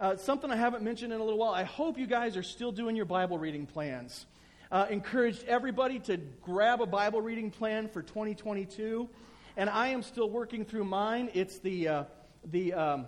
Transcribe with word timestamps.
Uh, 0.00 0.16
something 0.16 0.48
I 0.48 0.54
haven't 0.54 0.84
mentioned 0.84 1.12
in 1.12 1.20
a 1.20 1.24
little 1.24 1.40
while. 1.40 1.52
I 1.52 1.64
hope 1.64 1.98
you 1.98 2.06
guys 2.06 2.36
are 2.36 2.42
still 2.44 2.70
doing 2.70 2.94
your 2.94 3.04
Bible 3.04 3.36
reading 3.36 3.66
plans. 3.66 4.26
Uh, 4.70 4.86
encouraged 4.88 5.42
everybody 5.48 5.98
to 5.98 6.18
grab 6.40 6.80
a 6.80 6.86
Bible 6.86 7.20
reading 7.20 7.50
plan 7.50 7.88
for 7.88 8.00
2022, 8.02 9.08
and 9.56 9.68
I 9.68 9.88
am 9.88 10.04
still 10.04 10.30
working 10.30 10.64
through 10.64 10.84
mine. 10.84 11.30
It's 11.34 11.58
the 11.58 11.88
uh, 11.88 12.04
the 12.44 12.74
um, 12.74 13.06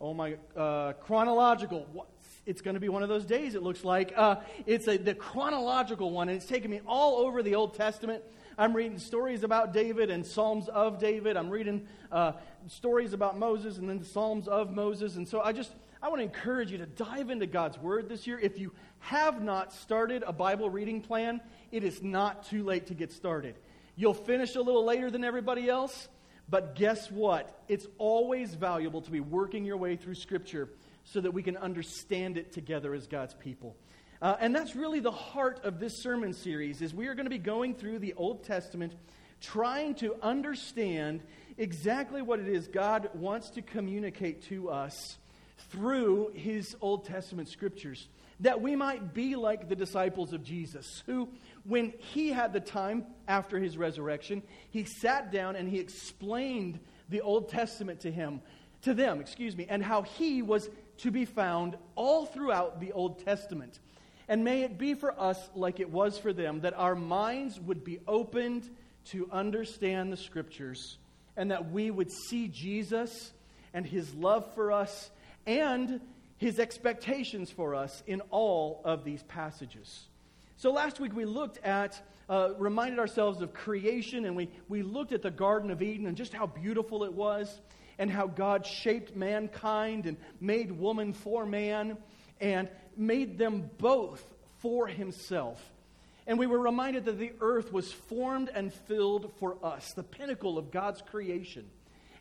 oh 0.00 0.14
my 0.14 0.38
uh, 0.56 0.94
chronological. 0.94 2.06
It's 2.46 2.62
going 2.62 2.74
to 2.74 2.80
be 2.80 2.88
one 2.88 3.02
of 3.02 3.10
those 3.10 3.26
days. 3.26 3.54
It 3.54 3.62
looks 3.62 3.84
like 3.84 4.14
uh, 4.16 4.36
it's 4.64 4.88
a, 4.88 4.96
the 4.96 5.14
chronological 5.14 6.12
one, 6.12 6.30
and 6.30 6.36
it's 6.36 6.46
taken 6.46 6.70
me 6.70 6.80
all 6.86 7.18
over 7.18 7.42
the 7.42 7.56
Old 7.56 7.74
Testament. 7.74 8.24
I'm 8.56 8.74
reading 8.74 8.98
stories 8.98 9.42
about 9.42 9.74
David 9.74 10.10
and 10.10 10.24
Psalms 10.24 10.68
of 10.68 10.98
David. 10.98 11.36
I'm 11.36 11.50
reading 11.50 11.86
uh, 12.10 12.32
stories 12.68 13.12
about 13.12 13.38
Moses 13.38 13.76
and 13.76 13.86
then 13.86 13.98
the 13.98 14.04
Psalms 14.06 14.48
of 14.48 14.70
Moses. 14.70 15.16
And 15.16 15.28
so 15.28 15.42
I 15.42 15.52
just 15.52 15.72
I 16.02 16.08
want 16.08 16.20
to 16.20 16.24
encourage 16.24 16.72
you 16.72 16.78
to 16.78 16.86
dive 16.86 17.28
into 17.28 17.46
God's 17.46 17.78
Word 17.78 18.08
this 18.08 18.26
year. 18.26 18.38
If 18.38 18.58
you 18.58 18.72
have 19.00 19.42
not 19.42 19.72
started 19.72 20.24
a 20.26 20.32
Bible 20.32 20.70
reading 20.70 21.02
plan, 21.02 21.42
it 21.70 21.84
is 21.84 22.02
not 22.02 22.46
too 22.46 22.64
late 22.64 22.86
to 22.86 22.94
get 22.94 23.12
started. 23.12 23.56
You'll 23.96 24.14
finish 24.14 24.56
a 24.56 24.62
little 24.62 24.84
later 24.84 25.10
than 25.10 25.24
everybody 25.24 25.68
else, 25.68 26.08
but 26.48 26.74
guess 26.74 27.10
what? 27.10 27.62
It's 27.68 27.86
always 27.98 28.54
valuable 28.54 29.02
to 29.02 29.10
be 29.10 29.20
working 29.20 29.66
your 29.66 29.76
way 29.76 29.96
through 29.96 30.14
Scripture 30.14 30.70
so 31.04 31.20
that 31.20 31.32
we 31.32 31.42
can 31.42 31.58
understand 31.58 32.38
it 32.38 32.52
together 32.52 32.94
as 32.94 33.06
God's 33.06 33.34
people. 33.34 33.76
Uh, 34.22 34.36
and 34.40 34.54
that's 34.54 34.74
really 34.74 35.00
the 35.00 35.10
heart 35.10 35.60
of 35.64 35.80
this 35.80 36.02
sermon 36.02 36.32
series 36.32 36.80
is 36.80 36.94
we 36.94 37.08
are 37.08 37.14
going 37.14 37.26
to 37.26 37.30
be 37.30 37.38
going 37.38 37.74
through 37.74 37.98
the 37.98 38.14
Old 38.14 38.44
Testament 38.44 38.94
trying 39.40 39.94
to 39.96 40.16
understand 40.22 41.22
exactly 41.58 42.22
what 42.22 42.40
it 42.40 42.48
is 42.48 42.68
God 42.68 43.10
wants 43.14 43.50
to 43.50 43.62
communicate 43.62 44.42
to 44.44 44.70
us 44.70 45.18
through 45.68 46.32
his 46.34 46.76
Old 46.80 47.04
Testament 47.04 47.48
scriptures, 47.48 48.08
that 48.40 48.62
we 48.62 48.74
might 48.74 49.12
be 49.12 49.36
like 49.36 49.68
the 49.68 49.76
disciples 49.76 50.32
of 50.32 50.42
Jesus, 50.42 51.02
who, 51.06 51.28
when 51.64 51.92
he 51.98 52.30
had 52.30 52.52
the 52.52 52.60
time 52.60 53.04
after 53.28 53.58
his 53.58 53.76
resurrection, 53.76 54.42
he 54.70 54.84
sat 54.84 55.30
down 55.30 55.56
and 55.56 55.68
he 55.68 55.78
explained 55.78 56.80
the 57.10 57.20
Old 57.20 57.50
Testament 57.50 58.00
to 58.00 58.10
him, 58.10 58.40
to 58.82 58.94
them, 58.94 59.20
excuse 59.20 59.56
me, 59.56 59.66
and 59.68 59.82
how 59.82 60.02
he 60.02 60.40
was 60.40 60.70
to 60.98 61.10
be 61.10 61.24
found 61.26 61.76
all 61.96 62.24
throughout 62.24 62.80
the 62.80 62.92
Old 62.92 63.24
Testament. 63.24 63.78
And 64.28 64.44
may 64.44 64.62
it 64.62 64.78
be 64.78 64.94
for 64.94 65.18
us 65.20 65.38
like 65.54 65.80
it 65.80 65.90
was 65.90 66.16
for 66.16 66.32
them, 66.32 66.60
that 66.60 66.74
our 66.74 66.94
minds 66.94 67.60
would 67.60 67.84
be 67.84 67.98
opened 68.06 68.68
to 69.06 69.28
understand 69.32 70.12
the 70.12 70.16
scriptures, 70.16 70.98
and 71.36 71.50
that 71.50 71.70
we 71.70 71.90
would 71.90 72.10
see 72.10 72.48
Jesus 72.48 73.32
and 73.74 73.84
his 73.84 74.14
love 74.14 74.54
for 74.54 74.72
us 74.72 75.10
and 75.46 76.00
his 76.38 76.58
expectations 76.58 77.50
for 77.50 77.74
us 77.74 78.02
in 78.06 78.20
all 78.30 78.80
of 78.84 79.04
these 79.04 79.22
passages. 79.24 80.06
So 80.56 80.72
last 80.72 81.00
week 81.00 81.14
we 81.14 81.24
looked 81.24 81.58
at, 81.64 82.00
uh, 82.28 82.50
reminded 82.58 82.98
ourselves 82.98 83.42
of 83.42 83.52
creation, 83.52 84.24
and 84.24 84.36
we, 84.36 84.48
we 84.68 84.82
looked 84.82 85.12
at 85.12 85.22
the 85.22 85.30
Garden 85.30 85.70
of 85.70 85.82
Eden 85.82 86.06
and 86.06 86.16
just 86.16 86.32
how 86.32 86.46
beautiful 86.46 87.04
it 87.04 87.12
was, 87.12 87.60
and 87.98 88.10
how 88.10 88.26
God 88.26 88.64
shaped 88.64 89.14
mankind 89.14 90.06
and 90.06 90.16
made 90.40 90.72
woman 90.72 91.12
for 91.12 91.44
man, 91.44 91.98
and 92.40 92.68
made 92.96 93.36
them 93.36 93.70
both 93.78 94.24
for 94.58 94.86
himself. 94.86 95.62
And 96.26 96.38
we 96.38 96.46
were 96.46 96.60
reminded 96.60 97.06
that 97.06 97.18
the 97.18 97.32
earth 97.40 97.72
was 97.72 97.92
formed 97.92 98.50
and 98.54 98.72
filled 98.72 99.32
for 99.38 99.56
us, 99.62 99.92
the 99.92 100.02
pinnacle 100.02 100.58
of 100.58 100.70
God's 100.70 101.02
creation. 101.02 101.66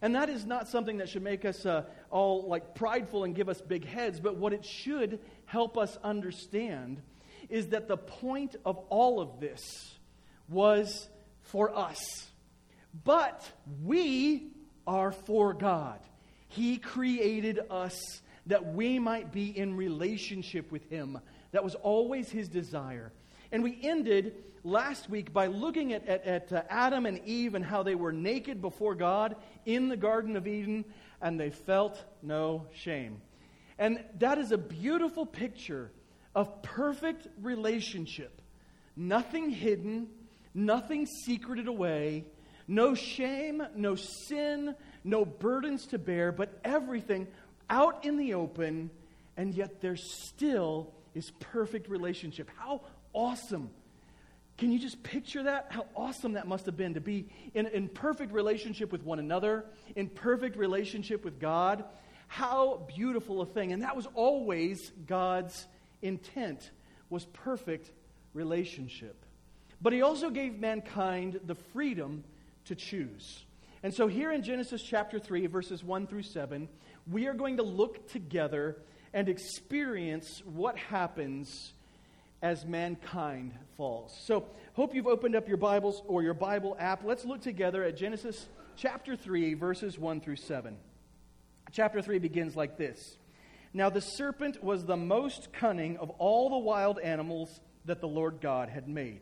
And 0.01 0.15
that 0.15 0.29
is 0.29 0.45
not 0.45 0.69
something 0.69 0.97
that 0.97 1.09
should 1.09 1.23
make 1.23 1.43
us 1.43 1.65
uh, 1.65 1.83
all 2.09 2.47
like 2.47 2.73
prideful 2.73 3.25
and 3.25 3.35
give 3.35 3.49
us 3.49 3.59
big 3.61 3.85
heads, 3.85 4.19
but 4.19 4.37
what 4.37 4.53
it 4.53 4.65
should 4.65 5.19
help 5.45 5.77
us 5.77 5.97
understand 6.03 7.01
is 7.49 7.67
that 7.69 7.87
the 7.87 7.97
point 7.97 8.55
of 8.65 8.77
all 8.89 9.19
of 9.19 9.39
this 9.39 9.97
was 10.47 11.09
for 11.41 11.75
us. 11.75 12.27
But 13.03 13.49
we 13.83 14.51
are 14.88 15.11
for 15.11 15.53
God. 15.53 15.99
He 16.47 16.77
created 16.77 17.59
us 17.69 18.21
that 18.45 18.73
we 18.73 18.99
might 18.99 19.31
be 19.31 19.55
in 19.55 19.75
relationship 19.75 20.71
with 20.71 20.89
Him. 20.89 21.19
That 21.51 21.63
was 21.63 21.75
always 21.75 22.29
His 22.29 22.47
desire. 22.47 23.11
And 23.51 23.63
we 23.63 23.79
ended 23.83 24.35
last 24.63 25.09
week 25.09 25.33
by 25.33 25.47
looking 25.47 25.93
at, 25.93 26.07
at, 26.07 26.25
at 26.25 26.53
uh, 26.53 26.61
Adam 26.69 27.05
and 27.05 27.19
Eve 27.25 27.55
and 27.55 27.63
how 27.63 27.83
they 27.83 27.95
were 27.95 28.11
naked 28.11 28.61
before 28.61 28.95
God 28.95 29.35
in 29.65 29.89
the 29.89 29.97
Garden 29.97 30.35
of 30.35 30.47
Eden 30.47 30.85
and 31.21 31.39
they 31.39 31.49
felt 31.49 32.03
no 32.21 32.67
shame. 32.73 33.21
And 33.77 34.03
that 34.19 34.37
is 34.37 34.51
a 34.51 34.57
beautiful 34.57 35.25
picture 35.25 35.91
of 36.35 36.61
perfect 36.61 37.27
relationship. 37.41 38.41
Nothing 38.95 39.49
hidden, 39.49 40.07
nothing 40.53 41.05
secreted 41.05 41.67
away, 41.67 42.25
no 42.67 42.93
shame, 42.93 43.63
no 43.75 43.95
sin, 43.95 44.75
no 45.03 45.25
burdens 45.25 45.87
to 45.87 45.97
bear, 45.97 46.31
but 46.31 46.59
everything 46.63 47.27
out 47.69 48.05
in 48.05 48.17
the 48.17 48.33
open, 48.33 48.89
and 49.37 49.53
yet 49.53 49.81
there 49.81 49.95
still 49.95 50.93
is 51.15 51.31
perfect 51.39 51.89
relationship. 51.89 52.49
How 52.57 52.81
awesome. 53.13 53.69
Can 54.59 54.73
you 54.73 54.79
just 54.79 55.01
picture 55.03 55.43
that? 55.43 55.67
How 55.69 55.85
awesome 55.95 56.33
that 56.33 56.45
must 56.45 56.65
have 56.65 56.75
been 56.75 56.95
to 56.95 56.99
be 56.99 57.29
in, 57.53 57.65
in 57.67 57.87
perfect 57.87 58.33
relationship 58.33 58.91
with 58.91 59.03
one 59.03 59.17
another, 59.17 59.63
in 59.95 60.09
perfect 60.09 60.57
relationship 60.57 61.23
with 61.23 61.39
God. 61.39 61.85
How 62.27 62.85
beautiful 62.93 63.39
a 63.39 63.45
thing. 63.45 63.71
And 63.71 63.83
that 63.83 63.95
was 63.95 64.05
always 64.15 64.91
God's 65.07 65.65
intent, 66.01 66.71
was 67.09 67.23
perfect 67.27 67.89
relationship. 68.33 69.23
But 69.81 69.93
he 69.93 70.01
also 70.01 70.29
gave 70.29 70.59
mankind 70.59 71.39
the 71.45 71.55
freedom 71.55 72.25
to 72.65 72.75
choose. 72.75 73.45
And 73.81 73.93
so 73.93 74.07
here 74.07 74.29
in 74.29 74.43
Genesis 74.43 74.83
chapter 74.83 75.19
3, 75.19 75.47
verses 75.47 75.85
1 75.85 76.05
through 76.05 76.23
7, 76.23 76.67
we 77.09 77.27
are 77.27 77.33
going 77.33 77.55
to 77.57 77.63
look 77.63 78.09
together 78.09 78.75
and 79.13 79.29
experience 79.29 80.43
what 80.43 80.77
happens 80.77 81.71
as 82.41 82.66
mankind 82.66 83.53
falls. 83.75 84.17
So, 84.25 84.45
hope 84.73 84.95
you've 84.95 85.07
opened 85.07 85.35
up 85.35 85.47
your 85.47 85.57
Bibles 85.57 86.01
or 86.07 86.23
your 86.23 86.33
Bible 86.33 86.75
app. 86.79 87.03
Let's 87.03 87.25
look 87.25 87.41
together 87.41 87.83
at 87.83 87.97
Genesis 87.97 88.47
chapter 88.77 89.16
3, 89.16 89.55
verses 89.55 90.00
1 90.00 90.22
through 90.22 90.38
7. 90.38 90.77
Chapter 91.72 92.01
3 92.01 92.19
begins 92.19 92.55
like 92.55 92.77
this 92.77 93.17
Now 93.73 93.89
the 93.89 94.01
serpent 94.01 94.63
was 94.63 94.85
the 94.85 94.97
most 94.97 95.51
cunning 95.51 95.97
of 95.97 96.09
all 96.11 96.50
the 96.50 96.57
wild 96.57 97.00
animals 97.00 97.59
that 97.85 98.01
the 98.01 98.07
Lord 98.07 98.39
God 98.41 98.69
had 98.69 98.88
made. 98.88 99.21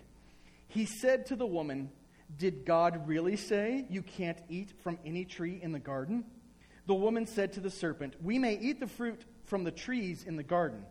He 0.68 0.86
said 0.86 1.26
to 1.28 1.36
the 1.36 1.48
woman, 1.48 1.90
Did 2.38 2.66
God 2.66 3.08
really 3.08 3.36
say 3.36 3.86
you 3.90 4.02
can't 4.02 4.40
eat 4.50 4.74
from 4.84 5.00
any 5.06 5.26
tree 5.26 5.60
in 5.62 5.72
the 5.72 5.80
garden? 5.80 6.26
The 6.86 6.94
woman 6.94 7.26
said 7.26 7.54
to 7.54 7.60
the 7.60 7.70
serpent, 7.70 8.16
We 8.22 8.38
may 8.38 8.58
eat 8.58 8.80
the 8.80 8.88
fruit 8.88 9.22
from 9.46 9.64
the 9.64 9.72
trees 9.72 10.24
in 10.24 10.36
the 10.36 10.44
garden. 10.44 10.84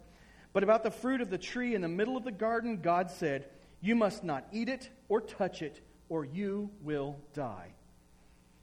But 0.57 0.63
about 0.63 0.85
the 0.85 0.91
fruit 0.91 1.21
of 1.21 1.29
the 1.29 1.37
tree 1.37 1.75
in 1.75 1.83
the 1.83 1.89
middle 1.89 2.17
of 2.17 2.25
the 2.25 2.33
garden, 2.33 2.81
God 2.81 3.11
said, 3.11 3.51
You 3.83 3.95
must 3.95 4.25
not 4.25 4.49
eat 4.51 4.71
it 4.71 4.89
or 5.11 5.21
touch 5.21 5.61
it, 5.61 5.83
or 6.09 6.25
you 6.25 6.71
will 6.81 7.19
die. 7.35 7.75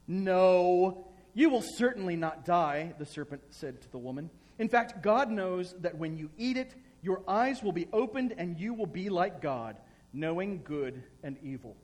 No, 0.08 1.06
you 1.36 1.52
will 1.52 1.62
certainly 1.62 2.16
not 2.16 2.46
die, 2.46 2.96
the 2.98 3.06
serpent 3.06 3.44
said 3.52 3.80
to 3.80 3.92
the 3.92 4.00
woman. 4.00 4.32
In 4.58 4.70
fact, 4.70 5.04
God 5.04 5.30
knows 5.30 5.76
that 5.82 5.96
when 5.96 6.18
you 6.18 6.32
eat 6.36 6.58
it, 6.58 6.74
your 7.04 7.22
eyes 7.28 7.62
will 7.62 7.72
be 7.72 7.88
opened 7.94 8.34
and 8.40 8.60
you 8.60 8.74
will 8.74 8.88
be 8.88 9.10
like 9.10 9.40
God, 9.40 9.78
knowing 10.14 10.64
good 10.64 11.04
and 11.22 11.38
evil. 11.44 11.78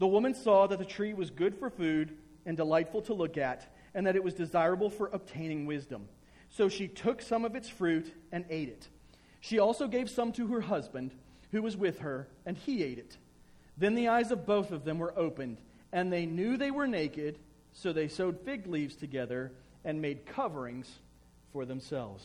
The 0.00 0.08
woman 0.08 0.34
saw 0.34 0.66
that 0.66 0.80
the 0.80 0.84
tree 0.84 1.14
was 1.14 1.30
good 1.30 1.54
for 1.54 1.70
food 1.70 2.16
and 2.44 2.56
delightful 2.56 3.02
to 3.02 3.14
look 3.14 3.38
at, 3.38 3.72
and 3.94 4.04
that 4.04 4.16
it 4.16 4.24
was 4.24 4.34
desirable 4.34 4.90
for 4.90 5.10
obtaining 5.12 5.64
wisdom. 5.64 6.08
So 6.48 6.68
she 6.68 6.88
took 6.88 7.22
some 7.22 7.44
of 7.44 7.54
its 7.54 7.68
fruit 7.68 8.12
and 8.32 8.44
ate 8.50 8.70
it. 8.70 8.88
She 9.40 9.58
also 9.58 9.86
gave 9.86 10.10
some 10.10 10.32
to 10.32 10.48
her 10.48 10.60
husband, 10.60 11.12
who 11.52 11.62
was 11.62 11.76
with 11.76 12.00
her, 12.00 12.28
and 12.44 12.56
he 12.56 12.82
ate 12.82 12.98
it. 12.98 13.16
Then 13.76 13.94
the 13.94 14.08
eyes 14.08 14.30
of 14.30 14.46
both 14.46 14.72
of 14.72 14.84
them 14.84 14.98
were 14.98 15.16
opened, 15.16 15.58
and 15.92 16.12
they 16.12 16.26
knew 16.26 16.56
they 16.56 16.70
were 16.70 16.88
naked, 16.88 17.38
so 17.72 17.92
they 17.92 18.08
sewed 18.08 18.40
fig 18.40 18.66
leaves 18.66 18.96
together 18.96 19.52
and 19.84 20.02
made 20.02 20.26
coverings 20.26 20.90
for 21.52 21.64
themselves. 21.64 22.24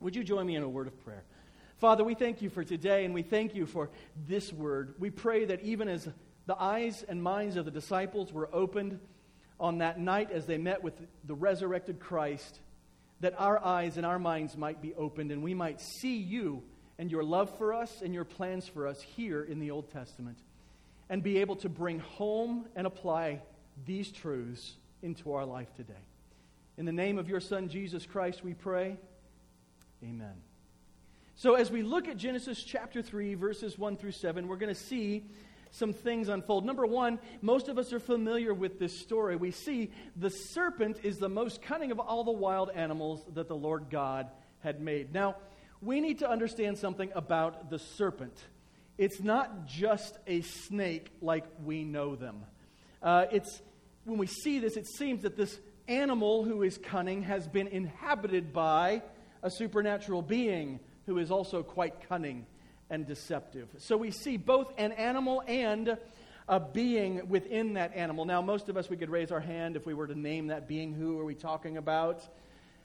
Would 0.00 0.16
you 0.16 0.24
join 0.24 0.46
me 0.46 0.56
in 0.56 0.62
a 0.62 0.68
word 0.68 0.86
of 0.86 1.04
prayer? 1.04 1.24
Father, 1.78 2.04
we 2.04 2.14
thank 2.14 2.42
you 2.42 2.50
for 2.50 2.62
today 2.62 3.04
and 3.04 3.12
we 3.12 3.22
thank 3.22 3.54
you 3.54 3.66
for 3.66 3.90
this 4.28 4.52
word. 4.52 4.94
We 4.98 5.10
pray 5.10 5.46
that 5.46 5.62
even 5.62 5.88
as 5.88 6.08
the 6.46 6.60
eyes 6.60 7.04
and 7.08 7.22
minds 7.22 7.56
of 7.56 7.64
the 7.64 7.70
disciples 7.70 8.32
were 8.32 8.48
opened 8.52 9.00
on 9.58 9.78
that 9.78 9.98
night 9.98 10.30
as 10.30 10.46
they 10.46 10.58
met 10.58 10.82
with 10.82 10.94
the 11.24 11.34
resurrected 11.34 11.98
Christ, 11.98 12.60
that 13.22 13.34
our 13.38 13.64
eyes 13.64 13.96
and 13.96 14.04
our 14.04 14.18
minds 14.18 14.56
might 14.56 14.82
be 14.82 14.94
opened 14.94 15.30
and 15.30 15.42
we 15.42 15.54
might 15.54 15.80
see 15.80 16.16
you 16.16 16.62
and 16.98 17.10
your 17.10 17.24
love 17.24 17.56
for 17.56 17.72
us 17.72 18.02
and 18.02 18.12
your 18.12 18.24
plans 18.24 18.68
for 18.68 18.86
us 18.86 19.00
here 19.00 19.42
in 19.42 19.58
the 19.58 19.70
Old 19.70 19.90
Testament 19.90 20.38
and 21.08 21.22
be 21.22 21.38
able 21.38 21.56
to 21.56 21.68
bring 21.68 22.00
home 22.00 22.66
and 22.76 22.86
apply 22.86 23.40
these 23.86 24.10
truths 24.10 24.76
into 25.02 25.32
our 25.32 25.46
life 25.46 25.72
today. 25.74 25.94
In 26.76 26.84
the 26.84 26.92
name 26.92 27.18
of 27.18 27.28
your 27.28 27.40
Son, 27.40 27.68
Jesus 27.68 28.06
Christ, 28.06 28.42
we 28.44 28.54
pray. 28.54 28.96
Amen. 30.02 30.34
So, 31.34 31.54
as 31.54 31.70
we 31.70 31.82
look 31.82 32.08
at 32.08 32.16
Genesis 32.16 32.62
chapter 32.62 33.02
3, 33.02 33.34
verses 33.34 33.78
1 33.78 33.96
through 33.96 34.12
7, 34.12 34.48
we're 34.48 34.56
going 34.56 34.74
to 34.74 34.80
see 34.80 35.24
some 35.72 35.92
things 35.92 36.28
unfold. 36.28 36.64
Number 36.64 36.86
one, 36.86 37.18
most 37.40 37.68
of 37.68 37.78
us 37.78 37.92
are 37.92 37.98
familiar 37.98 38.54
with 38.54 38.78
this 38.78 39.00
story. 39.00 39.36
We 39.36 39.50
see 39.50 39.90
the 40.16 40.28
serpent 40.28 40.98
is 41.02 41.16
the 41.16 41.30
most 41.30 41.62
cunning 41.62 41.90
of 41.90 41.98
all 41.98 42.24
the 42.24 42.30
wild 42.30 42.70
animals 42.70 43.24
that 43.34 43.48
the 43.48 43.56
Lord 43.56 43.86
God 43.90 44.30
had 44.60 44.80
made. 44.80 45.12
Now, 45.12 45.36
we 45.80 46.00
need 46.00 46.20
to 46.20 46.30
understand 46.30 46.78
something 46.78 47.10
about 47.14 47.70
the 47.70 47.78
serpent. 47.78 48.38
It's 48.98 49.20
not 49.20 49.66
just 49.66 50.18
a 50.26 50.42
snake 50.42 51.10
like 51.20 51.44
we 51.64 51.84
know 51.84 52.14
them. 52.16 52.44
Uh, 53.02 53.24
it's 53.32 53.62
when 54.04 54.18
we 54.18 54.26
see 54.26 54.58
this, 54.58 54.76
it 54.76 54.86
seems 54.86 55.22
that 55.22 55.36
this 55.36 55.58
animal 55.88 56.44
who 56.44 56.62
is 56.62 56.78
cunning 56.78 57.22
has 57.22 57.48
been 57.48 57.66
inhabited 57.66 58.52
by 58.52 59.02
a 59.42 59.50
supernatural 59.50 60.22
being 60.22 60.80
who 61.06 61.18
is 61.18 61.30
also 61.30 61.62
quite 61.62 62.08
cunning 62.08 62.46
and 62.92 63.06
deceptive. 63.06 63.68
So 63.78 63.96
we 63.96 64.10
see 64.10 64.36
both 64.36 64.70
an 64.76 64.92
animal 64.92 65.42
and 65.48 65.96
a 66.46 66.60
being 66.60 67.26
within 67.28 67.72
that 67.74 67.96
animal. 67.96 68.26
Now, 68.26 68.42
most 68.42 68.68
of 68.68 68.76
us, 68.76 68.90
we 68.90 68.98
could 68.98 69.08
raise 69.08 69.32
our 69.32 69.40
hand 69.40 69.76
if 69.76 69.86
we 69.86 69.94
were 69.94 70.06
to 70.06 70.14
name 70.14 70.48
that 70.48 70.68
being. 70.68 70.92
Who 70.92 71.18
are 71.18 71.24
we 71.24 71.34
talking 71.34 71.78
about? 71.78 72.22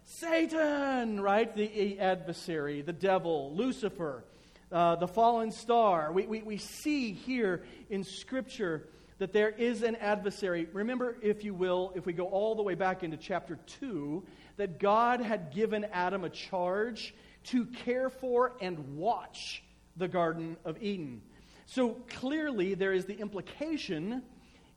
Satan, 0.06 1.19
right? 1.19 1.54
The 1.54 2.00
adversary, 2.00 2.81
the 2.81 2.94
devil, 2.94 3.54
Lucifer, 3.54 4.24
uh, 4.71 4.95
the 4.95 5.09
fallen 5.09 5.51
star. 5.51 6.13
We, 6.13 6.25
we, 6.25 6.42
we 6.42 6.57
see 6.57 7.12
here 7.12 7.65
in 7.89 8.06
Scripture 8.06 8.88
that 9.18 9.33
there 9.33 9.50
is 9.50 9.83
an 9.83 9.98
adversary. 9.98 10.69
Remember, 10.71 11.18
if 11.21 11.44
you 11.44 11.54
will, 11.54 11.92
if 11.95 12.06
we 12.06 12.13
go 12.13 12.27
all 12.27 12.56
the 12.56 12.63
way 12.63 12.75
back 12.75 13.04
into 13.04 13.18
chapter 13.18 13.59
2, 13.81 14.24
that 14.56 14.80
God 14.80 15.19
had 15.19 15.51
given 15.54 15.83
Adam 15.92 16.24
a 16.24 16.30
charge 16.30 17.13
to 17.45 17.65
care 17.65 18.09
for 18.09 18.54
and 18.62 18.95
watch 18.95 19.63
the 19.97 20.07
Garden 20.07 20.57
of 20.63 20.81
Eden. 20.81 21.21
So 21.65 21.97
clearly, 22.09 22.75
there 22.75 22.94
is 22.94 23.05
the 23.05 23.17
implication 23.19 24.23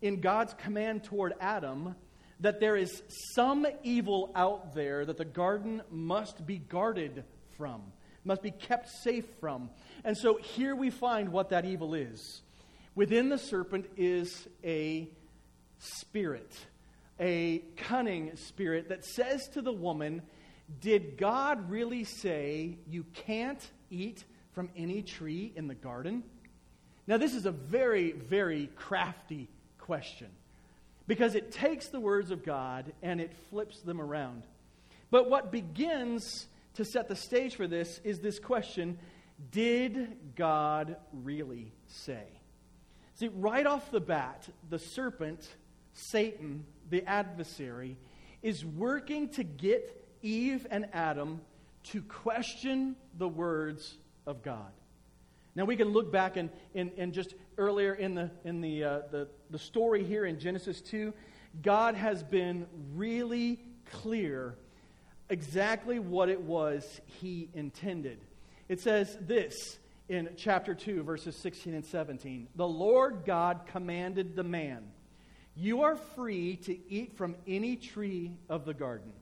in 0.02 0.20
God's 0.20 0.54
command 0.54 1.04
toward 1.04 1.34
Adam 1.40 1.94
that 2.40 2.58
there 2.58 2.76
is 2.76 3.02
some 3.34 3.66
evil 3.82 4.32
out 4.34 4.74
there 4.74 5.04
that 5.04 5.18
the 5.18 5.24
garden 5.24 5.82
must 5.90 6.46
be 6.46 6.56
guarded 6.56 7.24
from, 7.56 7.82
must 8.24 8.42
be 8.42 8.50
kept 8.50 8.88
safe 8.88 9.26
from. 9.40 9.70
And 10.04 10.16
so 10.16 10.38
here 10.38 10.74
we 10.74 10.90
find 10.90 11.30
what 11.30 11.50
that 11.50 11.66
evil 11.66 11.94
is. 11.94 12.42
Within 12.94 13.28
the 13.28 13.38
serpent 13.38 13.86
is 13.96 14.48
a 14.64 15.08
spirit, 15.78 16.52
a 17.18 17.58
cunning 17.76 18.34
spirit 18.36 18.88
that 18.88 19.04
says 19.04 19.46
to 19.52 19.62
the 19.62 19.72
woman, 19.72 20.22
did 20.80 21.18
God 21.18 21.70
really 21.70 22.04
say 22.04 22.78
you 22.88 23.04
can't 23.12 23.70
eat 23.90 24.24
from 24.52 24.68
any 24.76 25.02
tree 25.02 25.52
in 25.56 25.66
the 25.66 25.74
garden? 25.74 26.22
Now, 27.06 27.16
this 27.16 27.34
is 27.34 27.46
a 27.46 27.50
very, 27.50 28.12
very 28.12 28.70
crafty 28.76 29.48
question 29.78 30.28
because 31.06 31.34
it 31.34 31.50
takes 31.50 31.88
the 31.88 32.00
words 32.00 32.30
of 32.30 32.44
God 32.44 32.92
and 33.02 33.20
it 33.20 33.32
flips 33.50 33.80
them 33.80 34.00
around. 34.00 34.44
But 35.10 35.28
what 35.28 35.50
begins 35.50 36.46
to 36.74 36.84
set 36.84 37.08
the 37.08 37.16
stage 37.16 37.56
for 37.56 37.66
this 37.66 38.00
is 38.04 38.20
this 38.20 38.38
question 38.38 38.98
Did 39.50 40.16
God 40.36 40.96
really 41.12 41.72
say? 41.88 42.24
See, 43.14 43.28
right 43.28 43.66
off 43.66 43.90
the 43.90 44.00
bat, 44.00 44.48
the 44.68 44.78
serpent, 44.78 45.46
Satan, 45.92 46.64
the 46.88 47.04
adversary, 47.06 47.96
is 48.42 48.64
working 48.64 49.28
to 49.30 49.42
get 49.42 49.96
Eve 50.22 50.66
and 50.70 50.86
Adam 50.92 51.40
to 51.82 52.02
question 52.02 52.96
the 53.18 53.28
words 53.28 53.98
of 54.30 54.42
God. 54.42 54.70
Now 55.56 55.64
we 55.64 55.76
can 55.76 55.88
look 55.88 56.12
back 56.12 56.36
and, 56.36 56.48
and, 56.74 57.12
just 57.12 57.34
earlier 57.58 57.92
in, 57.92 58.14
the, 58.14 58.30
in 58.44 58.60
the, 58.60 58.84
uh, 58.84 59.00
the, 59.10 59.28
the 59.50 59.58
story 59.58 60.04
here 60.04 60.24
in 60.24 60.38
Genesis 60.38 60.80
2, 60.80 61.12
God 61.62 61.96
has 61.96 62.22
been 62.22 62.66
really 62.94 63.58
clear 63.90 64.54
exactly 65.28 65.98
what 65.98 66.28
it 66.28 66.40
was 66.40 67.00
he 67.20 67.48
intended. 67.52 68.20
It 68.68 68.80
says 68.80 69.18
this 69.20 69.78
in 70.08 70.30
chapter 70.36 70.74
2, 70.74 71.02
verses 71.02 71.34
16 71.36 71.74
and 71.74 71.84
17 71.84 72.46
The 72.54 72.68
Lord 72.68 73.24
God 73.26 73.62
commanded 73.66 74.36
the 74.36 74.44
man, 74.44 74.84
You 75.56 75.82
are 75.82 75.96
free 75.96 76.56
to 76.64 76.78
eat 76.88 77.16
from 77.16 77.34
any 77.48 77.74
tree 77.74 78.36
of 78.48 78.64
the 78.64 78.74
garden. 78.74 79.12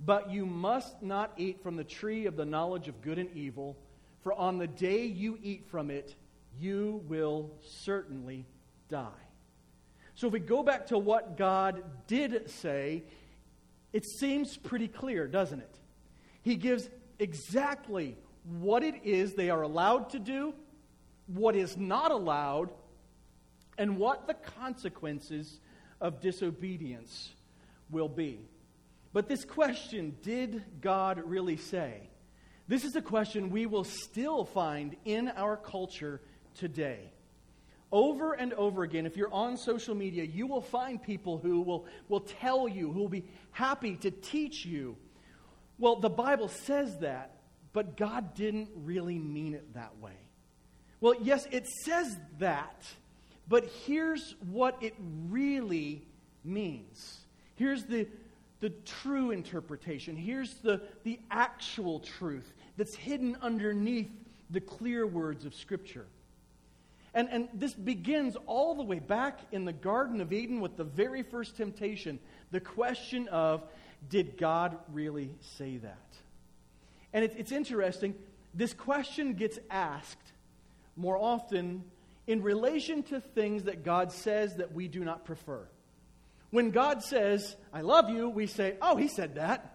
But 0.00 0.30
you 0.30 0.44
must 0.44 1.02
not 1.02 1.32
eat 1.36 1.62
from 1.62 1.76
the 1.76 1.84
tree 1.84 2.26
of 2.26 2.36
the 2.36 2.44
knowledge 2.44 2.88
of 2.88 3.00
good 3.00 3.18
and 3.18 3.30
evil, 3.34 3.76
for 4.24 4.32
on 4.32 4.58
the 4.58 4.66
day 4.66 5.04
you 5.04 5.38
eat 5.42 5.66
from 5.68 5.90
it, 5.90 6.16
you 6.58 7.02
will 7.06 7.50
certainly 7.62 8.46
die. 8.88 9.10
So 10.14 10.28
if 10.28 10.32
we 10.32 10.40
go 10.40 10.62
back 10.62 10.86
to 10.86 10.98
what 10.98 11.36
God 11.36 11.82
did 12.06 12.50
say, 12.50 13.04
it 13.92 14.06
seems 14.06 14.56
pretty 14.56 14.88
clear, 14.88 15.28
doesn't 15.28 15.60
it? 15.60 15.78
He 16.42 16.56
gives 16.56 16.88
exactly 17.18 18.16
what 18.60 18.82
it 18.82 19.04
is 19.04 19.34
they 19.34 19.50
are 19.50 19.62
allowed 19.62 20.10
to 20.10 20.18
do, 20.18 20.54
what 21.26 21.54
is 21.54 21.76
not 21.76 22.10
allowed, 22.10 22.70
and 23.76 23.98
what 23.98 24.26
the 24.26 24.34
consequences 24.34 25.60
of 26.00 26.20
disobedience 26.20 27.34
will 27.90 28.08
be. 28.08 28.40
But 29.12 29.28
this 29.28 29.44
question, 29.44 30.16
did 30.22 30.64
God 30.80 31.22
really 31.24 31.56
say? 31.56 32.08
This 32.66 32.84
is 32.84 32.96
a 32.96 33.02
question 33.02 33.50
we 33.50 33.66
will 33.66 33.84
still 33.84 34.44
find 34.44 34.96
in 35.04 35.28
our 35.28 35.56
culture 35.56 36.20
today. 36.54 37.10
Over 37.92 38.32
and 38.32 38.52
over 38.54 38.82
again, 38.82 39.06
if 39.06 39.16
you're 39.16 39.32
on 39.32 39.56
social 39.56 39.94
media, 39.94 40.24
you 40.24 40.46
will 40.46 40.62
find 40.62 41.00
people 41.00 41.38
who 41.38 41.60
will, 41.60 41.86
will 42.08 42.20
tell 42.20 42.66
you, 42.66 42.90
who 42.90 43.00
will 43.00 43.08
be 43.08 43.24
happy 43.52 43.96
to 43.96 44.10
teach 44.10 44.64
you. 44.64 44.96
Well, 45.78 45.96
the 45.96 46.10
Bible 46.10 46.48
says 46.48 46.98
that, 46.98 47.36
but 47.72 47.96
God 47.96 48.34
didn't 48.34 48.70
really 48.74 49.18
mean 49.18 49.54
it 49.54 49.74
that 49.74 49.98
way. 49.98 50.16
Well, 51.00 51.14
yes, 51.20 51.46
it 51.50 51.66
says 51.66 52.18
that, 52.38 52.82
but 53.46 53.66
here's 53.84 54.34
what 54.50 54.82
it 54.82 54.94
really 55.28 56.02
means. 56.42 57.20
Here's 57.56 57.84
the 57.84 58.08
the 58.64 58.70
true 58.86 59.30
interpretation. 59.30 60.16
Here's 60.16 60.54
the, 60.54 60.80
the 61.02 61.20
actual 61.30 62.00
truth 62.00 62.50
that's 62.78 62.94
hidden 62.94 63.36
underneath 63.42 64.08
the 64.48 64.62
clear 64.62 65.06
words 65.06 65.44
of 65.44 65.54
Scripture. 65.54 66.06
And, 67.12 67.28
and 67.30 67.50
this 67.52 67.74
begins 67.74 68.38
all 68.46 68.74
the 68.74 68.82
way 68.82 69.00
back 69.00 69.38
in 69.52 69.66
the 69.66 69.72
Garden 69.74 70.22
of 70.22 70.32
Eden 70.32 70.62
with 70.62 70.78
the 70.78 70.84
very 70.84 71.22
first 71.22 71.58
temptation 71.58 72.18
the 72.52 72.60
question 72.60 73.28
of, 73.28 73.62
did 74.08 74.38
God 74.38 74.78
really 74.94 75.34
say 75.58 75.76
that? 75.76 76.16
And 77.12 77.22
it, 77.22 77.34
it's 77.36 77.52
interesting, 77.52 78.14
this 78.54 78.72
question 78.72 79.34
gets 79.34 79.58
asked 79.68 80.32
more 80.96 81.18
often 81.18 81.84
in 82.26 82.42
relation 82.42 83.02
to 83.02 83.20
things 83.20 83.64
that 83.64 83.84
God 83.84 84.10
says 84.10 84.56
that 84.56 84.72
we 84.72 84.88
do 84.88 85.04
not 85.04 85.26
prefer. 85.26 85.68
When 86.54 86.70
God 86.70 87.02
says, 87.02 87.56
I 87.72 87.80
love 87.80 88.08
you, 88.08 88.28
we 88.28 88.46
say, 88.46 88.76
Oh, 88.80 88.94
he 88.94 89.08
said 89.08 89.34
that. 89.34 89.74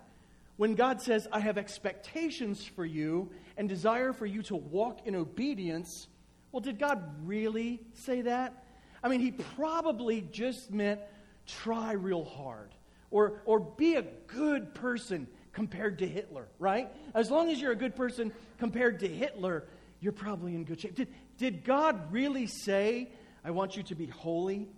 When 0.55 0.75
God 0.75 1.01
says, 1.01 1.27
I 1.29 1.41
have 1.41 1.57
expectations 1.57 2.65
for 2.65 2.85
you 2.85 3.31
and 3.57 3.67
desire 3.67 4.13
for 4.13 4.25
you 4.25 4.41
to 4.43 4.55
walk 4.55 5.01
in 5.05 5.13
obedience, 5.13 6.07
well, 6.53 6.61
did 6.61 6.79
God 6.79 7.03
really 7.25 7.81
say 7.95 8.21
that? 8.21 8.63
I 9.03 9.09
mean, 9.09 9.19
he 9.19 9.31
probably 9.31 10.21
just 10.31 10.71
meant 10.71 11.01
try 11.45 11.91
real 11.91 12.23
hard 12.23 12.73
or, 13.11 13.41
or 13.43 13.59
be 13.59 13.95
a 13.95 14.03
good 14.27 14.73
person 14.73 15.27
compared 15.51 15.99
to 15.99 16.07
Hitler, 16.07 16.47
right? 16.59 16.89
As 17.13 17.29
long 17.29 17.49
as 17.49 17.59
you're 17.59 17.73
a 17.73 17.75
good 17.75 17.97
person 17.97 18.31
compared 18.57 18.99
to 19.01 19.07
Hitler, 19.09 19.65
you're 19.99 20.13
probably 20.13 20.55
in 20.55 20.63
good 20.63 20.79
shape. 20.79 20.95
Did, 20.95 21.09
did 21.37 21.65
God 21.65 22.13
really 22.13 22.47
say, 22.47 23.09
I 23.43 23.51
want 23.51 23.75
you 23.75 23.83
to 23.83 23.95
be 23.95 24.05
holy 24.05 24.69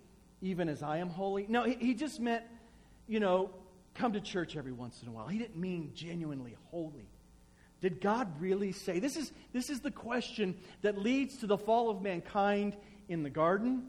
even 0.41 0.69
as 0.69 0.81
I 0.83 0.97
am 0.97 1.09
holy. 1.09 1.45
No, 1.47 1.63
he, 1.63 1.75
he 1.75 1.93
just 1.93 2.19
meant, 2.19 2.43
you 3.07 3.19
know, 3.19 3.51
come 3.95 4.13
to 4.13 4.21
church 4.21 4.55
every 4.55 4.71
once 4.71 5.01
in 5.01 5.07
a 5.07 5.11
while. 5.11 5.27
He 5.27 5.37
didn't 5.37 5.57
mean 5.57 5.91
genuinely 5.93 6.55
holy. 6.71 7.09
Did 7.81 7.99
God 7.99 8.39
really 8.39 8.71
say? 8.71 8.99
This 8.99 9.17
is, 9.17 9.31
this 9.53 9.69
is 9.69 9.81
the 9.81 9.91
question 9.91 10.55
that 10.81 10.97
leads 10.97 11.37
to 11.37 11.47
the 11.47 11.57
fall 11.57 11.89
of 11.89 12.01
mankind 12.01 12.75
in 13.09 13.23
the 13.23 13.29
garden. 13.29 13.87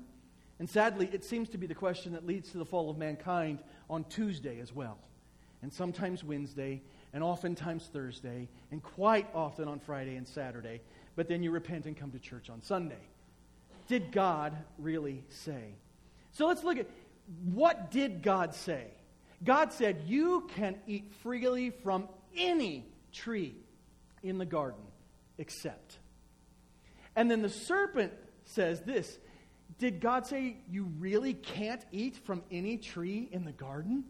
And 0.58 0.68
sadly, 0.68 1.10
it 1.12 1.24
seems 1.24 1.50
to 1.50 1.58
be 1.58 1.66
the 1.66 1.74
question 1.74 2.12
that 2.12 2.26
leads 2.26 2.52
to 2.52 2.58
the 2.58 2.64
fall 2.64 2.88
of 2.88 2.96
mankind 2.96 3.58
on 3.90 4.04
Tuesday 4.04 4.60
as 4.60 4.72
well. 4.72 4.98
And 5.60 5.72
sometimes 5.72 6.24
Wednesday, 6.24 6.82
and 7.12 7.22
oftentimes 7.22 7.88
Thursday, 7.92 8.48
and 8.70 8.82
quite 8.82 9.28
often 9.34 9.68
on 9.68 9.78
Friday 9.78 10.16
and 10.16 10.26
Saturday. 10.26 10.80
But 11.14 11.28
then 11.28 11.42
you 11.42 11.50
repent 11.50 11.84
and 11.84 11.96
come 11.96 12.10
to 12.12 12.18
church 12.18 12.48
on 12.48 12.62
Sunday. 12.62 13.04
Did 13.86 14.10
God 14.10 14.56
really 14.78 15.22
say? 15.28 15.74
So 16.32 16.46
let's 16.46 16.64
look 16.64 16.78
at 16.78 16.88
what 17.44 17.90
did 17.90 18.22
God 18.22 18.54
say? 18.54 18.86
God 19.44 19.72
said, 19.72 20.02
You 20.06 20.48
can 20.54 20.76
eat 20.86 21.12
freely 21.22 21.70
from 21.70 22.08
any 22.36 22.86
tree 23.12 23.54
in 24.22 24.38
the 24.38 24.46
garden 24.46 24.82
except. 25.38 25.98
And 27.14 27.30
then 27.30 27.42
the 27.42 27.50
serpent 27.50 28.12
says 28.44 28.80
this 28.80 29.18
Did 29.78 30.00
God 30.00 30.26
say 30.26 30.56
you 30.70 30.84
really 30.98 31.34
can't 31.34 31.84
eat 31.92 32.16
from 32.16 32.42
any 32.50 32.78
tree 32.78 33.28
in 33.30 33.44
the 33.44 33.52
garden? 33.52 34.04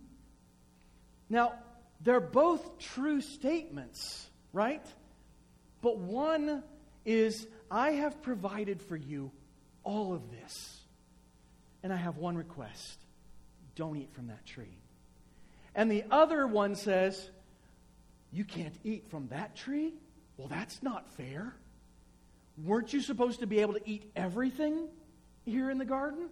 Now, 1.28 1.54
they're 2.02 2.20
both 2.20 2.78
true 2.78 3.20
statements, 3.20 4.28
right? 4.52 4.84
But 5.80 5.98
one 5.98 6.62
is, 7.04 7.46
I 7.70 7.92
have 7.92 8.22
provided 8.22 8.82
for 8.82 8.96
you 8.96 9.30
all 9.82 10.12
of 10.12 10.30
this. 10.30 10.81
And 11.82 11.92
I 11.92 11.96
have 11.96 12.16
one 12.16 12.36
request 12.36 12.98
don't 13.74 13.96
eat 13.96 14.12
from 14.12 14.26
that 14.28 14.44
tree. 14.44 14.78
And 15.74 15.90
the 15.90 16.04
other 16.10 16.46
one 16.46 16.74
says, 16.74 17.30
You 18.30 18.44
can't 18.44 18.74
eat 18.84 19.08
from 19.10 19.28
that 19.28 19.56
tree? 19.56 19.94
Well, 20.36 20.48
that's 20.48 20.82
not 20.82 21.10
fair. 21.16 21.54
Weren't 22.62 22.92
you 22.92 23.00
supposed 23.00 23.40
to 23.40 23.46
be 23.46 23.60
able 23.60 23.74
to 23.74 23.88
eat 23.88 24.10
everything 24.14 24.88
here 25.44 25.70
in 25.70 25.78
the 25.78 25.84
garden? 25.84 26.28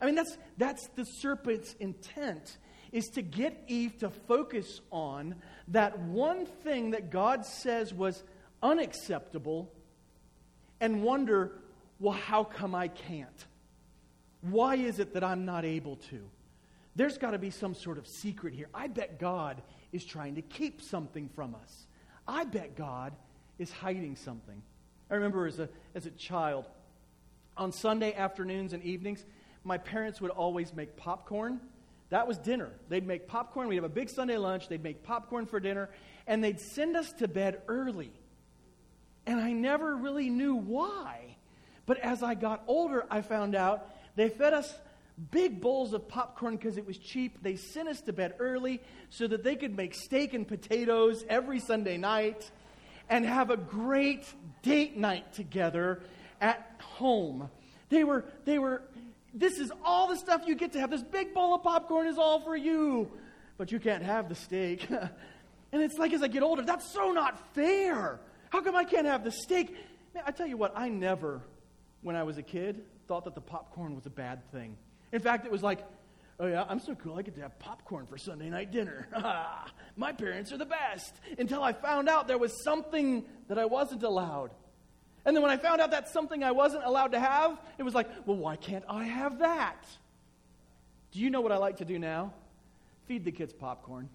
I 0.00 0.06
mean, 0.06 0.14
that's, 0.16 0.36
that's 0.58 0.88
the 0.96 1.04
serpent's 1.04 1.74
intent, 1.74 2.58
is 2.92 3.06
to 3.14 3.22
get 3.22 3.62
Eve 3.68 3.96
to 3.98 4.10
focus 4.10 4.80
on 4.90 5.36
that 5.68 5.98
one 6.00 6.46
thing 6.46 6.90
that 6.90 7.10
God 7.10 7.46
says 7.46 7.94
was 7.94 8.22
unacceptable 8.62 9.72
and 10.80 11.02
wonder, 11.02 11.52
well, 11.98 12.12
how 12.12 12.44
come 12.44 12.74
I 12.74 12.88
can't? 12.88 13.46
Why 14.50 14.76
is 14.76 14.98
it 14.98 15.14
that 15.14 15.24
I'm 15.24 15.44
not 15.44 15.64
able 15.64 15.96
to? 16.10 16.28
There's 16.94 17.18
got 17.18 17.32
to 17.32 17.38
be 17.38 17.50
some 17.50 17.74
sort 17.74 17.98
of 17.98 18.06
secret 18.06 18.54
here. 18.54 18.68
I 18.74 18.86
bet 18.88 19.18
God 19.18 19.60
is 19.92 20.04
trying 20.04 20.36
to 20.36 20.42
keep 20.42 20.80
something 20.80 21.28
from 21.34 21.54
us. 21.54 21.86
I 22.26 22.44
bet 22.44 22.76
God 22.76 23.12
is 23.58 23.70
hiding 23.70 24.16
something. 24.16 24.62
I 25.10 25.14
remember 25.14 25.46
as 25.46 25.58
a, 25.58 25.68
as 25.94 26.06
a 26.06 26.10
child, 26.10 26.66
on 27.56 27.72
Sunday 27.72 28.14
afternoons 28.14 28.72
and 28.72 28.82
evenings, 28.82 29.24
my 29.64 29.78
parents 29.78 30.20
would 30.20 30.30
always 30.30 30.74
make 30.74 30.96
popcorn. 30.96 31.60
That 32.10 32.26
was 32.28 32.38
dinner. 32.38 32.70
They'd 32.88 33.06
make 33.06 33.26
popcorn. 33.26 33.68
We'd 33.68 33.76
have 33.76 33.84
a 33.84 33.88
big 33.88 34.08
Sunday 34.08 34.36
lunch. 34.36 34.68
They'd 34.68 34.82
make 34.82 35.02
popcorn 35.02 35.46
for 35.46 35.58
dinner. 35.58 35.90
And 36.26 36.42
they'd 36.42 36.60
send 36.60 36.96
us 36.96 37.12
to 37.14 37.28
bed 37.28 37.62
early. 37.66 38.12
And 39.26 39.40
I 39.40 39.52
never 39.52 39.96
really 39.96 40.30
knew 40.30 40.54
why. 40.54 41.36
But 41.84 41.98
as 41.98 42.22
I 42.22 42.34
got 42.34 42.62
older, 42.66 43.04
I 43.10 43.22
found 43.22 43.54
out 43.54 43.90
they 44.16 44.28
fed 44.28 44.54
us 44.54 44.74
big 45.30 45.60
bowls 45.60 45.92
of 45.92 46.08
popcorn 46.08 46.56
because 46.56 46.76
it 46.76 46.86
was 46.86 46.98
cheap. 46.98 47.42
They 47.42 47.56
sent 47.56 47.88
us 47.88 48.00
to 48.02 48.12
bed 48.12 48.34
early 48.38 48.82
so 49.08 49.26
that 49.26 49.44
they 49.44 49.56
could 49.56 49.76
make 49.76 49.94
steak 49.94 50.34
and 50.34 50.46
potatoes 50.46 51.24
every 51.28 51.60
Sunday 51.60 51.96
night 51.96 52.50
and 53.08 53.24
have 53.24 53.50
a 53.50 53.56
great 53.56 54.26
date 54.62 54.96
night 54.96 55.32
together 55.32 56.02
at 56.40 56.80
home. 56.80 57.48
They 57.88 58.04
were, 58.04 58.24
they 58.44 58.58
were, 58.58 58.82
this 59.32 59.58
is 59.58 59.72
all 59.84 60.08
the 60.08 60.16
stuff 60.16 60.42
you 60.46 60.54
get 60.54 60.72
to 60.72 60.80
have. 60.80 60.90
This 60.90 61.02
big 61.02 61.32
bowl 61.32 61.54
of 61.54 61.62
popcorn 61.62 62.06
is 62.06 62.18
all 62.18 62.40
for 62.40 62.56
you, 62.56 63.10
but 63.58 63.70
you 63.72 63.78
can't 63.78 64.02
have 64.02 64.28
the 64.28 64.34
steak. 64.34 64.88
and 64.90 65.82
it's 65.82 65.98
like 65.98 66.12
as 66.12 66.22
I 66.22 66.28
get 66.28 66.42
older, 66.42 66.62
that's 66.62 66.92
so 66.92 67.12
not 67.12 67.54
fair. 67.54 68.20
How 68.50 68.60
come 68.60 68.76
I 68.76 68.84
can't 68.84 69.06
have 69.06 69.24
the 69.24 69.30
steak? 69.30 69.74
Man, 70.14 70.24
I 70.26 70.30
tell 70.30 70.46
you 70.46 70.56
what, 70.56 70.72
I 70.76 70.88
never, 70.88 71.40
when 72.02 72.16
I 72.16 72.24
was 72.24 72.38
a 72.38 72.42
kid, 72.42 72.82
thought 73.08 73.24
that 73.24 73.34
the 73.34 73.40
popcorn 73.40 73.94
was 73.94 74.06
a 74.06 74.10
bad 74.10 74.50
thing. 74.52 74.76
In 75.12 75.20
fact, 75.20 75.46
it 75.46 75.52
was 75.52 75.62
like, 75.62 75.80
oh 76.40 76.46
yeah, 76.46 76.64
I'm 76.68 76.80
so 76.80 76.94
cool, 76.94 77.16
I 77.16 77.22
get 77.22 77.34
to 77.36 77.40
have 77.42 77.58
popcorn 77.58 78.06
for 78.06 78.18
Sunday 78.18 78.50
night 78.50 78.72
dinner. 78.72 79.08
My 79.96 80.12
parents 80.12 80.52
are 80.52 80.58
the 80.58 80.66
best. 80.66 81.14
Until 81.38 81.62
I 81.62 81.72
found 81.72 82.08
out 82.08 82.28
there 82.28 82.38
was 82.38 82.62
something 82.62 83.24
that 83.48 83.58
I 83.58 83.64
wasn't 83.64 84.02
allowed. 84.02 84.50
And 85.24 85.34
then 85.34 85.42
when 85.42 85.50
I 85.50 85.56
found 85.56 85.80
out 85.80 85.90
that's 85.90 86.12
something 86.12 86.44
I 86.44 86.52
wasn't 86.52 86.84
allowed 86.84 87.12
to 87.12 87.20
have, 87.20 87.60
it 87.78 87.82
was 87.82 87.94
like, 87.94 88.08
well, 88.26 88.36
why 88.36 88.56
can't 88.56 88.84
I 88.88 89.04
have 89.04 89.40
that? 89.40 89.84
Do 91.10 91.20
you 91.20 91.30
know 91.30 91.40
what 91.40 91.52
I 91.52 91.56
like 91.56 91.78
to 91.78 91.84
do 91.84 91.98
now? 91.98 92.32
Feed 93.06 93.24
the 93.24 93.32
kids 93.32 93.52
popcorn. 93.52 94.08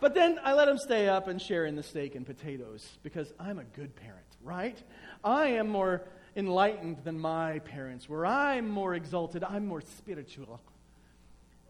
But 0.00 0.14
then 0.14 0.38
I 0.44 0.52
let 0.52 0.66
them 0.66 0.76
stay 0.76 1.08
up 1.08 1.26
and 1.26 1.40
share 1.40 1.64
in 1.64 1.74
the 1.74 1.82
steak 1.82 2.14
and 2.14 2.26
potatoes 2.26 2.98
because 3.02 3.32
I'm 3.40 3.58
a 3.58 3.64
good 3.64 3.96
parent, 3.96 4.26
right? 4.42 4.76
I 5.24 5.46
am 5.46 5.68
more 5.68 6.02
enlightened 6.36 6.98
than 7.02 7.18
my 7.18 7.58
parents 7.60 8.08
were. 8.08 8.26
I'm 8.26 8.68
more 8.68 8.94
exalted. 8.94 9.42
I'm 9.42 9.66
more 9.66 9.80
spiritual. 9.80 10.60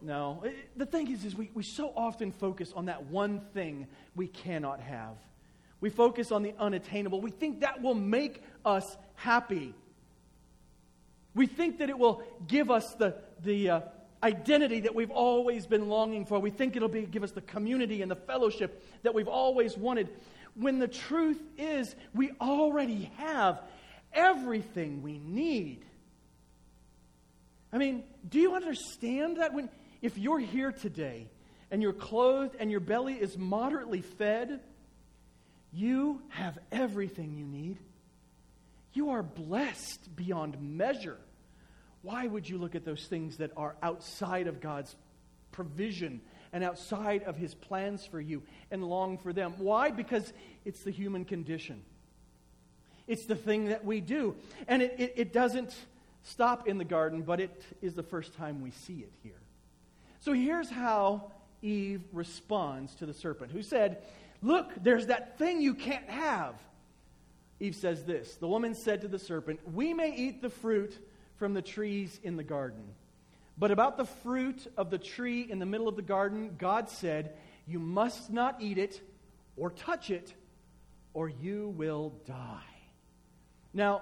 No. 0.01 0.43
The 0.75 0.85
thing 0.85 1.09
is, 1.11 1.25
is 1.25 1.35
we, 1.35 1.49
we 1.53 1.63
so 1.63 1.91
often 1.95 2.31
focus 2.31 2.73
on 2.75 2.85
that 2.85 3.07
one 3.07 3.39
thing 3.53 3.87
we 4.15 4.27
cannot 4.27 4.81
have. 4.81 5.15
We 5.79 5.89
focus 5.89 6.31
on 6.31 6.43
the 6.43 6.53
unattainable. 6.59 7.21
We 7.21 7.31
think 7.31 7.61
that 7.61 7.81
will 7.81 7.95
make 7.95 8.43
us 8.65 8.97
happy. 9.15 9.73
We 11.33 11.47
think 11.47 11.79
that 11.79 11.89
it 11.89 11.97
will 11.97 12.23
give 12.47 12.69
us 12.69 12.93
the, 12.95 13.15
the 13.43 13.69
uh, 13.69 13.81
identity 14.23 14.81
that 14.81 14.95
we've 14.95 15.11
always 15.11 15.65
been 15.67 15.87
longing 15.87 16.25
for. 16.25 16.39
We 16.39 16.49
think 16.49 16.75
it'll 16.75 16.89
be, 16.89 17.03
give 17.03 17.23
us 17.23 17.31
the 17.31 17.41
community 17.41 18.01
and 18.01 18.09
the 18.09 18.15
fellowship 18.15 18.83
that 19.03 19.13
we've 19.13 19.27
always 19.27 19.77
wanted. 19.77 20.09
When 20.55 20.79
the 20.79 20.87
truth 20.87 21.41
is, 21.57 21.95
we 22.15 22.31
already 22.41 23.11
have 23.17 23.61
everything 24.13 25.01
we 25.01 25.19
need. 25.19 25.85
I 27.71 27.77
mean, 27.77 28.03
do 28.27 28.39
you 28.39 28.55
understand 28.55 29.37
that 29.37 29.53
when 29.53 29.69
if 30.01 30.17
you're 30.17 30.39
here 30.39 30.71
today 30.71 31.27
and 31.71 31.81
you're 31.81 31.93
clothed 31.93 32.55
and 32.59 32.71
your 32.71 32.79
belly 32.79 33.15
is 33.15 33.37
moderately 33.37 34.01
fed, 34.01 34.61
you 35.73 36.21
have 36.29 36.57
everything 36.71 37.35
you 37.35 37.45
need. 37.45 37.77
You 38.93 39.11
are 39.11 39.23
blessed 39.23 40.15
beyond 40.15 40.59
measure. 40.59 41.17
Why 42.01 42.25
would 42.25 42.47
you 42.47 42.57
look 42.57 42.75
at 42.75 42.85
those 42.85 43.05
things 43.07 43.37
that 43.37 43.51
are 43.57 43.75
outside 43.83 44.47
of 44.47 44.61
God's 44.61 44.95
provision 45.51 46.21
and 46.53 46.63
outside 46.63 47.23
of 47.23 47.35
His 47.35 47.53
plans 47.53 48.05
for 48.05 48.21
you 48.21 48.43
and 48.71 48.83
long 48.83 49.17
for 49.17 49.33
them? 49.33 49.55
Why? 49.57 49.91
Because 49.91 50.31
it's 50.63 50.83
the 50.83 50.91
human 50.91 51.25
condition. 51.25 51.83
It's 53.07 53.25
the 53.25 53.35
thing 53.35 53.65
that 53.65 53.85
we 53.85 54.01
do. 54.01 54.35
And 54.67 54.81
it, 54.81 54.95
it, 54.97 55.13
it 55.15 55.33
doesn't 55.33 55.73
stop 56.23 56.67
in 56.67 56.77
the 56.77 56.85
garden, 56.85 57.21
but 57.21 57.39
it 57.39 57.63
is 57.81 57.93
the 57.93 58.03
first 58.03 58.33
time 58.35 58.61
we 58.61 58.71
see 58.71 58.99
it 58.99 59.11
here. 59.23 59.39
So 60.19 60.33
here's 60.33 60.69
how 60.69 61.31
Eve 61.61 62.01
responds 62.11 62.93
to 62.95 63.05
the 63.05 63.13
serpent, 63.13 63.51
who 63.51 63.61
said, 63.61 64.03
Look, 64.41 64.71
there's 64.83 65.07
that 65.07 65.37
thing 65.37 65.61
you 65.61 65.73
can't 65.73 66.09
have. 66.09 66.55
Eve 67.59 67.75
says 67.75 68.03
this 68.03 68.35
The 68.35 68.47
woman 68.47 68.75
said 68.75 69.01
to 69.01 69.07
the 69.07 69.19
serpent, 69.19 69.59
We 69.73 69.93
may 69.93 70.13
eat 70.15 70.41
the 70.41 70.49
fruit 70.49 70.97
from 71.37 71.53
the 71.53 71.61
trees 71.61 72.19
in 72.23 72.35
the 72.35 72.43
garden. 72.43 72.83
But 73.57 73.71
about 73.71 73.97
the 73.97 74.05
fruit 74.05 74.71
of 74.77 74.91
the 74.91 74.99
tree 74.99 75.41
in 75.49 75.57
the 75.59 75.65
middle 75.65 75.87
of 75.87 75.95
the 75.95 76.03
garden, 76.03 76.55
God 76.57 76.89
said, 76.89 77.33
You 77.65 77.79
must 77.79 78.31
not 78.31 78.61
eat 78.61 78.77
it 78.77 79.01
or 79.55 79.71
touch 79.71 80.11
it, 80.11 80.33
or 81.13 81.29
you 81.29 81.69
will 81.69 82.13
die. 82.27 82.76
Now, 83.77 84.01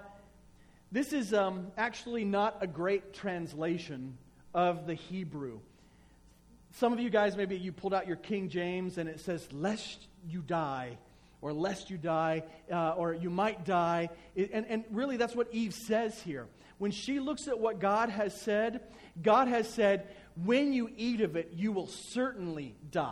this 0.90 1.12
is 1.12 1.34
um, 1.34 1.68
actually 1.76 2.24
not 2.24 2.60
a 2.62 2.66
great 2.66 3.14
translation 3.14 4.18
of 4.54 4.88
the 4.88 4.94
Hebrew. 4.94 5.60
Some 6.76 6.94
of 6.94 7.02
you 7.02 7.10
guys, 7.10 7.36
maybe 7.36 7.58
you 7.58 7.74
pulled 7.74 7.94
out 7.94 8.08
your 8.08 8.16
King 8.16 8.48
James 8.48 8.98
and 8.98 9.10
it 9.10 9.20
says, 9.20 9.46
lest 9.52 10.08
you 10.30 10.42
die, 10.42 10.98
or 11.42 11.52
lest 11.52 11.90
you 11.90 11.98
die, 11.98 12.44
uh, 12.72 12.92
or 12.92 13.14
you 13.14 13.30
might 13.30 13.66
die. 13.66 14.08
It, 14.34 14.52
and, 14.54 14.66
and 14.70 14.86
really, 14.92 15.18
that's 15.18 15.36
what 15.36 15.50
Eve 15.52 15.74
says 15.74 16.22
here. 16.22 16.48
When 16.78 16.92
she 16.92 17.20
looks 17.20 17.50
at 17.50 17.60
what 17.60 17.80
God 17.80 18.08
has 18.08 18.34
said, 18.40 18.80
God 19.22 19.50
has 19.50 19.68
said, 19.68 20.08
when 20.46 20.72
you 20.72 20.90
eat 20.96 21.20
of 21.20 21.36
it, 21.36 21.52
you 21.54 21.74
will 21.74 21.88
certainly 21.88 22.78
die. 22.92 23.12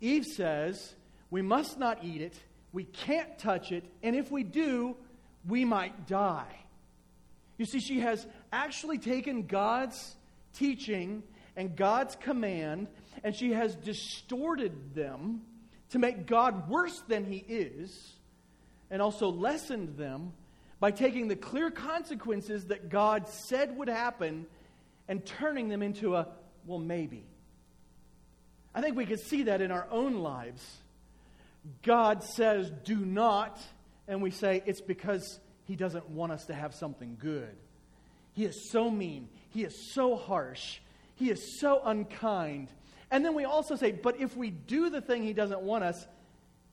Eve 0.00 0.24
says, 0.24 0.94
we 1.30 1.42
must 1.42 1.78
not 1.78 2.02
eat 2.02 2.22
it, 2.22 2.34
we 2.72 2.84
can't 2.84 3.38
touch 3.38 3.72
it, 3.72 3.84
and 4.02 4.16
if 4.16 4.30
we 4.30 4.42
do, 4.42 4.96
we 5.46 5.64
might 5.64 6.06
die. 6.06 6.56
You 7.58 7.66
see, 7.66 7.80
she 7.80 8.00
has 8.00 8.26
actually 8.52 8.98
taken 8.98 9.46
God's 9.46 10.16
teaching 10.54 11.22
and 11.56 11.76
God's 11.76 12.16
command, 12.16 12.88
and 13.22 13.34
she 13.34 13.52
has 13.52 13.74
distorted 13.74 14.94
them 14.94 15.42
to 15.90 15.98
make 15.98 16.26
God 16.26 16.68
worse 16.68 17.00
than 17.08 17.24
he 17.24 17.44
is, 17.48 18.12
and 18.90 19.02
also 19.02 19.28
lessened 19.28 19.96
them 19.96 20.32
by 20.78 20.90
taking 20.90 21.28
the 21.28 21.36
clear 21.36 21.70
consequences 21.70 22.66
that 22.66 22.88
God 22.88 23.28
said 23.28 23.76
would 23.76 23.88
happen 23.88 24.46
and 25.08 25.24
turning 25.26 25.68
them 25.68 25.82
into 25.82 26.16
a, 26.16 26.28
well, 26.64 26.78
maybe. 26.78 27.24
I 28.74 28.80
think 28.80 28.96
we 28.96 29.04
can 29.04 29.18
see 29.18 29.42
that 29.44 29.60
in 29.60 29.70
our 29.70 29.86
own 29.90 30.14
lives. 30.14 30.64
God 31.82 32.22
says, 32.22 32.70
do 32.84 32.96
not, 32.96 33.60
and 34.08 34.22
we 34.22 34.30
say 34.30 34.62
it's 34.66 34.80
because 34.80 35.40
he 35.64 35.76
doesn't 35.76 36.08
want 36.10 36.32
us 36.32 36.46
to 36.46 36.54
have 36.54 36.74
something 36.74 37.16
good. 37.20 37.56
He 38.32 38.44
is 38.44 38.70
so 38.70 38.90
mean. 38.90 39.28
He 39.50 39.64
is 39.64 39.76
so 39.92 40.16
harsh. 40.16 40.78
He 41.14 41.30
is 41.30 41.60
so 41.60 41.82
unkind. 41.84 42.68
And 43.10 43.24
then 43.24 43.34
we 43.34 43.44
also 43.44 43.76
say, 43.76 43.92
but 43.92 44.20
if 44.20 44.36
we 44.36 44.50
do 44.50 44.90
the 44.90 45.00
thing 45.00 45.22
he 45.22 45.32
doesn't 45.32 45.60
want 45.60 45.84
us, 45.84 46.06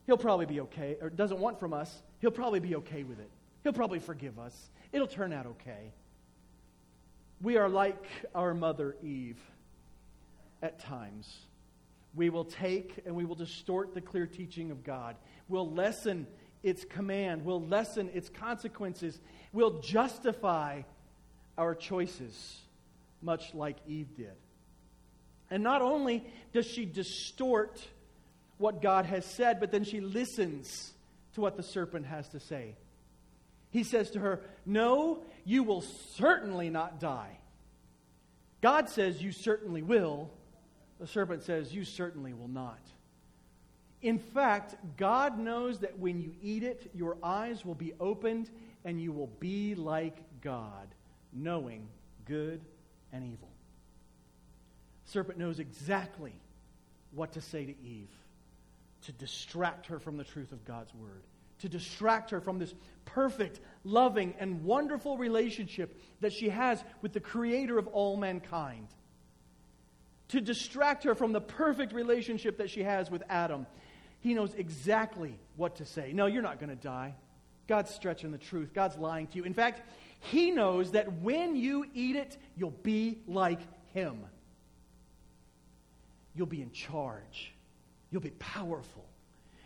he'll 0.06 0.16
probably 0.16 0.46
be 0.46 0.60
okay, 0.60 0.96
or 1.00 1.10
doesn't 1.10 1.38
want 1.38 1.60
from 1.60 1.72
us, 1.72 2.02
he'll 2.20 2.30
probably 2.30 2.60
be 2.60 2.76
okay 2.76 3.02
with 3.02 3.18
it. 3.18 3.30
He'll 3.62 3.72
probably 3.72 3.98
forgive 3.98 4.38
us. 4.38 4.70
It'll 4.92 5.06
turn 5.06 5.32
out 5.32 5.46
okay. 5.46 5.92
We 7.42 7.56
are 7.56 7.68
like 7.68 8.02
our 8.34 8.54
mother 8.54 8.96
Eve 9.02 9.38
at 10.62 10.78
times. 10.80 11.36
We 12.14 12.30
will 12.30 12.44
take 12.44 13.02
and 13.04 13.14
we 13.14 13.24
will 13.24 13.34
distort 13.34 13.94
the 13.94 14.00
clear 14.00 14.26
teaching 14.26 14.70
of 14.70 14.82
God. 14.82 15.16
We'll 15.48 15.70
lessen 15.70 16.26
its 16.62 16.84
command. 16.84 17.44
We'll 17.44 17.62
lessen 17.62 18.10
its 18.12 18.28
consequences. 18.28 19.18
We'll 19.52 19.80
justify 19.80 20.82
our 21.56 21.74
choices, 21.74 22.60
much 23.22 23.54
like 23.54 23.76
Eve 23.86 24.14
did. 24.16 24.34
And 25.50 25.62
not 25.62 25.82
only 25.82 26.24
does 26.52 26.66
she 26.66 26.84
distort 26.84 27.80
what 28.58 28.82
God 28.82 29.06
has 29.06 29.24
said, 29.24 29.60
but 29.60 29.70
then 29.70 29.84
she 29.84 30.00
listens 30.00 30.92
to 31.34 31.40
what 31.40 31.56
the 31.56 31.62
serpent 31.62 32.06
has 32.06 32.28
to 32.30 32.40
say. 32.40 32.74
He 33.70 33.84
says 33.84 34.10
to 34.12 34.20
her, 34.20 34.40
No, 34.66 35.22
you 35.44 35.62
will 35.62 35.82
certainly 35.82 36.70
not 36.70 37.00
die. 37.00 37.38
God 38.60 38.88
says, 38.88 39.22
You 39.22 39.32
certainly 39.32 39.82
will. 39.82 40.30
The 41.00 41.06
serpent 41.06 41.44
says, 41.44 41.72
You 41.72 41.84
certainly 41.84 42.32
will 42.32 42.48
not. 42.48 42.80
In 44.02 44.18
fact, 44.18 44.76
God 44.96 45.38
knows 45.38 45.80
that 45.80 45.98
when 45.98 46.20
you 46.20 46.32
eat 46.40 46.62
it, 46.62 46.90
your 46.94 47.16
eyes 47.22 47.64
will 47.64 47.74
be 47.74 47.92
opened 47.98 48.50
and 48.84 49.00
you 49.00 49.12
will 49.12 49.30
be 49.40 49.74
like 49.74 50.16
God, 50.40 50.94
knowing 51.32 51.88
good 52.24 52.60
and 53.12 53.24
evil. 53.24 53.50
serpent 55.04 55.38
knows 55.38 55.58
exactly 55.58 56.34
what 57.12 57.32
to 57.32 57.40
say 57.40 57.64
to 57.64 57.80
Eve 57.82 58.10
to 59.02 59.12
distract 59.12 59.86
her 59.86 59.98
from 59.98 60.16
the 60.16 60.24
truth 60.24 60.52
of 60.52 60.64
God's 60.64 60.94
word 60.94 61.22
to 61.60 61.68
distract 61.68 62.30
her 62.30 62.40
from 62.40 62.58
this 62.58 62.74
perfect, 63.04 63.60
loving, 63.84 64.34
and 64.38 64.64
wonderful 64.64 65.18
relationship 65.18 66.00
that 66.20 66.32
she 66.32 66.48
has 66.48 66.82
with 67.02 67.12
the 67.12 67.20
creator 67.20 67.78
of 67.78 67.86
all 67.88 68.16
mankind. 68.16 68.88
To 70.28 70.40
distract 70.40 71.04
her 71.04 71.14
from 71.14 71.32
the 71.32 71.40
perfect 71.40 71.92
relationship 71.92 72.58
that 72.58 72.70
she 72.70 72.82
has 72.82 73.10
with 73.10 73.22
Adam. 73.28 73.66
He 74.20 74.34
knows 74.34 74.54
exactly 74.54 75.38
what 75.56 75.76
to 75.76 75.84
say. 75.84 76.12
No, 76.12 76.26
you're 76.26 76.42
not 76.42 76.58
going 76.58 76.70
to 76.70 76.76
die. 76.76 77.14
God's 77.66 77.94
stretching 77.94 78.32
the 78.32 78.38
truth. 78.38 78.72
God's 78.74 78.96
lying 78.96 79.26
to 79.28 79.36
you. 79.36 79.44
In 79.44 79.54
fact, 79.54 79.82
he 80.20 80.50
knows 80.50 80.92
that 80.92 81.12
when 81.20 81.54
you 81.54 81.86
eat 81.94 82.16
it, 82.16 82.36
you'll 82.56 82.70
be 82.70 83.18
like 83.26 83.60
him. 83.92 84.24
You'll 86.34 86.46
be 86.46 86.62
in 86.62 86.72
charge. 86.72 87.52
You'll 88.10 88.22
be 88.22 88.30
powerful. 88.30 89.04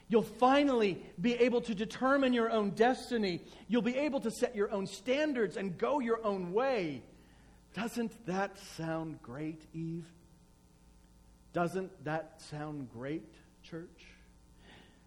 You'll 0.08 0.22
finally 0.22 1.02
be 1.20 1.34
able 1.34 1.62
to 1.62 1.74
determine 1.74 2.34
your 2.34 2.50
own 2.50 2.70
destiny. 2.70 3.40
You'll 3.68 3.82
be 3.82 3.96
able 3.96 4.20
to 4.20 4.30
set 4.30 4.54
your 4.54 4.70
own 4.70 4.86
standards 4.86 5.56
and 5.56 5.78
go 5.78 6.00
your 6.00 6.24
own 6.24 6.52
way. 6.52 7.02
Doesn't 7.74 8.26
that 8.26 8.58
sound 8.76 9.22
great, 9.22 9.62
Eve? 9.72 10.04
Doesn't 11.54 12.04
that 12.04 12.42
sound 12.50 12.90
great, 12.92 13.32
church? 13.62 14.11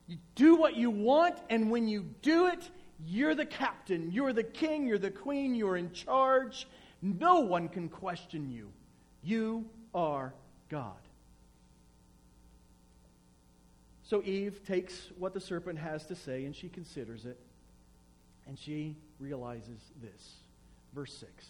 You 0.07 0.17
do 0.35 0.55
what 0.55 0.75
you 0.75 0.89
want, 0.89 1.37
and 1.49 1.71
when 1.71 1.87
you 1.87 2.05
do 2.21 2.47
it, 2.47 2.69
you're 3.05 3.35
the 3.35 3.45
captain, 3.45 4.11
you're 4.11 4.33
the 4.33 4.43
king, 4.43 4.87
you're 4.87 4.97
the 4.97 5.11
queen, 5.11 5.55
you're 5.55 5.77
in 5.77 5.91
charge. 5.91 6.67
No 7.01 7.41
one 7.41 7.67
can 7.69 7.89
question 7.89 8.49
you. 8.49 8.71
You 9.23 9.65
are 9.93 10.33
God. 10.69 10.93
So 14.03 14.21
Eve 14.23 14.61
takes 14.65 15.09
what 15.17 15.33
the 15.33 15.39
serpent 15.39 15.79
has 15.79 16.05
to 16.05 16.15
say 16.15 16.45
and 16.45 16.55
she 16.55 16.69
considers 16.69 17.25
it. 17.25 17.39
And 18.47 18.57
she 18.57 18.95
realizes 19.19 19.79
this. 20.01 20.33
Verse 20.93 21.13
6. 21.17 21.45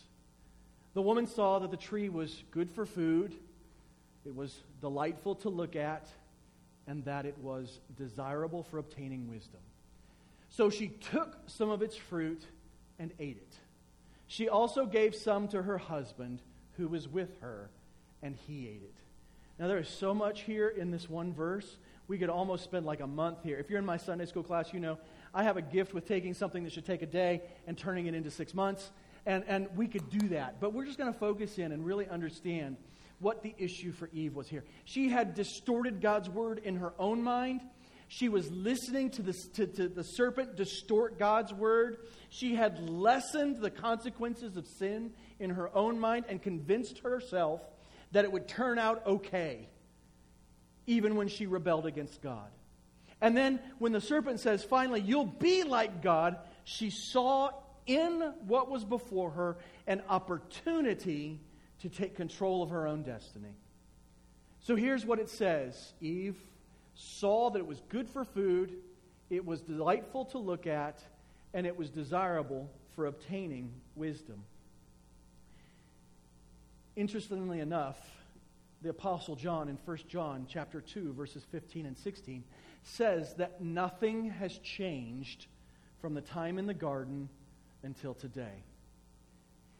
The 0.94 1.02
woman 1.02 1.28
saw 1.28 1.60
that 1.60 1.72
the 1.72 1.78
tree 1.78 2.08
was 2.08 2.44
good 2.52 2.72
for 2.72 2.86
food, 2.86 3.36
it 4.26 4.34
was 4.34 4.64
delightful 4.80 5.36
to 5.36 5.50
look 5.50 5.76
at, 5.76 6.08
and 6.88 7.04
that 7.06 7.26
it 7.26 7.38
was 7.40 7.80
desirable 7.98 8.64
for 8.64 8.78
obtaining 8.78 9.30
wisdom. 9.30 9.62
So 10.50 10.70
she 10.70 10.88
took 10.88 11.38
some 11.48 11.70
of 11.70 11.82
its 11.82 11.96
fruit 11.96 12.44
and 13.00 13.12
ate 13.20 13.38
it. 13.38 13.56
She 14.28 14.50
also 14.50 14.86
gave 14.86 15.16
some 15.16 15.48
to 15.50 15.64
her 15.64 15.78
husband 15.78 16.42
who 16.78 16.88
was 16.88 17.08
with 17.08 17.40
her, 17.42 17.70
and 18.22 18.36
he 18.48 18.68
ate 18.68 18.82
it. 18.84 18.96
Now, 19.60 19.68
there 19.68 19.78
is 19.78 19.88
so 19.88 20.14
much 20.14 20.42
here 20.42 20.68
in 20.68 20.92
this 20.92 21.10
one 21.10 21.34
verse 21.34 21.78
we 22.08 22.18
could 22.18 22.30
almost 22.30 22.64
spend 22.64 22.86
like 22.86 23.00
a 23.00 23.08
month 23.08 23.40
here. 23.44 23.58
If 23.58 23.70
you're 23.70 23.80
in 23.80 23.86
my 23.86 23.98
Sunday 23.98 24.26
school 24.26 24.44
class, 24.44 24.74
you 24.74 24.80
know 24.80 24.98
I 25.34 25.44
have 25.44 25.58
a 25.58 25.62
gift 25.62 25.94
with 25.94 26.08
taking 26.08 26.34
something 26.34 26.64
that 26.64 26.72
should 26.72 26.86
take 26.86 27.02
a 27.02 27.08
day 27.08 27.42
and 27.68 27.78
turning 27.78 28.06
it 28.06 28.14
into 28.14 28.30
six 28.30 28.54
months. 28.54 28.92
And, 29.26 29.44
and 29.48 29.68
we 29.76 29.88
could 29.88 30.10
do 30.10 30.28
that. 30.30 30.60
But 30.60 30.74
we're 30.74 30.86
just 30.86 30.98
going 30.98 31.12
to 31.12 31.18
focus 31.18 31.58
in 31.58 31.72
and 31.72 31.84
really 31.84 32.08
understand 32.08 32.78
what 33.20 33.44
the 33.44 33.56
issue 33.58 33.92
for 33.92 34.10
Eve 34.14 34.36
was 34.36 34.48
here. 34.48 34.64
She 34.84 35.10
had 35.10 35.36
distorted 35.36 36.02
God's 36.02 36.30
word 36.30 36.62
in 36.64 36.78
her 36.78 36.94
own 37.00 37.24
mind. 37.24 37.62
She 38.08 38.30
was 38.30 38.52
listening 38.52 39.10
to 39.12 39.22
the, 39.22 39.34
to, 39.54 39.68
to 39.68 39.88
the 39.90 40.04
serpent 40.04 40.56
distort 40.56 41.18
God's 41.18 41.54
word. 41.54 41.98
She 42.30 42.56
had 42.56 42.88
lessened 42.88 43.62
the 43.62 43.72
consequences 43.72 44.58
of 44.58 44.68
sin 44.68 45.12
in 45.40 45.52
her 45.52 45.76
own 45.76 46.00
mind 46.00 46.26
and 46.30 46.42
convinced 46.42 47.00
herself 47.00 47.62
that 48.12 48.24
it 48.24 48.32
would 48.32 48.48
turn 48.48 48.78
out 48.78 49.06
okay 49.08 49.68
even 50.88 51.16
when 51.16 51.28
she 51.28 51.48
rebelled 51.48 51.86
against 51.86 52.22
God. 52.22 52.48
And 53.22 53.36
then 53.36 53.60
when 53.80 53.92
the 53.92 54.02
serpent 54.02 54.40
says, 54.40 54.64
finally, 54.64 55.02
you'll 55.02 55.26
be 55.26 55.64
like 55.64 56.04
God, 56.04 56.38
she 56.64 56.90
saw 56.90 57.50
in 57.88 58.34
what 58.46 58.70
was 58.70 58.84
before 58.84 59.32
her 59.32 59.58
an 59.88 60.04
opportunity 60.10 61.40
to 61.86 61.90
take 61.96 62.16
control 62.16 62.64
of 62.64 62.72
her 62.72 62.88
own 62.88 63.04
destiny. 63.04 63.54
So 64.60 64.76
here's 64.76 65.06
what 65.06 65.20
it 65.20 65.30
says 65.30 65.94
Eve 66.02 66.36
saw 66.96 67.52
that 67.52 67.60
it 67.60 67.68
was 67.68 67.82
good 67.90 68.10
for 68.10 68.26
food, 68.26 68.74
it 69.30 69.46
was 69.46 69.62
delightful 69.62 70.26
to 70.26 70.40
look 70.40 70.66
at, 70.66 71.00
and 71.54 71.68
it 71.68 71.78
was 71.78 71.92
desirable 71.92 72.72
for 72.96 73.06
obtaining 73.06 73.72
wisdom. 73.96 74.44
Interestingly 76.96 77.60
enough, 77.60 78.00
the 78.82 78.90
apostle 78.90 79.36
John 79.36 79.70
in 79.70 79.78
1 79.86 79.98
John 80.08 80.48
chapter 80.50 80.82
2 80.82 81.14
verses 81.14 81.44
15 81.52 81.86
and 81.86 81.98
16 81.98 82.44
says 82.82 83.36
that 83.36 83.62
nothing 83.62 84.32
has 84.32 84.58
changed 84.60 85.46
from 86.02 86.16
the 86.16 86.22
time 86.22 86.58
in 86.58 86.66
the 86.66 86.74
garden 86.74 87.30
until 87.84 88.16
today. 88.16 88.64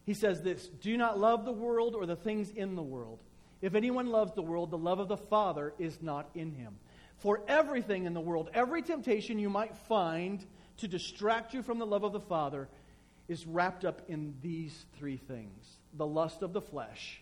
He 0.06 0.14
says 0.14 0.42
this, 0.42 0.68
"Do 0.68 0.96
not 0.98 1.20
love 1.20 1.46
the 1.46 1.52
world 1.52 1.96
or 1.96 2.06
the 2.06 2.16
things 2.16 2.52
in 2.52 2.76
the 2.76 2.84
world. 2.84 3.20
If 3.62 3.74
anyone 3.74 4.08
loves 4.08 4.34
the 4.34 4.42
world, 4.42 4.70
the 4.72 4.78
love 4.78 5.00
of 5.00 5.08
the 5.08 5.18
Father 5.18 5.74
is 5.80 6.02
not 6.02 6.30
in 6.36 6.52
him. 6.52 6.78
For 7.18 7.42
everything 7.48 8.06
in 8.06 8.14
the 8.14 8.22
world, 8.22 8.50
every 8.54 8.82
temptation 8.82 9.40
you 9.40 9.50
might 9.50 9.76
find 9.76 10.46
to 10.78 10.88
distract 10.88 11.54
you 11.54 11.64
from 11.64 11.80
the 11.80 11.86
love 11.86 12.04
of 12.04 12.14
the 12.14 12.20
Father 12.20 12.68
is 13.28 13.48
wrapped 13.48 13.86
up 13.86 14.02
in 14.08 14.36
these 14.42 14.86
three 14.98 15.18
things 15.18 15.78
the 15.94 16.06
lust 16.06 16.42
of 16.42 16.54
the 16.54 16.62
flesh, 16.62 17.22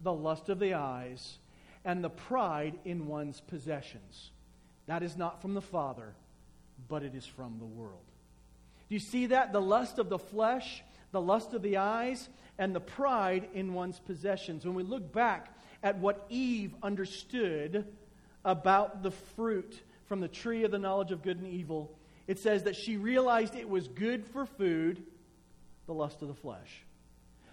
the 0.00 0.12
lust 0.12 0.48
of 0.48 0.58
the 0.60 0.74
eyes, 0.74 1.38
and 1.84 2.02
the 2.02 2.10
pride 2.10 2.78
in 2.84 3.08
one's 3.08 3.40
possessions. 3.40 4.30
That 4.86 5.02
is 5.02 5.16
not 5.16 5.42
from 5.42 5.54
the 5.54 5.60
Father, 5.60 6.14
but 6.88 7.02
it 7.02 7.14
is 7.14 7.26
from 7.26 7.58
the 7.58 7.66
world. 7.66 8.04
Do 8.88 8.94
you 8.94 9.00
see 9.00 9.26
that? 9.26 9.52
The 9.52 9.60
lust 9.60 9.98
of 9.98 10.08
the 10.08 10.18
flesh, 10.18 10.82
the 11.12 11.20
lust 11.20 11.52
of 11.52 11.62
the 11.62 11.76
eyes, 11.76 12.28
and 12.58 12.74
the 12.74 12.80
pride 12.80 13.48
in 13.54 13.74
one's 13.74 13.98
possessions. 14.00 14.64
When 14.64 14.74
we 14.74 14.82
look 14.82 15.12
back 15.12 15.56
at 15.82 15.98
what 15.98 16.26
Eve 16.28 16.74
understood 16.82 17.86
about 18.44 19.02
the 19.02 19.10
fruit 19.10 19.82
from 20.06 20.20
the 20.20 20.28
tree 20.28 20.64
of 20.64 20.70
the 20.70 20.78
knowledge 20.78 21.12
of 21.12 21.22
good 21.22 21.38
and 21.38 21.46
evil, 21.46 21.96
it 22.26 22.38
says 22.38 22.64
that 22.64 22.76
she 22.76 22.96
realized 22.96 23.54
it 23.54 23.68
was 23.68 23.88
good 23.88 24.24
for 24.26 24.46
food, 24.46 25.02
the 25.86 25.94
lust 25.94 26.22
of 26.22 26.28
the 26.28 26.34
flesh. 26.34 26.84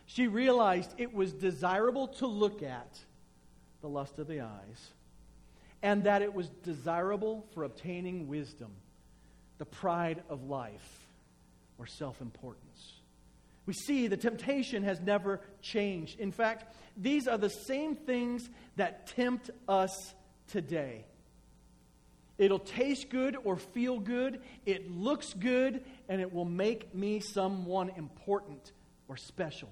She 0.06 0.28
realized 0.28 0.94
it 0.98 1.14
was 1.14 1.34
desirable 1.34 2.08
to 2.08 2.28
look 2.28 2.64
at, 2.64 3.00
the 3.82 3.90
lust 3.90 4.20
of 4.20 4.28
the 4.28 4.42
eyes. 4.42 4.92
and 5.82 6.04
that 6.04 6.22
it 6.22 6.34
was 6.34 6.50
desirable 6.50 7.46
for 7.54 7.64
obtaining 7.64 8.28
wisdom, 8.28 8.70
the 9.60 9.66
pride 9.66 10.22
of 10.28 10.44
life, 10.44 11.08
or 11.78 11.88
self 11.88 12.20
importance. 12.20 12.99
We 13.70 13.74
see 13.74 14.08
the 14.08 14.18
temptation 14.18 14.82
has 14.82 15.00
never 15.00 15.42
changed. 15.62 16.20
In 16.20 16.32
fact, 16.32 16.76
these 16.98 17.28
are 17.28 17.38
the 17.38 17.52
same 17.52 17.96
things 17.96 18.50
that 18.78 19.06
tempt 19.06 19.52
us 19.68 20.16
today. 20.48 21.06
It'll 22.40 22.58
taste 22.58 23.12
good 23.12 23.38
or 23.44 23.58
feel 23.58 24.00
good, 24.00 24.42
it 24.66 24.90
looks 24.90 25.36
good, 25.36 25.84
and 26.08 26.20
it 26.20 26.34
will 26.34 26.46
make 26.46 26.96
me 26.96 27.20
someone 27.20 27.92
important 27.96 28.72
or 29.08 29.18
special. 29.18 29.70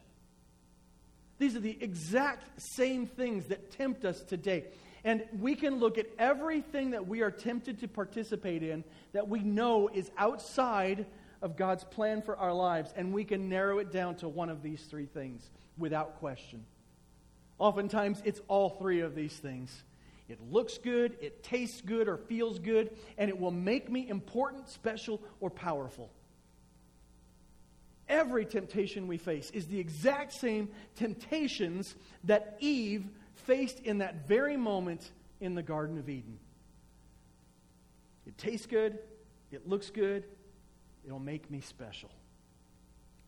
These 1.39 1.55
are 1.55 1.62
the 1.62 1.79
exact 1.81 2.62
same 2.75 3.07
things 3.07 3.47
that 3.47 3.71
tempt 3.71 4.05
us 4.05 4.21
today. 4.21 4.65
And 5.05 5.23
we 5.39 5.55
can 5.55 5.79
look 5.79 5.97
at 5.97 6.05
everything 6.19 6.91
that 6.91 7.07
we 7.07 7.21
are 7.21 7.31
tempted 7.31 7.79
to 7.79 7.88
participate 7.88 8.62
in 8.62 8.83
that 9.13 9.27
we 9.27 9.39
know 9.39 9.89
is 9.91 10.12
outside 10.19 11.07
of 11.41 11.56
God's 11.56 11.84
plan 11.84 12.21
for 12.21 12.38
our 12.38 12.54
lives, 12.54 12.93
and 12.95 13.13
we 13.13 13.23
can 13.23 13.50
narrow 13.50 13.80
it 13.80 13.91
down 13.91 14.15
to 14.15 14.28
one 14.28 14.50
of 14.50 14.62
these 14.62 14.82
three 14.84 15.06
things 15.06 15.50
without 15.78 16.19
question. 16.19 16.65
Oftentimes, 17.60 18.21
it's 18.26 18.41
all 18.47 18.69
three 18.69 19.02
of 19.02 19.15
these 19.15 19.36
things. 19.36 19.84
It 20.30 20.39
looks 20.52 20.78
good, 20.78 21.17
it 21.21 21.43
tastes 21.43 21.82
good 21.82 22.08
or 22.08 22.17
feels 22.17 22.60
good, 22.60 22.95
and 23.17 23.30
it 23.30 23.39
will 23.39 23.52
make 23.52 23.89
me 23.89 24.10
important, 24.10 24.69
special, 24.69 25.21
or 25.39 25.50
powerful. 25.50 26.12
Every 28.10 28.45
temptation 28.45 29.08
we 29.08 29.17
face 29.17 29.50
is 29.52 29.67
the 29.67 29.80
exact 29.80 30.34
same 30.34 30.69
temptations 30.95 31.95
that 32.26 32.58
Eve 32.60 33.06
faced 33.36 33.80
in 33.80 34.00
that 34.00 34.28
very 34.28 34.58
moment 34.58 35.12
in 35.39 35.56
the 35.56 35.63
Garden 35.63 35.97
of 35.97 36.10
Eden. 36.10 36.39
It 38.26 38.38
tastes 38.38 38.65
good, 38.65 39.00
it 39.52 39.67
looks 39.67 39.89
good, 39.89 40.26
it'll 41.08 41.20
make 41.20 41.50
me 41.50 41.62
special. 41.62 42.12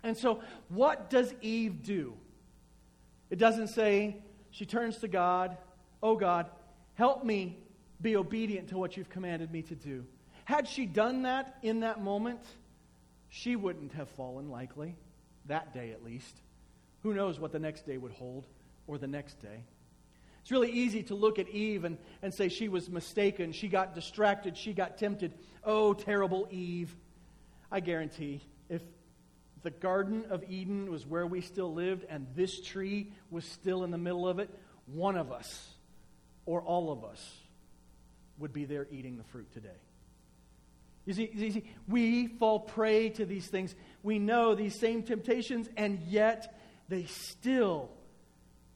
And 0.04 0.16
so, 0.16 0.42
what 0.70 1.10
does 1.10 1.34
Eve 1.42 1.82
do? 1.82 2.14
It 3.30 3.40
doesn't 3.40 3.70
say 3.70 4.18
she 4.52 4.66
turns 4.66 4.98
to 4.98 5.08
God, 5.08 5.58
Oh 6.02 6.16
God, 6.16 6.48
help 6.96 7.24
me 7.24 7.58
be 8.02 8.16
obedient 8.16 8.70
to 8.70 8.78
what 8.78 8.96
you've 8.96 9.10
commanded 9.10 9.52
me 9.52 9.62
to 9.64 9.76
do. 9.76 10.06
Had 10.46 10.68
she 10.68 10.86
done 10.86 11.24
that 11.24 11.58
in 11.62 11.82
that 11.82 12.02
moment, 12.02 12.40
she 13.30 13.56
wouldn't 13.56 13.94
have 13.94 14.10
fallen, 14.10 14.50
likely, 14.50 14.96
that 15.46 15.74
day 15.74 15.92
at 15.92 16.04
least. 16.04 16.42
Who 17.04 17.14
knows 17.14 17.40
what 17.40 17.52
the 17.52 17.60
next 17.60 17.86
day 17.86 17.98
would 17.98 18.12
hold, 18.12 18.46
or 18.88 18.98
the 18.98 19.08
next 19.08 19.40
day. 19.40 19.64
It's 20.42 20.52
really 20.52 20.72
easy 20.72 21.04
to 21.04 21.16
look 21.16 21.38
at 21.38 21.50
Eve 21.50 21.84
and, 21.84 21.98
and 22.22 22.34
say 22.34 22.50
she 22.50 22.70
was 22.70 22.90
mistaken. 22.90 23.52
She 23.52 23.68
got 23.68 23.94
distracted. 23.94 24.58
She 24.58 24.74
got 24.74 24.98
tempted. 24.98 25.34
Oh, 25.64 25.94
terrible 25.94 26.48
Eve. 26.50 26.96
I 27.72 27.80
guarantee 27.80 28.42
if 28.70 28.82
the 29.62 29.72
Garden 29.72 30.26
of 30.30 30.44
Eden 30.50 30.90
was 30.90 31.06
where 31.06 31.28
we 31.28 31.42
still 31.42 31.74
lived 31.74 32.06
and 32.10 32.28
this 32.36 32.62
tree 32.62 33.12
was 33.30 33.46
still 33.46 33.84
in 33.84 33.92
the 33.92 33.98
middle 33.98 34.28
of 34.28 34.40
it, 34.40 34.50
one 34.88 35.18
of 35.18 35.32
us 35.32 35.70
or 36.46 36.62
all 36.62 36.92
of 36.92 37.04
us 37.04 37.38
would 38.40 38.54
be 38.54 38.66
there 38.66 38.88
eating 38.90 39.18
the 39.18 39.24
fruit 39.24 39.52
today. 39.54 39.70
You 41.06 41.14
see, 41.14 41.30
you 41.34 41.52
see, 41.52 41.64
we 41.88 42.28
fall 42.28 42.60
prey 42.60 43.10
to 43.10 43.26
these 43.26 43.48
things. 43.48 43.76
We 44.04 44.20
know 44.20 44.56
these 44.56 44.80
same 44.80 45.04
temptations, 45.04 45.68
and 45.76 46.00
yet 46.08 46.60
they 46.88 47.06
still 47.06 47.90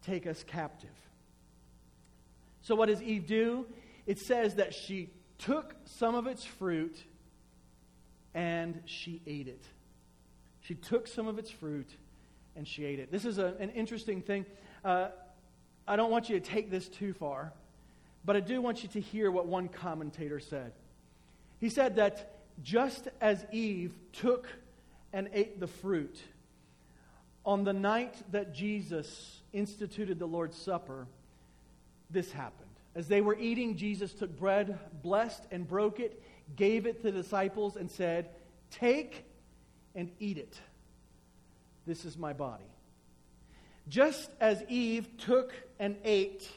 take 0.01 0.25
us 0.25 0.43
captive. 0.43 0.89
So, 2.62 2.75
what 2.75 2.88
does 2.88 3.01
Eve 3.01 3.27
do? 3.27 3.67
It 4.06 4.19
says 4.19 4.56
that 4.56 4.73
she 4.73 5.10
took 5.38 5.75
some 5.86 6.15
of 6.15 6.27
its 6.27 6.43
fruit 6.43 6.97
and 8.34 8.82
she 8.86 9.22
ate 9.28 9.48
it. 9.48 9.63
She 10.62 10.76
took 10.76 11.08
some 11.08 11.28
of 11.28 11.38
its 11.38 11.50
fruit 11.52 11.89
and 12.56 12.67
she 12.67 12.86
ate 12.86 13.00
it. 13.00 13.12
This 13.12 13.26
is 13.26 13.38
a, 13.38 13.56
an 13.60 13.69
interesting 13.72 14.22
thing. 14.22 14.46
Uh, 14.84 15.10
I 15.88 15.96
don't 15.96 16.12
want 16.12 16.30
you 16.30 16.39
to 16.39 16.46
take 16.46 16.72
this 16.72 16.88
too 16.88 17.13
far, 17.13 17.52
but 18.24 18.36
I 18.36 18.39
do 18.39 18.62
want 18.62 18.84
you 18.84 18.89
to 18.89 19.02
hear 19.02 19.30
what 19.32 19.48
one 19.48 19.67
commentator 19.67 20.39
said. 20.39 20.72
He 21.60 21.69
said 21.69 21.96
that 21.98 22.36
just 22.62 23.08
as 23.19 23.46
Eve 23.52 23.93
took 24.13 24.48
and 25.12 25.30
ate 25.34 25.60
the 25.60 25.67
fruit, 25.67 26.22
on 27.46 27.63
the 27.63 27.74
night 27.74 28.15
that 28.32 28.54
Jesus 28.54 29.41
instituted 29.52 30.17
the 30.19 30.26
Lord's 30.26 30.58
Supper, 30.58 31.08
this 32.10 32.32
happened. 32.32 32.69
As 32.96 33.08
they 33.08 33.22
were 33.22 33.38
eating, 33.38 33.76
Jesus 33.76 34.13
took 34.13 34.38
bread, 34.38 34.78
blessed 35.02 35.43
and 35.52 35.67
broke 35.67 36.00
it, 36.00 36.22
gave 36.56 36.86
it 36.86 37.01
to 37.01 37.12
the 37.12 37.12
disciples, 37.12 37.75
and 37.75 37.89
said, 37.89 38.29
Take 38.71 39.25
and 39.95 40.12
eat 40.19 40.38
it. 40.38 40.60
This 41.86 42.06
is 42.06 42.17
my 42.17 42.34
body. 42.34 42.63
Just 43.88 44.29
as 44.39 44.63
Eve 44.69 45.08
took 45.17 45.53
and 45.79 45.97
ate 46.03 46.49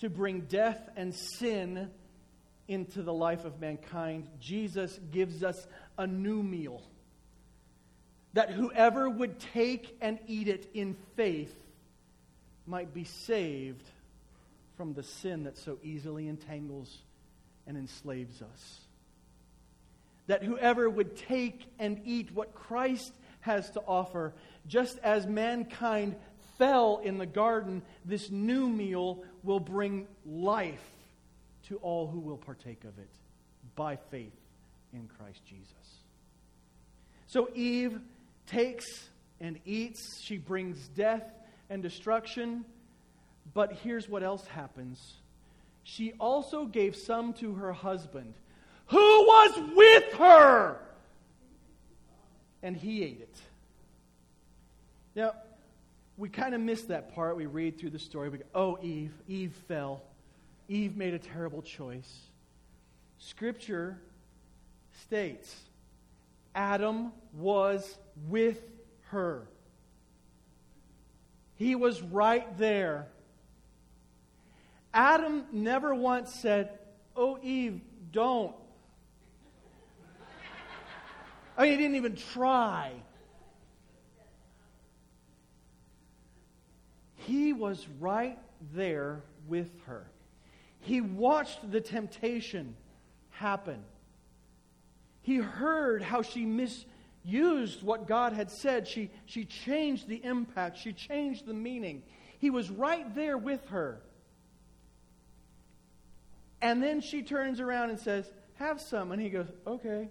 to 0.00 0.08
bring 0.08 0.42
death 0.42 0.88
and 0.96 1.14
sin 1.14 1.90
into 2.68 3.02
the 3.02 3.12
life 3.12 3.44
of 3.44 3.60
mankind, 3.60 4.28
Jesus 4.40 4.98
gives 5.10 5.42
us 5.42 5.66
a 5.96 6.06
new 6.06 6.42
meal. 6.42 6.82
That 8.34 8.50
whoever 8.50 9.08
would 9.08 9.40
take 9.40 9.96
and 10.00 10.18
eat 10.26 10.48
it 10.48 10.70
in 10.74 10.96
faith 11.16 11.54
might 12.66 12.94
be 12.94 13.04
saved 13.04 13.88
from 14.76 14.92
the 14.94 15.02
sin 15.02 15.44
that 15.44 15.58
so 15.58 15.78
easily 15.82 16.28
entangles 16.28 16.98
and 17.66 17.76
enslaves 17.76 18.40
us 18.42 18.80
that 20.28 20.44
whoever 20.44 20.88
would 20.88 21.16
take 21.16 21.66
and 21.78 22.00
eat 22.04 22.30
what 22.32 22.54
Christ 22.54 23.12
has 23.40 23.70
to 23.72 23.80
offer, 23.80 24.34
just 24.66 24.98
as 25.02 25.26
mankind 25.26 26.14
fell 26.58 27.00
in 27.02 27.18
the 27.18 27.26
garden, 27.26 27.82
this 28.04 28.30
new 28.30 28.68
meal 28.68 29.24
will 29.42 29.60
bring 29.60 30.06
life 30.24 30.84
to 31.68 31.76
all 31.78 32.06
who 32.06 32.20
will 32.20 32.36
partake 32.36 32.84
of 32.84 32.98
it 32.98 33.10
by 33.74 33.96
faith 33.96 34.36
in 34.92 35.08
Christ 35.18 35.44
Jesus. 35.44 35.72
So 37.26 37.48
Eve 37.54 38.00
takes 38.46 38.86
and 39.40 39.58
eats, 39.64 40.20
she 40.22 40.36
brings 40.38 40.88
death 40.88 41.24
and 41.70 41.82
destruction. 41.82 42.64
But 43.54 43.72
here's 43.72 44.08
what 44.08 44.22
else 44.22 44.46
happens 44.46 45.14
she 45.84 46.12
also 46.20 46.66
gave 46.66 46.94
some 46.94 47.32
to 47.34 47.54
her 47.54 47.72
husband 47.72 48.34
who 48.88 48.98
was 48.98 49.60
with 49.74 50.12
her. 50.14 50.78
And 52.62 52.76
he 52.76 53.04
ate 53.04 53.20
it. 53.20 53.36
Now, 55.14 55.34
we 56.16 56.28
kind 56.28 56.54
of 56.54 56.60
miss 56.60 56.82
that 56.84 57.14
part. 57.14 57.36
We 57.36 57.46
read 57.46 57.78
through 57.78 57.90
the 57.90 57.98
story. 57.98 58.28
We 58.28 58.38
go, 58.38 58.44
oh, 58.54 58.78
Eve. 58.82 59.12
Eve 59.28 59.54
fell. 59.68 60.02
Eve 60.68 60.96
made 60.96 61.14
a 61.14 61.18
terrible 61.18 61.62
choice. 61.62 62.20
Scripture 63.18 63.98
states 65.02 65.54
Adam 66.54 67.12
was 67.32 67.98
with 68.28 68.60
her. 69.10 69.46
He 71.56 71.74
was 71.74 72.02
right 72.02 72.56
there. 72.58 73.06
Adam 74.94 75.44
never 75.52 75.94
once 75.94 76.32
said, 76.32 76.70
Oh, 77.14 77.38
Eve, 77.42 77.80
don't. 78.12 78.54
I 81.58 81.62
mean, 81.62 81.72
he 81.72 81.76
didn't 81.76 81.96
even 81.96 82.14
try. 82.14 82.92
He 87.16 87.52
was 87.52 87.84
right 87.98 88.38
there 88.72 89.22
with 89.48 89.70
her. 89.86 90.06
He 90.80 91.00
watched 91.00 91.70
the 91.70 91.80
temptation 91.80 92.76
happen. 93.30 93.82
He 95.20 95.36
heard 95.36 96.00
how 96.00 96.22
she 96.22 96.46
misused 96.46 97.82
what 97.82 98.06
God 98.06 98.32
had 98.32 98.52
said. 98.52 98.86
She, 98.86 99.10
she 99.26 99.44
changed 99.44 100.06
the 100.06 100.24
impact, 100.24 100.78
she 100.78 100.92
changed 100.92 101.44
the 101.44 101.54
meaning. 101.54 102.04
He 102.38 102.50
was 102.50 102.70
right 102.70 103.12
there 103.16 103.36
with 103.36 103.66
her. 103.66 104.00
And 106.62 106.80
then 106.80 107.00
she 107.00 107.22
turns 107.22 107.58
around 107.60 107.90
and 107.90 107.98
says, 107.98 108.30
Have 108.54 108.80
some. 108.80 109.10
And 109.10 109.20
he 109.20 109.28
goes, 109.28 109.48
Okay. 109.66 110.08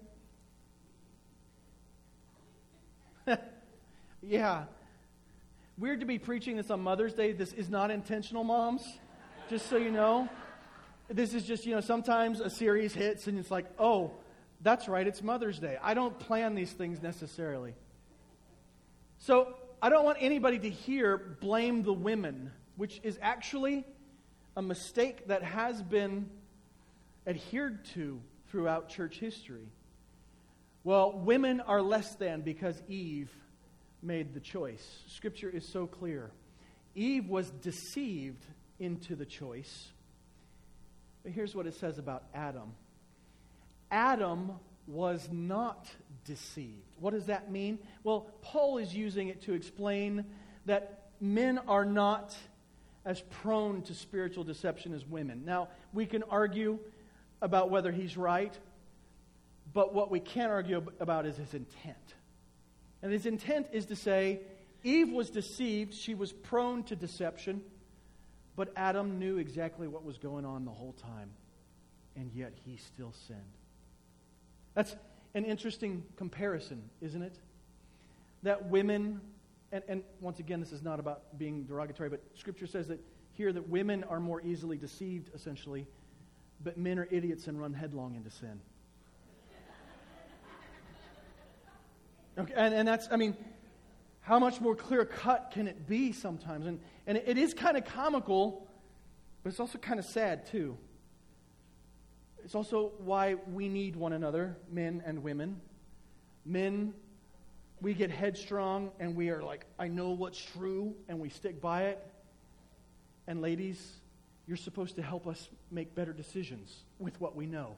Yeah. 4.22 4.64
Weird 5.76 6.00
to 6.00 6.06
be 6.06 6.18
preaching 6.18 6.56
this 6.56 6.70
on 6.70 6.80
Mother's 6.80 7.14
Day. 7.14 7.32
This 7.32 7.52
is 7.52 7.70
not 7.70 7.90
intentional, 7.90 8.44
moms. 8.44 8.82
Just 9.48 9.68
so 9.68 9.76
you 9.76 9.90
know. 9.90 10.28
This 11.08 11.34
is 11.34 11.44
just, 11.44 11.64
you 11.64 11.74
know, 11.74 11.80
sometimes 11.80 12.40
a 12.40 12.50
series 12.50 12.92
hits 12.92 13.28
and 13.28 13.38
it's 13.38 13.50
like, 13.50 13.66
oh, 13.78 14.12
that's 14.60 14.88
right, 14.88 15.06
it's 15.06 15.22
Mother's 15.22 15.58
Day. 15.58 15.78
I 15.80 15.94
don't 15.94 16.18
plan 16.18 16.54
these 16.54 16.72
things 16.72 17.00
necessarily. 17.00 17.74
So 19.18 19.54
I 19.80 19.88
don't 19.88 20.04
want 20.04 20.18
anybody 20.20 20.58
to 20.58 20.68
hear 20.68 21.16
blame 21.16 21.82
the 21.82 21.92
women, 21.92 22.50
which 22.76 23.00
is 23.02 23.18
actually 23.22 23.86
a 24.56 24.62
mistake 24.62 25.28
that 25.28 25.42
has 25.42 25.82
been 25.82 26.28
adhered 27.26 27.84
to 27.94 28.20
throughout 28.50 28.88
church 28.88 29.18
history. 29.18 29.68
Well, 30.82 31.12
women 31.12 31.60
are 31.60 31.80
less 31.80 32.14
than 32.16 32.40
because 32.40 32.82
Eve 32.88 33.30
made 34.02 34.34
the 34.34 34.40
choice. 34.40 35.02
Scripture 35.08 35.50
is 35.50 35.66
so 35.66 35.86
clear. 35.86 36.30
Eve 36.94 37.28
was 37.28 37.50
deceived 37.50 38.44
into 38.78 39.16
the 39.16 39.26
choice. 39.26 39.88
But 41.22 41.32
here's 41.32 41.54
what 41.54 41.66
it 41.66 41.74
says 41.74 41.98
about 41.98 42.24
Adam 42.34 42.74
Adam 43.90 44.52
was 44.86 45.28
not 45.30 45.88
deceived. 46.24 46.96
What 46.98 47.12
does 47.12 47.26
that 47.26 47.50
mean? 47.50 47.78
Well, 48.04 48.30
Paul 48.42 48.78
is 48.78 48.94
using 48.94 49.28
it 49.28 49.42
to 49.42 49.52
explain 49.52 50.24
that 50.66 51.10
men 51.20 51.58
are 51.68 51.84
not 51.84 52.36
as 53.04 53.20
prone 53.30 53.82
to 53.82 53.94
spiritual 53.94 54.44
deception 54.44 54.94
as 54.94 55.06
women. 55.06 55.42
Now, 55.44 55.68
we 55.92 56.06
can 56.06 56.22
argue 56.24 56.78
about 57.40 57.70
whether 57.70 57.92
he's 57.92 58.16
right, 58.16 58.56
but 59.72 59.94
what 59.94 60.10
we 60.10 60.20
can't 60.20 60.50
argue 60.50 60.84
about 61.00 61.26
is 61.26 61.36
his 61.36 61.54
intent. 61.54 62.14
And 63.02 63.12
his 63.12 63.26
intent 63.26 63.68
is 63.72 63.86
to 63.86 63.96
say 63.96 64.40
Eve 64.82 65.10
was 65.10 65.30
deceived, 65.30 65.94
she 65.94 66.14
was 66.14 66.32
prone 66.32 66.82
to 66.84 66.96
deception, 66.96 67.62
but 68.56 68.72
Adam 68.76 69.18
knew 69.18 69.38
exactly 69.38 69.86
what 69.88 70.04
was 70.04 70.18
going 70.18 70.44
on 70.44 70.64
the 70.64 70.70
whole 70.70 70.94
time, 70.94 71.30
and 72.16 72.30
yet 72.32 72.52
he 72.64 72.76
still 72.76 73.12
sinned. 73.26 73.40
That's 74.74 74.96
an 75.34 75.44
interesting 75.44 76.04
comparison, 76.16 76.82
isn't 77.00 77.22
it? 77.22 77.38
That 78.42 78.66
women, 78.66 79.20
and, 79.72 79.82
and 79.88 80.02
once 80.20 80.38
again, 80.38 80.60
this 80.60 80.72
is 80.72 80.82
not 80.82 81.00
about 81.00 81.38
being 81.38 81.64
derogatory, 81.64 82.08
but 82.08 82.22
Scripture 82.34 82.66
says 82.66 82.88
that 82.88 83.00
here 83.32 83.52
that 83.52 83.68
women 83.68 84.04
are 84.04 84.20
more 84.20 84.40
easily 84.40 84.76
deceived, 84.76 85.30
essentially, 85.34 85.86
but 86.62 86.76
men 86.76 86.98
are 86.98 87.08
idiots 87.10 87.46
and 87.46 87.60
run 87.60 87.72
headlong 87.72 88.16
into 88.16 88.30
sin. 88.30 88.60
Okay, 92.38 92.54
and, 92.56 92.72
and 92.72 92.86
that's, 92.86 93.08
I 93.10 93.16
mean, 93.16 93.36
how 94.20 94.38
much 94.38 94.60
more 94.60 94.76
clear 94.76 95.04
cut 95.04 95.50
can 95.52 95.66
it 95.66 95.88
be 95.88 96.12
sometimes? 96.12 96.66
And, 96.66 96.80
and 97.06 97.18
it 97.18 97.36
is 97.36 97.52
kind 97.52 97.76
of 97.76 97.84
comical, 97.84 98.68
but 99.42 99.50
it's 99.50 99.60
also 99.60 99.78
kind 99.78 99.98
of 99.98 100.06
sad, 100.06 100.46
too. 100.46 100.76
It's 102.44 102.54
also 102.54 102.92
why 102.98 103.34
we 103.52 103.68
need 103.68 103.96
one 103.96 104.12
another, 104.12 104.56
men 104.70 105.02
and 105.04 105.22
women. 105.22 105.60
Men, 106.44 106.94
we 107.80 107.94
get 107.94 108.10
headstrong 108.10 108.90
and 109.00 109.16
we 109.16 109.30
are 109.30 109.42
like, 109.42 109.66
I 109.78 109.88
know 109.88 110.10
what's 110.10 110.42
true, 110.42 110.94
and 111.08 111.18
we 111.18 111.28
stick 111.28 111.60
by 111.60 111.84
it. 111.84 112.06
And 113.26 113.42
ladies, 113.42 113.84
you're 114.46 114.56
supposed 114.56 114.96
to 114.96 115.02
help 115.02 115.26
us 115.26 115.48
make 115.70 115.94
better 115.94 116.12
decisions 116.12 116.74
with 116.98 117.20
what 117.20 117.34
we 117.34 117.46
know. 117.46 117.76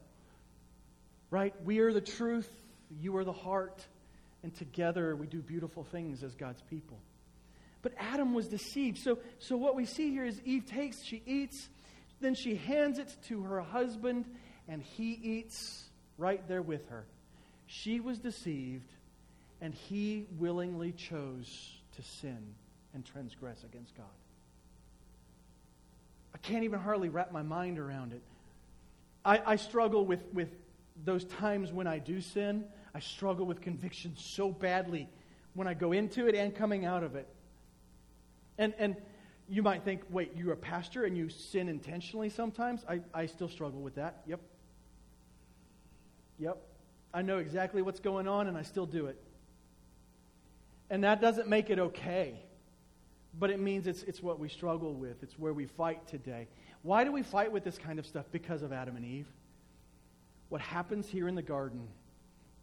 Right? 1.30 1.54
We 1.64 1.78
are 1.80 1.92
the 1.92 2.00
truth, 2.00 2.50
you 3.00 3.16
are 3.16 3.24
the 3.24 3.32
heart, 3.32 3.86
and 4.42 4.54
together 4.54 5.14
we 5.16 5.26
do 5.26 5.40
beautiful 5.40 5.84
things 5.84 6.22
as 6.22 6.34
God's 6.34 6.62
people. 6.62 6.98
But 7.82 7.92
Adam 7.98 8.34
was 8.34 8.48
deceived. 8.48 8.98
So, 8.98 9.18
so 9.38 9.56
what 9.56 9.74
we 9.74 9.86
see 9.86 10.10
here 10.10 10.24
is 10.24 10.40
Eve 10.44 10.66
takes, 10.66 11.02
she 11.02 11.22
eats, 11.26 11.68
then 12.20 12.34
she 12.34 12.56
hands 12.56 12.98
it 12.98 13.14
to 13.28 13.42
her 13.42 13.60
husband, 13.60 14.26
and 14.68 14.82
he 14.82 15.12
eats 15.12 15.84
right 16.18 16.46
there 16.46 16.62
with 16.62 16.88
her. 16.88 17.06
She 17.66 18.00
was 18.00 18.18
deceived, 18.18 18.90
and 19.60 19.74
he 19.74 20.26
willingly 20.38 20.92
chose 20.92 21.78
to 21.96 22.02
sin 22.02 22.54
and 22.92 23.04
transgress 23.04 23.64
against 23.64 23.96
God. 23.96 24.06
I 26.34 26.38
can't 26.38 26.64
even 26.64 26.80
hardly 26.80 27.08
wrap 27.08 27.32
my 27.32 27.42
mind 27.42 27.78
around 27.78 28.12
it. 28.12 28.22
I, 29.24 29.42
I 29.44 29.56
struggle 29.56 30.04
with, 30.04 30.24
with 30.32 30.48
those 31.04 31.24
times 31.24 31.72
when 31.72 31.86
I 31.86 31.98
do 31.98 32.20
sin. 32.20 32.64
I 32.94 33.00
struggle 33.00 33.46
with 33.46 33.60
conviction 33.60 34.14
so 34.16 34.50
badly 34.50 35.08
when 35.54 35.66
I 35.66 35.74
go 35.74 35.92
into 35.92 36.26
it 36.26 36.34
and 36.34 36.54
coming 36.54 36.84
out 36.84 37.02
of 37.02 37.14
it. 37.14 37.28
And, 38.58 38.74
and 38.78 38.96
you 39.48 39.62
might 39.62 39.84
think, 39.84 40.02
wait, 40.10 40.32
you're 40.36 40.52
a 40.52 40.56
pastor 40.56 41.04
and 41.04 41.16
you 41.16 41.28
sin 41.28 41.68
intentionally 41.68 42.28
sometimes? 42.28 42.84
I, 42.88 43.00
I 43.14 43.26
still 43.26 43.48
struggle 43.48 43.80
with 43.80 43.94
that. 43.96 44.22
Yep. 44.26 44.40
Yep. 46.38 46.58
I 47.12 47.22
know 47.22 47.38
exactly 47.38 47.82
what's 47.82 48.00
going 48.00 48.28
on 48.28 48.46
and 48.46 48.56
I 48.56 48.62
still 48.62 48.86
do 48.86 49.06
it. 49.06 49.20
And 50.90 51.04
that 51.04 51.20
doesn't 51.20 51.48
make 51.48 51.70
it 51.70 51.78
okay 51.78 52.40
but 53.38 53.50
it 53.50 53.60
means 53.60 53.86
it's, 53.86 54.02
it's 54.04 54.22
what 54.22 54.38
we 54.38 54.48
struggle 54.48 54.94
with. 54.94 55.22
It's 55.22 55.38
where 55.38 55.52
we 55.52 55.66
fight 55.66 56.06
today. 56.08 56.48
Why 56.82 57.04
do 57.04 57.12
we 57.12 57.22
fight 57.22 57.52
with 57.52 57.64
this 57.64 57.78
kind 57.78 57.98
of 57.98 58.06
stuff? 58.06 58.26
Because 58.32 58.62
of 58.62 58.72
Adam 58.72 58.96
and 58.96 59.04
Eve. 59.04 59.28
What 60.48 60.60
happens 60.60 61.08
here 61.08 61.28
in 61.28 61.34
the 61.34 61.42
garden 61.42 61.86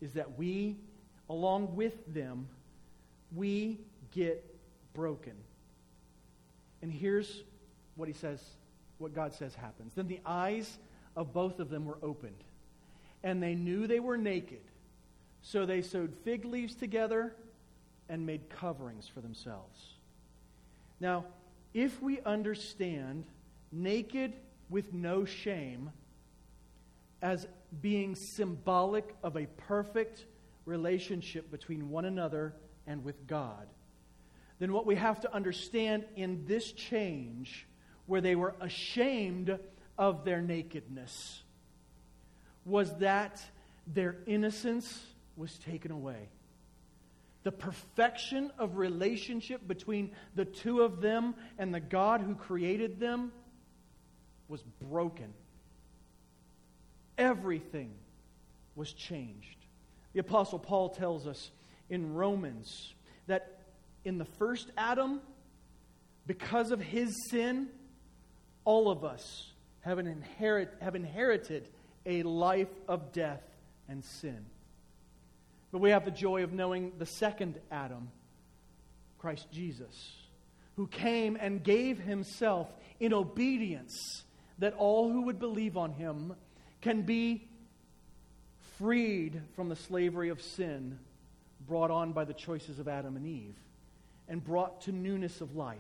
is 0.01 0.13
that 0.13 0.37
we, 0.37 0.77
along 1.29 1.75
with 1.75 1.93
them, 2.13 2.47
we 3.35 3.79
get 4.11 4.43
broken. 4.93 5.33
And 6.81 6.91
here's 6.91 7.43
what 7.95 8.07
he 8.07 8.13
says, 8.13 8.41
what 8.97 9.13
God 9.13 9.33
says 9.33 9.55
happens. 9.55 9.93
Then 9.95 10.07
the 10.07 10.21
eyes 10.25 10.77
of 11.15 11.33
both 11.33 11.59
of 11.59 11.69
them 11.69 11.85
were 11.85 11.97
opened, 12.01 12.43
and 13.23 13.41
they 13.41 13.55
knew 13.55 13.87
they 13.87 13.99
were 13.99 14.17
naked. 14.17 14.61
So 15.41 15.65
they 15.65 15.81
sewed 15.81 16.13
fig 16.23 16.45
leaves 16.45 16.75
together 16.75 17.33
and 18.09 18.25
made 18.25 18.49
coverings 18.49 19.07
for 19.07 19.21
themselves. 19.21 19.93
Now, 20.99 21.25
if 21.73 22.01
we 22.01 22.19
understand 22.21 23.25
naked 23.71 24.33
with 24.69 24.93
no 24.93 25.25
shame 25.25 25.91
as 27.21 27.47
being 27.81 28.15
symbolic 28.15 29.15
of 29.23 29.35
a 29.35 29.45
perfect 29.45 30.25
relationship 30.65 31.51
between 31.51 31.89
one 31.89 32.05
another 32.05 32.53
and 32.85 33.03
with 33.03 33.27
God, 33.27 33.67
then 34.59 34.73
what 34.73 34.85
we 34.85 34.95
have 34.95 35.19
to 35.21 35.33
understand 35.33 36.05
in 36.15 36.45
this 36.45 36.71
change, 36.71 37.67
where 38.05 38.21
they 38.21 38.35
were 38.35 38.55
ashamed 38.61 39.59
of 39.97 40.25
their 40.25 40.41
nakedness, 40.41 41.43
was 42.65 42.93
that 42.97 43.41
their 43.85 44.17
innocence 44.25 45.05
was 45.35 45.57
taken 45.59 45.91
away 45.91 46.29
the 47.47 47.51
perfection 47.53 48.51
of 48.59 48.75
relationship 48.75 49.65
between 49.69 50.11
the 50.35 50.43
two 50.43 50.81
of 50.81 50.99
them 50.99 51.33
and 51.57 51.73
the 51.73 51.79
God 51.79 52.19
who 52.19 52.35
created 52.35 52.99
them 52.99 53.31
was 54.49 54.61
broken. 54.81 55.33
Everything 57.17 57.91
was 58.75 58.93
changed. 58.93 59.57
The 60.13 60.19
Apostle 60.19 60.59
Paul 60.59 60.89
tells 60.89 61.27
us 61.27 61.51
in 61.89 62.13
Romans 62.13 62.93
that 63.27 63.59
in 64.05 64.17
the 64.17 64.25
first 64.25 64.71
Adam, 64.77 65.21
because 66.25 66.71
of 66.71 66.79
his 66.79 67.13
sin, 67.29 67.67
all 68.65 68.89
of 68.89 69.03
us 69.03 69.51
have, 69.81 69.97
an 69.97 70.07
inherit, 70.07 70.73
have 70.81 70.95
inherited 70.95 71.67
a 72.05 72.23
life 72.23 72.69
of 72.87 73.11
death 73.11 73.43
and 73.87 74.03
sin. 74.03 74.45
But 75.71 75.79
we 75.79 75.89
have 75.89 76.05
the 76.05 76.11
joy 76.11 76.43
of 76.43 76.53
knowing 76.53 76.93
the 76.97 77.05
second 77.05 77.59
Adam, 77.71 78.09
Christ 79.19 79.47
Jesus, 79.51 80.15
who 80.75 80.87
came 80.87 81.37
and 81.39 81.63
gave 81.63 81.99
himself 81.99 82.67
in 82.99 83.13
obedience 83.13 84.23
that 84.59 84.73
all 84.73 85.11
who 85.11 85.23
would 85.23 85.39
believe 85.39 85.77
on 85.77 85.93
him 85.93 86.33
can 86.81 87.01
be 87.01 87.47
freed 88.77 89.41
from 89.55 89.69
the 89.69 89.75
slavery 89.75 90.29
of 90.29 90.41
sin 90.41 90.99
brought 91.67 91.91
on 91.91 92.11
by 92.11 92.23
the 92.23 92.33
choices 92.33 92.79
of 92.79 92.87
Adam 92.87 93.15
and 93.15 93.25
Eve 93.25 93.55
and 94.29 94.43
brought 94.43 94.81
to 94.81 94.91
newness 94.91 95.41
of 95.41 95.55
life. 95.55 95.77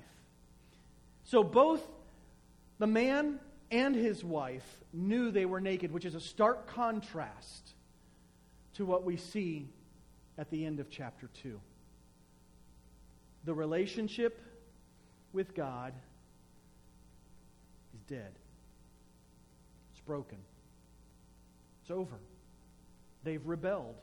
So 1.25 1.43
both 1.43 1.81
the 2.79 2.87
man 2.87 3.39
and 3.69 3.95
his 3.95 4.23
wife 4.23 4.65
knew 4.93 5.31
they 5.31 5.45
were 5.45 5.61
naked, 5.61 5.91
which 5.91 6.05
is 6.05 6.15
a 6.15 6.21
stark 6.21 6.67
contrast 6.67 7.73
to 8.75 8.85
what 8.85 9.03
we 9.03 9.17
see 9.17 9.67
at 10.37 10.49
the 10.49 10.65
end 10.65 10.79
of 10.79 10.89
chapter 10.89 11.29
2. 11.41 11.59
The 13.45 13.53
relationship 13.53 14.41
with 15.33 15.53
God 15.55 15.93
is 17.93 18.01
dead, 18.03 18.31
it's 19.91 20.01
broken, 20.01 20.37
it's 21.87 21.91
over. 21.91 22.17
They've 23.23 23.45
rebelled. 23.47 23.95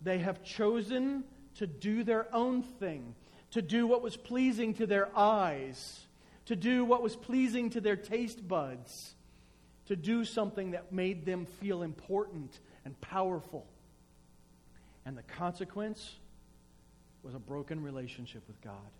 They 0.00 0.18
have 0.18 0.44
chosen 0.44 1.24
to 1.56 1.66
do 1.66 2.04
their 2.04 2.32
own 2.32 2.62
thing, 2.62 3.16
to 3.50 3.62
do 3.62 3.84
what 3.88 4.00
was 4.00 4.16
pleasing 4.16 4.74
to 4.74 4.86
their 4.86 5.08
eyes, 5.16 6.06
to 6.44 6.54
do 6.54 6.84
what 6.84 7.02
was 7.02 7.16
pleasing 7.16 7.70
to 7.70 7.80
their 7.80 7.96
taste 7.96 8.46
buds, 8.46 9.16
to 9.86 9.96
do 9.96 10.24
something 10.24 10.70
that 10.70 10.92
made 10.92 11.26
them 11.26 11.46
feel 11.60 11.82
important 11.82 12.60
and 12.84 12.98
powerful. 13.00 13.66
And 15.04 15.18
the 15.18 15.24
consequence 15.24 16.14
was 17.24 17.34
a 17.34 17.40
broken 17.40 17.82
relationship 17.82 18.44
with 18.46 18.60
God. 18.60 18.92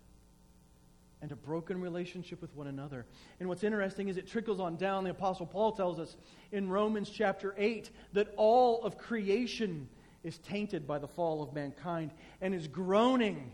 And 1.21 1.31
a 1.31 1.35
broken 1.35 1.81
relationship 1.81 2.41
with 2.41 2.55
one 2.55 2.67
another. 2.67 3.05
And 3.39 3.49
what's 3.49 3.63
interesting 3.63 4.07
is 4.07 4.17
it 4.17 4.27
trickles 4.27 4.59
on 4.59 4.77
down. 4.77 5.03
The 5.03 5.09
Apostle 5.09 5.45
Paul 5.45 5.73
tells 5.73 5.99
us 5.99 6.15
in 6.51 6.69
Romans 6.69 7.09
chapter 7.09 7.53
8 7.57 7.89
that 8.13 8.33
all 8.37 8.83
of 8.83 8.97
creation 8.97 9.89
is 10.23 10.37
tainted 10.39 10.87
by 10.87 10.99
the 10.99 11.07
fall 11.07 11.43
of 11.43 11.53
mankind 11.53 12.11
and 12.41 12.53
is 12.53 12.67
groaning 12.67 13.51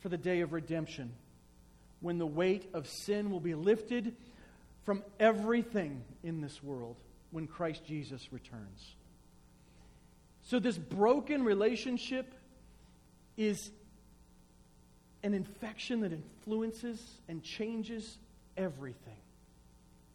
for 0.00 0.08
the 0.08 0.18
day 0.18 0.40
of 0.40 0.52
redemption 0.52 1.12
when 2.00 2.18
the 2.18 2.26
weight 2.26 2.68
of 2.74 2.86
sin 2.86 3.30
will 3.30 3.40
be 3.40 3.54
lifted 3.54 4.14
from 4.84 5.02
everything 5.18 6.02
in 6.22 6.40
this 6.40 6.62
world 6.62 6.96
when 7.30 7.46
Christ 7.46 7.84
Jesus 7.84 8.32
returns. 8.32 8.94
So, 10.42 10.58
this 10.58 10.78
broken 10.78 11.44
relationship 11.44 12.34
is 13.36 13.70
an 15.22 15.34
infection 15.34 16.00
that 16.00 16.12
influences 16.12 17.20
and 17.28 17.42
changes 17.42 18.18
everything 18.56 19.20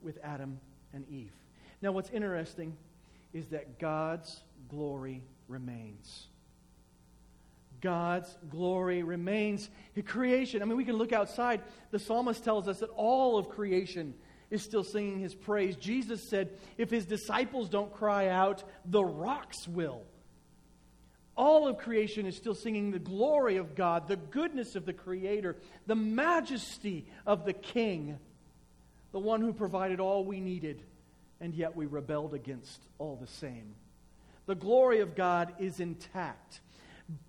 with 0.02 0.18
Adam 0.24 0.60
and 0.94 1.08
Eve. 1.10 1.32
Now, 1.82 1.92
what's 1.92 2.10
interesting 2.12 2.76
is 3.34 3.48
that 3.48 3.80
God's 3.80 4.42
glory 4.70 5.22
remains. 5.48 6.28
God's 7.82 8.38
glory 8.50 9.04
remains. 9.04 9.70
Creation, 10.06 10.62
I 10.62 10.66
mean, 10.66 10.78
we 10.78 10.86
can 10.86 10.96
look 10.96 11.12
outside. 11.12 11.62
The 11.92 12.00
psalmist 12.00 12.44
tells 12.44 12.68
us 12.68 12.80
that 12.80 12.90
all 12.92 13.38
of 13.38 13.50
creation 13.50 14.14
is 14.50 14.62
still 14.62 14.84
singing 14.84 15.20
his 15.20 15.36
praise. 15.36 15.76
Jesus 15.76 16.22
said, 16.30 16.52
if 16.78 16.90
his 16.90 17.06
disciples 17.06 17.68
don't 17.68 17.94
cry 17.94 18.28
out, 18.28 18.64
the 18.86 19.04
rocks 19.04 19.68
will. 19.68 20.04
All 21.36 21.68
of 21.68 21.78
creation 21.78 22.26
is 22.26 22.38
still 22.38 22.54
singing 22.54 22.92
the 22.92 23.00
glory 23.00 23.58
of 23.58 23.76
God, 23.76 24.08
the 24.08 24.18
goodness 24.18 24.76
of 24.76 24.86
the 24.86 24.94
Creator, 24.94 25.58
the 25.88 25.96
majesty 25.96 27.08
of 27.26 27.46
the 27.46 27.54
King, 27.54 28.20
the 29.12 29.20
one 29.20 29.42
who 29.42 29.54
provided 29.54 30.00
all 30.00 30.26
we 30.26 30.40
needed, 30.40 30.84
and 31.42 31.56
yet 31.56 31.76
we 31.76 31.88
rebelled 31.88 32.34
against 32.34 32.82
all 33.00 33.16
the 33.16 33.28
same. 33.28 33.74
The 34.46 34.56
glory 34.56 35.00
of 35.00 35.16
God 35.16 35.54
is 35.60 35.80
intact, 35.80 36.62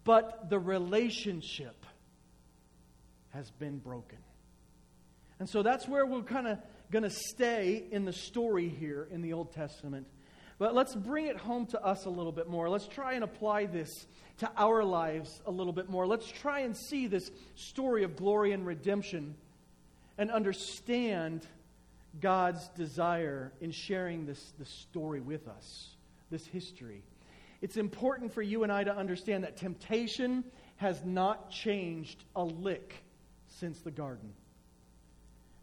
but 0.04 0.50
the 0.50 0.58
relationship 0.58 1.86
has 3.30 3.50
been 3.50 3.78
broken. 3.78 4.18
And 5.38 5.48
so 5.48 5.62
that's 5.62 5.88
where 5.88 6.06
we're 6.06 6.22
kind 6.22 6.46
of 6.46 6.58
going 6.90 7.02
to 7.02 7.10
stay 7.10 7.84
in 7.90 8.04
the 8.04 8.12
story 8.12 8.68
here 8.68 9.08
in 9.10 9.22
the 9.22 9.32
Old 9.32 9.52
Testament. 9.52 10.06
But 10.58 10.74
let's 10.74 10.94
bring 10.94 11.26
it 11.26 11.36
home 11.36 11.66
to 11.66 11.84
us 11.84 12.04
a 12.04 12.10
little 12.10 12.32
bit 12.32 12.48
more. 12.48 12.68
Let's 12.68 12.86
try 12.86 13.14
and 13.14 13.24
apply 13.24 13.66
this 13.66 14.06
to 14.38 14.50
our 14.56 14.84
lives 14.84 15.42
a 15.46 15.50
little 15.50 15.72
bit 15.72 15.88
more. 15.88 16.06
Let's 16.06 16.30
try 16.30 16.60
and 16.60 16.76
see 16.76 17.06
this 17.06 17.30
story 17.56 18.04
of 18.04 18.16
glory 18.16 18.52
and 18.52 18.64
redemption 18.64 19.34
and 20.18 20.30
understand 20.30 21.46
God's 22.20 22.68
desire 22.76 23.52
in 23.60 23.72
sharing 23.72 24.26
this, 24.26 24.52
this 24.58 24.68
story 24.68 25.20
with 25.20 25.48
us, 25.48 25.88
this 26.30 26.46
history. 26.46 27.02
It's 27.60 27.76
important 27.76 28.32
for 28.32 28.42
you 28.42 28.62
and 28.62 28.70
I 28.70 28.84
to 28.84 28.94
understand 28.94 29.44
that 29.44 29.56
temptation 29.56 30.44
has 30.76 31.04
not 31.04 31.50
changed 31.50 32.22
a 32.36 32.44
lick 32.44 32.94
since 33.48 33.80
the 33.80 33.90
garden. 33.90 34.32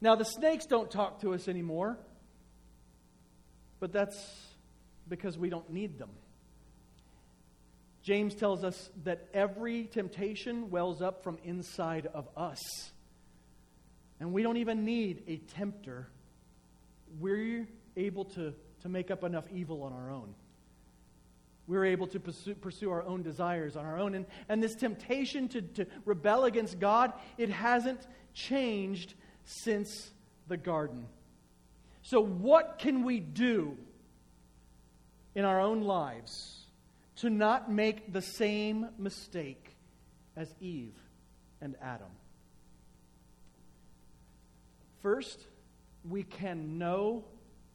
Now, 0.02 0.16
the 0.16 0.26
snakes 0.26 0.66
don't 0.66 0.90
talk 0.90 1.22
to 1.22 1.34
us 1.34 1.48
anymore, 1.48 1.98
but 3.80 3.94
that's 3.94 4.18
because 5.08 5.38
we 5.38 5.50
don't 5.50 5.70
need 5.72 5.98
them. 5.98 6.10
James 8.04 8.34
tells 8.34 8.64
us 8.64 8.90
that 9.04 9.28
every 9.34 9.86
temptation 9.86 10.72
wells 10.72 11.02
up 11.02 11.24
from 11.24 11.38
inside 11.44 12.08
of 12.14 12.28
us. 12.36 12.60
And 14.20 14.34
we 14.34 14.42
don't 14.42 14.58
even 14.58 14.86
need 14.86 15.24
a 15.28 15.38
tempter. 15.38 16.08
We're 17.20 17.68
able 17.96 18.26
to, 18.26 18.54
to 18.82 18.90
make 18.90 19.12
up 19.12 19.24
enough 19.24 19.46
evil 19.52 19.84
on 19.84 19.94
our 19.94 20.12
own. 20.12 20.34
We're 21.68 21.86
able 21.86 22.08
to 22.08 22.20
pursue, 22.20 22.56
pursue 22.56 22.92
our 22.92 23.04
own 23.04 23.22
desires 23.22 23.76
on 23.76 23.86
our 23.86 24.00
own. 24.00 24.16
And, 24.16 24.26
and 24.50 24.64
this 24.64 24.76
temptation 24.76 25.48
to, 25.50 25.62
to 25.62 25.86
rebel 26.06 26.46
against 26.46 26.80
God, 26.80 27.14
it 27.38 27.50
hasn't 27.50 28.06
changed 28.34 29.14
since 29.44 30.12
the 30.48 30.58
garden. 30.58 31.06
So, 32.02 32.20
what 32.20 32.78
can 32.80 33.04
we 33.04 33.20
do 33.20 33.78
in 35.36 35.46
our 35.46 35.60
own 35.60 35.84
lives 35.84 36.66
to 37.18 37.30
not 37.30 37.72
make 37.72 38.12
the 38.12 38.22
same 38.22 38.88
mistake 38.98 39.76
as 40.36 40.54
Eve 40.60 40.96
and 41.62 41.76
Adam? 41.82 42.12
First, 45.02 45.40
we 46.08 46.24
can 46.24 46.78
know 46.78 47.24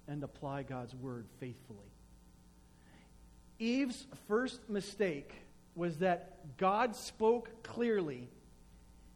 and 0.09 0.23
apply 0.23 0.63
God's 0.63 0.95
word 0.95 1.27
faithfully. 1.41 1.79
Eve's 3.59 4.07
first 4.29 4.69
mistake 4.69 5.33
was 5.75 5.99
that 5.99 6.57
God 6.57 6.95
spoke 6.95 7.63
clearly 7.63 8.29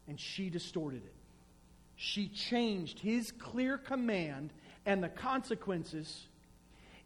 and 0.09 0.18
she 0.18 0.50
distorted 0.50 1.05
it. 1.05 1.14
She 1.96 2.29
changed 2.29 2.98
his 2.98 3.31
clear 3.31 3.79
command 3.79 4.53
and 4.87 5.03
the 5.03 5.09
consequences 5.09 6.26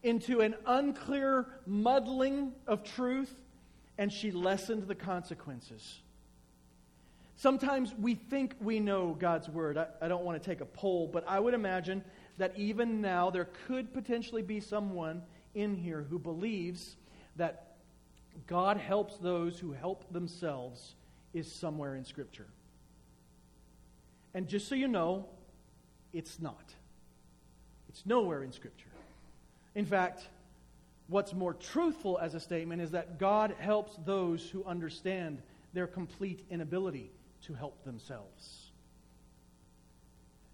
into 0.05 0.43
an 0.43 0.55
unclear 0.67 1.47
muddling 1.67 2.53
of 2.67 2.85
truth, 2.85 3.35
and 3.99 4.13
she 4.13 4.31
lessened 4.31 4.87
the 4.87 4.95
consequences. 4.95 6.01
Sometimes 7.37 7.93
we 7.99 8.15
think 8.15 8.55
we 8.61 8.79
know 8.79 9.17
God's 9.19 9.49
word. 9.49 9.77
I, 9.77 9.87
I, 10.01 10.09
don't 10.09 10.25
want 10.25 10.41
to 10.41 10.49
take 10.49 10.61
a 10.61 10.67
poll, 10.67 11.09
but 11.13 11.25
I 11.27 11.41
would 11.41 11.55
imagine 11.55 12.05
that 12.39 12.53
even 12.57 13.01
now 13.01 13.31
there 13.31 13.49
could 13.67 13.93
potentially 13.93 14.43
be 14.43 14.61
someone 14.61 15.23
in 15.55 15.75
here 15.75 16.07
who 16.09 16.19
believes 16.19 16.97
that 17.37 17.77
God 18.47 18.77
helps 18.77 19.17
those 19.17 19.59
who 19.59 19.73
help 19.73 20.13
themselves 20.13 20.95
is 21.33 21.51
somewhere 21.51 21.97
in 21.97 22.05
Scripture. 22.05 22.47
And 24.35 24.49
just 24.49 24.69
so 24.69 24.75
you 24.75 24.89
know, 24.89 25.27
it's 26.13 26.41
not. 26.41 26.75
It's 27.89 28.05
nowhere 28.07 28.43
in 28.43 28.53
Scripture. 28.53 28.94
In 29.75 29.85
fact, 29.85 30.29
what's 31.09 31.35
more 31.35 31.55
truthful 31.55 32.19
as 32.19 32.35
a 32.35 32.41
statement 32.41 32.81
is 32.81 32.93
that 32.93 33.19
God 33.19 33.55
helps 33.59 33.97
those 34.05 34.49
who 34.49 34.65
understand 34.65 35.43
their 35.73 35.87
complete 35.87 36.45
inability 36.51 37.11
to 37.43 37.55
help 37.55 37.85
themselves. 37.85 38.71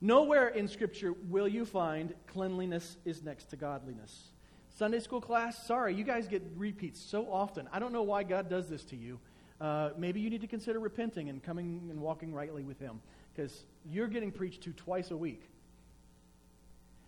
Nowhere 0.00 0.48
in 0.48 0.66
Scripture 0.66 1.14
will 1.28 1.46
you 1.46 1.66
find 1.66 2.14
cleanliness 2.26 2.96
is 3.04 3.22
next 3.22 3.50
to 3.50 3.56
godliness. 3.56 4.32
Sunday 4.70 5.00
school 5.00 5.20
class, 5.20 5.66
sorry, 5.66 5.94
you 5.94 6.04
guys 6.04 6.26
get 6.26 6.42
repeats 6.56 6.98
so 7.00 7.30
often. 7.30 7.68
I 7.70 7.78
don't 7.78 7.92
know 7.92 8.02
why 8.02 8.22
God 8.22 8.48
does 8.48 8.68
this 8.68 8.82
to 8.86 8.96
you. 8.96 9.20
Uh, 9.60 9.90
maybe 9.98 10.20
you 10.20 10.30
need 10.30 10.40
to 10.40 10.46
consider 10.46 10.80
repenting 10.80 11.28
and 11.28 11.42
coming 11.42 11.88
and 11.90 12.00
walking 12.00 12.32
rightly 12.32 12.64
with 12.64 12.78
Him 12.78 13.00
because 13.34 13.66
you're 13.84 14.08
getting 14.08 14.32
preached 14.32 14.62
to 14.62 14.72
twice 14.72 15.10
a 15.10 15.16
week. 15.16 15.50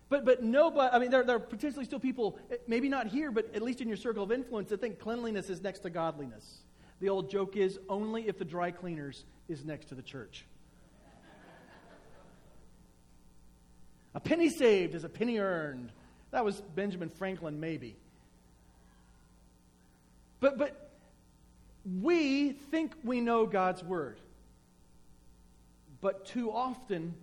But, 0.09 0.25
but 0.25 0.43
nobody, 0.43 0.95
I 0.95 0.99
mean, 0.99 1.09
there, 1.09 1.23
there 1.23 1.37
are 1.37 1.39
potentially 1.39 1.85
still 1.85 1.99
people, 1.99 2.37
eh, 2.51 2.57
maybe 2.67 2.89
not 2.89 3.07
here, 3.07 3.31
but 3.31 3.53
at 3.55 3.61
least 3.61 3.81
in 3.81 3.87
your 3.87 3.97
circle 3.97 4.23
of 4.23 4.31
influence, 4.31 4.69
that 4.69 4.81
think 4.81 4.99
cleanliness 4.99 5.49
is 5.49 5.61
next 5.61 5.79
to 5.79 5.89
godliness. 5.89 6.59
The 6.99 7.09
old 7.09 7.29
joke 7.29 7.57
is 7.57 7.79
only 7.89 8.27
if 8.27 8.37
the 8.37 8.45
dry 8.45 8.71
cleaners 8.71 9.25
is 9.47 9.65
next 9.65 9.85
to 9.89 9.95
the 9.95 10.01
church. 10.01 10.45
a 14.15 14.19
penny 14.19 14.49
saved 14.49 14.95
is 14.95 15.03
a 15.03 15.09
penny 15.09 15.39
earned. 15.39 15.91
That 16.31 16.45
was 16.45 16.61
Benjamin 16.75 17.09
Franklin, 17.09 17.59
maybe. 17.59 17.95
But, 20.39 20.57
but 20.57 20.91
we 22.01 22.51
think 22.51 22.93
we 23.03 23.21
know 23.21 23.45
God's 23.45 23.83
word. 23.83 24.19
But 26.01 26.25
too 26.25 26.51
often, 26.51 27.15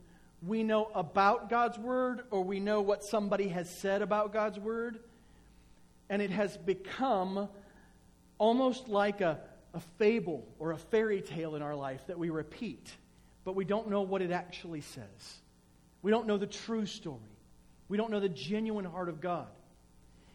we 0.46 0.62
know 0.62 0.90
about 0.94 1.50
God's 1.50 1.79
word 1.79 2.22
or 2.31 2.42
we 2.42 2.61
know 2.61 2.80
what 2.80 3.05
somebody 3.05 3.49
has 3.49 3.68
said 3.68 4.03
about 4.03 4.32
God's 4.32 4.59
word, 4.59 4.99
and 6.09 6.22
it 6.22 6.30
has 6.30 6.57
become 6.57 7.49
almost 8.38 8.88
like 8.88 9.20
a, 9.20 9.38
a 9.74 9.80
fable 9.99 10.47
or 10.59 10.72
a 10.72 10.78
fairy 10.78 11.20
tale 11.20 11.57
in 11.57 11.62
our 11.62 11.76
life 11.76 12.01
that 12.07 12.18
we 12.18 12.30
repeat, 12.30 12.91
but 13.45 13.55
we 13.55 13.64
don't 13.64 13.88
know 13.88 14.03
what 14.03 14.22
it 14.22 14.30
actually 14.30 14.80
says. 14.80 15.41
We 16.03 16.11
don't 16.11 16.26
know 16.26 16.38
the 16.38 16.47
true 16.47 16.86
story. 16.86 17.18
We 17.88 17.97
don't 17.97 18.11
know 18.11 18.20
the 18.20 18.28
genuine 18.28 18.86
heart 18.86 19.09
of 19.09 19.20
God. 19.20 19.49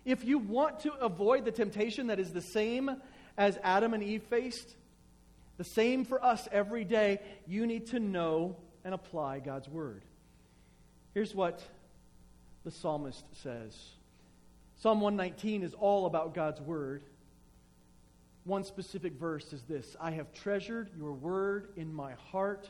If 0.04 0.24
you 0.24 0.38
want 0.38 0.82
to 0.82 0.94
avoid 0.94 1.46
the 1.46 1.52
temptation 1.52 2.08
that 2.08 2.20
is 2.20 2.32
the 2.32 2.42
same 2.42 2.92
as 3.38 3.58
Adam 3.64 3.96
and 3.96 4.04
Eve 4.04 4.24
faced, 4.24 4.76
the 5.58 5.64
same 5.64 6.06
for 6.06 6.24
us 6.24 6.48
every 6.52 6.84
day, 6.84 7.20
you 7.48 7.66
need 7.66 7.88
to 7.88 8.00
know 8.00 8.56
and 8.86 8.94
apply 8.94 9.40
God's 9.40 9.68
word. 9.68 10.06
Here's 11.14 11.36
what 11.36 11.62
the 12.64 12.72
psalmist 12.72 13.26
says 13.44 13.76
Psalm 14.78 15.02
119 15.02 15.64
is 15.64 15.74
all 15.74 16.06
about 16.06 16.34
God's 16.34 16.62
word. 16.62 17.04
One 18.46 18.64
specific 18.64 19.14
verse 19.14 19.52
is 19.52 19.64
this 19.64 19.98
I 20.00 20.12
have 20.12 20.32
treasured 20.34 20.92
your 20.98 21.12
word 21.12 21.70
in 21.76 21.94
my 21.94 22.14
heart 22.32 22.70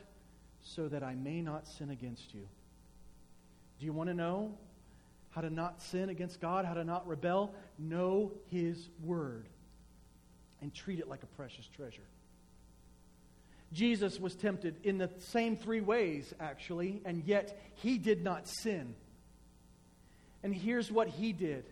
so 0.62 0.88
that 0.88 1.02
I 1.04 1.14
may 1.14 1.42
not 1.42 1.68
sin 1.68 1.90
against 1.90 2.34
you. 2.34 2.48
Do 3.78 3.84
you 3.84 3.92
want 3.92 4.08
to 4.08 4.14
know 4.14 4.56
how 5.30 5.42
to 5.42 5.50
not 5.50 5.82
sin 5.82 6.08
against 6.08 6.40
God, 6.40 6.64
how 6.64 6.74
to 6.74 6.84
not 6.84 7.06
rebel? 7.06 7.54
Know 7.78 8.32
His 8.50 8.88
Word 9.04 9.48
and 10.62 10.72
treat 10.72 10.98
it 10.98 11.08
like 11.08 11.22
a 11.22 11.26
precious 11.26 11.68
treasure. 11.76 12.00
Jesus 13.76 14.18
was 14.18 14.34
tempted 14.34 14.76
in 14.84 14.96
the 14.96 15.10
same 15.18 15.54
three 15.54 15.82
ways, 15.82 16.32
actually, 16.40 17.02
and 17.04 17.22
yet 17.26 17.60
he 17.74 17.98
did 17.98 18.24
not 18.24 18.48
sin. 18.48 18.94
And 20.42 20.54
here's 20.54 20.90
what 20.90 21.08
he 21.08 21.34
did 21.34 21.66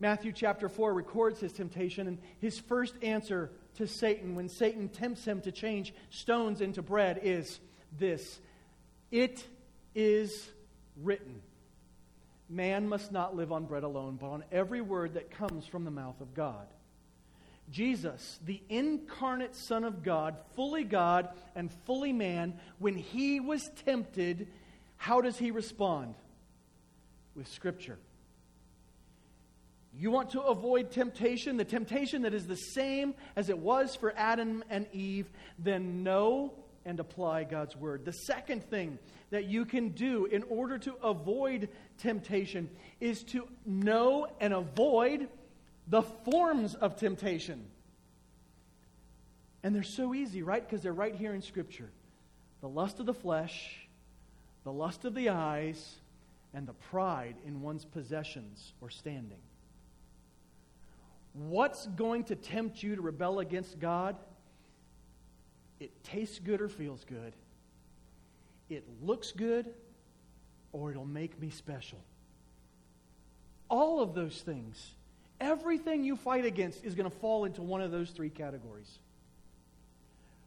Matthew 0.00 0.32
chapter 0.32 0.68
4 0.68 0.92
records 0.92 1.38
his 1.38 1.52
temptation, 1.52 2.08
and 2.08 2.18
his 2.40 2.58
first 2.58 2.94
answer 3.02 3.52
to 3.76 3.86
Satan 3.86 4.34
when 4.34 4.48
Satan 4.48 4.88
tempts 4.88 5.24
him 5.24 5.40
to 5.42 5.52
change 5.52 5.94
stones 6.10 6.60
into 6.60 6.82
bread 6.82 7.20
is 7.22 7.60
this 7.96 8.40
It 9.12 9.46
is 9.94 10.50
written. 11.00 11.40
Man 12.48 12.88
must 12.88 13.12
not 13.12 13.36
live 13.36 13.52
on 13.52 13.66
bread 13.66 13.84
alone, 13.84 14.18
but 14.20 14.30
on 14.30 14.44
every 14.50 14.80
word 14.80 15.14
that 15.14 15.30
comes 15.30 15.66
from 15.66 15.84
the 15.84 15.92
mouth 15.92 16.20
of 16.20 16.34
God. 16.34 16.66
Jesus, 17.70 18.38
the 18.44 18.62
incarnate 18.68 19.54
Son 19.54 19.84
of 19.84 20.02
God, 20.02 20.36
fully 20.56 20.84
God 20.84 21.28
and 21.54 21.70
fully 21.84 22.12
man, 22.12 22.54
when 22.78 22.96
he 22.96 23.40
was 23.40 23.70
tempted, 23.84 24.48
how 24.96 25.20
does 25.20 25.36
he 25.36 25.50
respond? 25.50 26.14
With 27.34 27.48
Scripture. 27.48 27.98
You 29.94 30.10
want 30.10 30.30
to 30.30 30.40
avoid 30.42 30.90
temptation, 30.90 31.56
the 31.56 31.64
temptation 31.64 32.22
that 32.22 32.34
is 32.34 32.46
the 32.46 32.56
same 32.56 33.14
as 33.36 33.48
it 33.48 33.58
was 33.58 33.96
for 33.96 34.14
Adam 34.16 34.62
and 34.70 34.86
Eve, 34.92 35.28
then 35.58 36.02
know 36.02 36.52
and 36.84 37.00
apply 37.00 37.44
God's 37.44 37.76
word. 37.76 38.04
The 38.04 38.12
second 38.12 38.64
thing 38.64 38.98
that 39.30 39.44
you 39.44 39.64
can 39.64 39.90
do 39.90 40.26
in 40.26 40.42
order 40.44 40.78
to 40.78 40.94
avoid 41.02 41.68
temptation 41.98 42.70
is 43.00 43.22
to 43.24 43.46
know 43.66 44.26
and 44.40 44.54
avoid 44.54 45.28
the 45.88 46.02
forms 46.02 46.74
of 46.74 46.96
temptation. 46.96 47.64
And 49.62 49.74
they're 49.74 49.82
so 49.82 50.14
easy, 50.14 50.42
right? 50.42 50.64
Because 50.64 50.82
they're 50.82 50.92
right 50.92 51.14
here 51.14 51.34
in 51.34 51.42
Scripture 51.42 51.90
the 52.60 52.68
lust 52.68 52.98
of 52.98 53.06
the 53.06 53.14
flesh, 53.14 53.86
the 54.64 54.72
lust 54.72 55.04
of 55.04 55.14
the 55.14 55.28
eyes, 55.28 55.96
and 56.52 56.66
the 56.66 56.72
pride 56.72 57.36
in 57.46 57.60
one's 57.60 57.84
possessions 57.84 58.72
or 58.80 58.90
standing. 58.90 59.38
What's 61.34 61.86
going 61.86 62.24
to 62.24 62.34
tempt 62.34 62.82
you 62.82 62.96
to 62.96 63.02
rebel 63.02 63.38
against 63.38 63.78
God? 63.78 64.16
It 65.78 66.02
tastes 66.02 66.40
good 66.40 66.60
or 66.60 66.68
feels 66.68 67.04
good. 67.04 67.32
It 68.68 68.84
looks 69.00 69.30
good 69.30 69.72
or 70.72 70.90
it'll 70.90 71.04
make 71.04 71.40
me 71.40 71.50
special. 71.50 71.98
All 73.68 74.00
of 74.00 74.14
those 74.14 74.40
things 74.40 74.94
Everything 75.40 76.04
you 76.04 76.16
fight 76.16 76.44
against 76.44 76.84
is 76.84 76.94
going 76.94 77.08
to 77.08 77.16
fall 77.18 77.44
into 77.44 77.62
one 77.62 77.80
of 77.80 77.90
those 77.90 78.10
three 78.10 78.30
categories. 78.30 78.98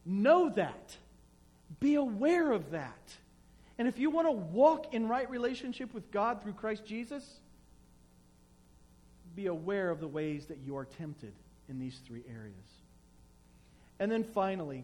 Know 0.05 0.49
that. 0.49 0.97
Be 1.79 1.95
aware 1.95 2.51
of 2.51 2.71
that. 2.71 3.15
And 3.77 3.87
if 3.87 3.97
you 3.97 4.09
want 4.09 4.27
to 4.27 4.31
walk 4.31 4.93
in 4.93 5.07
right 5.07 5.29
relationship 5.29 5.93
with 5.93 6.11
God 6.11 6.43
through 6.43 6.53
Christ 6.53 6.85
Jesus, 6.85 7.23
be 9.35 9.47
aware 9.47 9.89
of 9.89 9.99
the 9.99 10.07
ways 10.07 10.47
that 10.47 10.59
you 10.65 10.75
are 10.77 10.85
tempted 10.85 11.33
in 11.69 11.79
these 11.79 11.99
three 12.05 12.23
areas. 12.29 12.55
And 13.99 14.11
then 14.11 14.23
finally, 14.23 14.83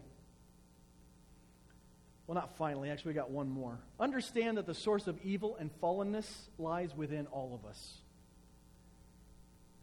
well, 2.26 2.34
not 2.34 2.56
finally, 2.56 2.90
actually, 2.90 3.10
we 3.10 3.14
got 3.14 3.30
one 3.30 3.48
more. 3.48 3.78
Understand 3.98 4.58
that 4.58 4.66
the 4.66 4.74
source 4.74 5.06
of 5.06 5.18
evil 5.22 5.56
and 5.58 5.70
fallenness 5.80 6.26
lies 6.58 6.94
within 6.94 7.26
all 7.26 7.54
of 7.54 7.68
us. 7.68 7.94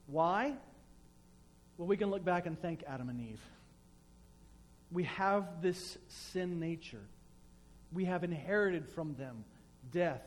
Why? 0.08 0.54
Well, 1.78 1.88
we 1.88 1.98
can 1.98 2.10
look 2.10 2.24
back 2.24 2.46
and 2.46 2.60
thank 2.62 2.84
Adam 2.88 3.10
and 3.10 3.20
Eve. 3.20 3.42
We 4.92 5.04
have 5.04 5.62
this 5.62 5.98
sin 6.08 6.60
nature. 6.60 7.02
We 7.92 8.06
have 8.06 8.24
inherited 8.24 8.88
from 8.90 9.16
them 9.16 9.44
death. 9.92 10.22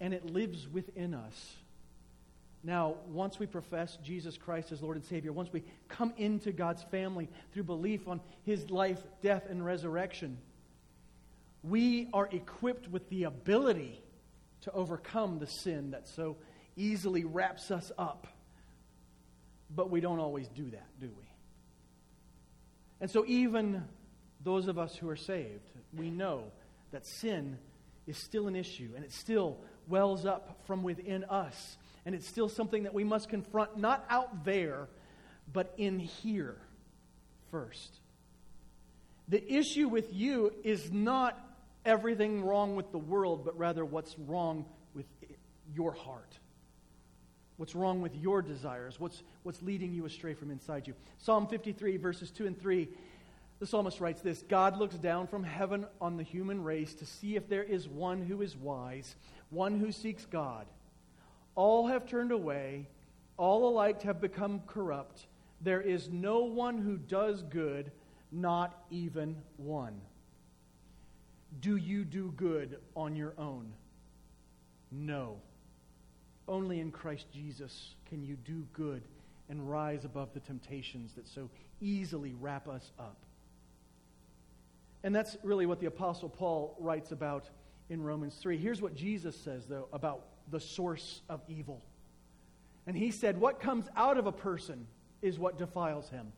And 0.00 0.12
it 0.12 0.26
lives 0.26 0.68
within 0.68 1.14
us. 1.14 1.56
Now, 2.62 2.94
once 3.08 3.38
we 3.38 3.46
profess 3.46 3.98
Jesus 4.02 4.38
Christ 4.38 4.72
as 4.72 4.80
Lord 4.80 4.96
and 4.96 5.04
Savior, 5.04 5.32
once 5.32 5.52
we 5.52 5.62
come 5.88 6.14
into 6.16 6.50
God's 6.50 6.82
family 6.84 7.28
through 7.52 7.64
belief 7.64 8.08
on 8.08 8.20
His 8.44 8.70
life, 8.70 8.98
death, 9.22 9.44
and 9.50 9.64
resurrection, 9.64 10.38
we 11.62 12.08
are 12.12 12.28
equipped 12.32 12.88
with 12.88 13.08
the 13.10 13.24
ability 13.24 14.00
to 14.62 14.72
overcome 14.72 15.38
the 15.38 15.46
sin 15.46 15.90
that 15.90 16.08
so 16.08 16.36
easily 16.76 17.24
wraps 17.24 17.70
us 17.70 17.90
up. 17.98 18.26
But 19.74 19.90
we 19.90 20.00
don't 20.00 20.20
always 20.20 20.48
do 20.48 20.70
that, 20.70 20.86
do 21.00 21.06
we? 21.06 21.28
And 23.00 23.10
so, 23.10 23.24
even 23.26 23.84
those 24.42 24.68
of 24.68 24.78
us 24.78 24.96
who 24.96 25.08
are 25.08 25.16
saved, 25.16 25.62
we 25.96 26.10
know 26.10 26.44
that 26.92 27.06
sin 27.06 27.58
is 28.06 28.16
still 28.18 28.46
an 28.46 28.54
issue 28.54 28.90
and 28.94 29.04
it 29.04 29.12
still 29.12 29.58
wells 29.88 30.26
up 30.26 30.60
from 30.66 30.82
within 30.82 31.24
us. 31.24 31.76
And 32.06 32.14
it's 32.14 32.28
still 32.28 32.48
something 32.48 32.82
that 32.82 32.94
we 32.94 33.04
must 33.04 33.28
confront, 33.28 33.78
not 33.78 34.04
out 34.10 34.44
there, 34.44 34.88
but 35.52 35.72
in 35.78 35.98
here 35.98 36.56
first. 37.50 38.00
The 39.28 39.52
issue 39.52 39.88
with 39.88 40.12
you 40.12 40.52
is 40.64 40.92
not 40.92 41.38
everything 41.84 42.44
wrong 42.44 42.76
with 42.76 42.92
the 42.92 42.98
world, 42.98 43.44
but 43.44 43.58
rather 43.58 43.84
what's 43.84 44.18
wrong 44.18 44.66
with 44.94 45.06
your 45.74 45.92
heart. 45.92 46.38
What's 47.56 47.74
wrong 47.74 48.02
with 48.02 48.16
your 48.16 48.42
desires? 48.42 48.98
What's, 48.98 49.22
what's 49.44 49.62
leading 49.62 49.92
you 49.94 50.06
astray 50.06 50.34
from 50.34 50.50
inside 50.50 50.86
you? 50.86 50.94
Psalm 51.18 51.46
53, 51.46 51.96
verses 51.98 52.30
2 52.30 52.46
and 52.46 52.60
3, 52.60 52.88
the 53.60 53.66
psalmist 53.66 54.00
writes 54.00 54.20
this 54.20 54.42
God 54.42 54.76
looks 54.76 54.96
down 54.96 55.26
from 55.26 55.44
heaven 55.44 55.86
on 56.00 56.16
the 56.16 56.22
human 56.22 56.62
race 56.62 56.94
to 56.94 57.06
see 57.06 57.36
if 57.36 57.48
there 57.48 57.62
is 57.62 57.88
one 57.88 58.22
who 58.22 58.42
is 58.42 58.56
wise, 58.56 59.14
one 59.50 59.78
who 59.78 59.92
seeks 59.92 60.26
God. 60.26 60.66
All 61.54 61.86
have 61.86 62.06
turned 62.06 62.32
away, 62.32 62.88
all 63.36 63.68
alike 63.68 64.02
have 64.02 64.20
become 64.20 64.60
corrupt. 64.66 65.26
There 65.60 65.80
is 65.80 66.10
no 66.10 66.40
one 66.40 66.78
who 66.78 66.96
does 66.96 67.42
good, 67.42 67.92
not 68.32 68.84
even 68.90 69.36
one. 69.56 70.00
Do 71.60 71.76
you 71.76 72.04
do 72.04 72.32
good 72.36 72.78
on 72.96 73.14
your 73.14 73.34
own? 73.38 73.72
No. 74.90 75.36
Only 76.46 76.80
in 76.80 76.90
Christ 76.90 77.26
Jesus 77.32 77.94
can 78.08 78.22
you 78.22 78.36
do 78.44 78.66
good 78.72 79.02
and 79.48 79.68
rise 79.70 80.04
above 80.04 80.32
the 80.34 80.40
temptations 80.40 81.12
that 81.14 81.26
so 81.26 81.48
easily 81.80 82.34
wrap 82.40 82.68
us 82.68 82.92
up. 82.98 83.16
And 85.02 85.14
that's 85.14 85.36
really 85.42 85.66
what 85.66 85.80
the 85.80 85.86
Apostle 85.86 86.28
Paul 86.28 86.76
writes 86.78 87.12
about 87.12 87.48
in 87.90 88.02
Romans 88.02 88.36
3. 88.40 88.56
Here's 88.56 88.80
what 88.80 88.94
Jesus 88.94 89.36
says, 89.36 89.66
though, 89.66 89.88
about 89.92 90.24
the 90.50 90.60
source 90.60 91.20
of 91.28 91.42
evil. 91.48 91.82
And 92.86 92.96
he 92.96 93.10
said, 93.10 93.38
What 93.38 93.60
comes 93.60 93.86
out 93.96 94.16
of 94.16 94.26
a 94.26 94.32
person 94.32 94.86
is 95.22 95.38
what 95.38 95.58
defiles 95.58 96.08
him. 96.08 96.32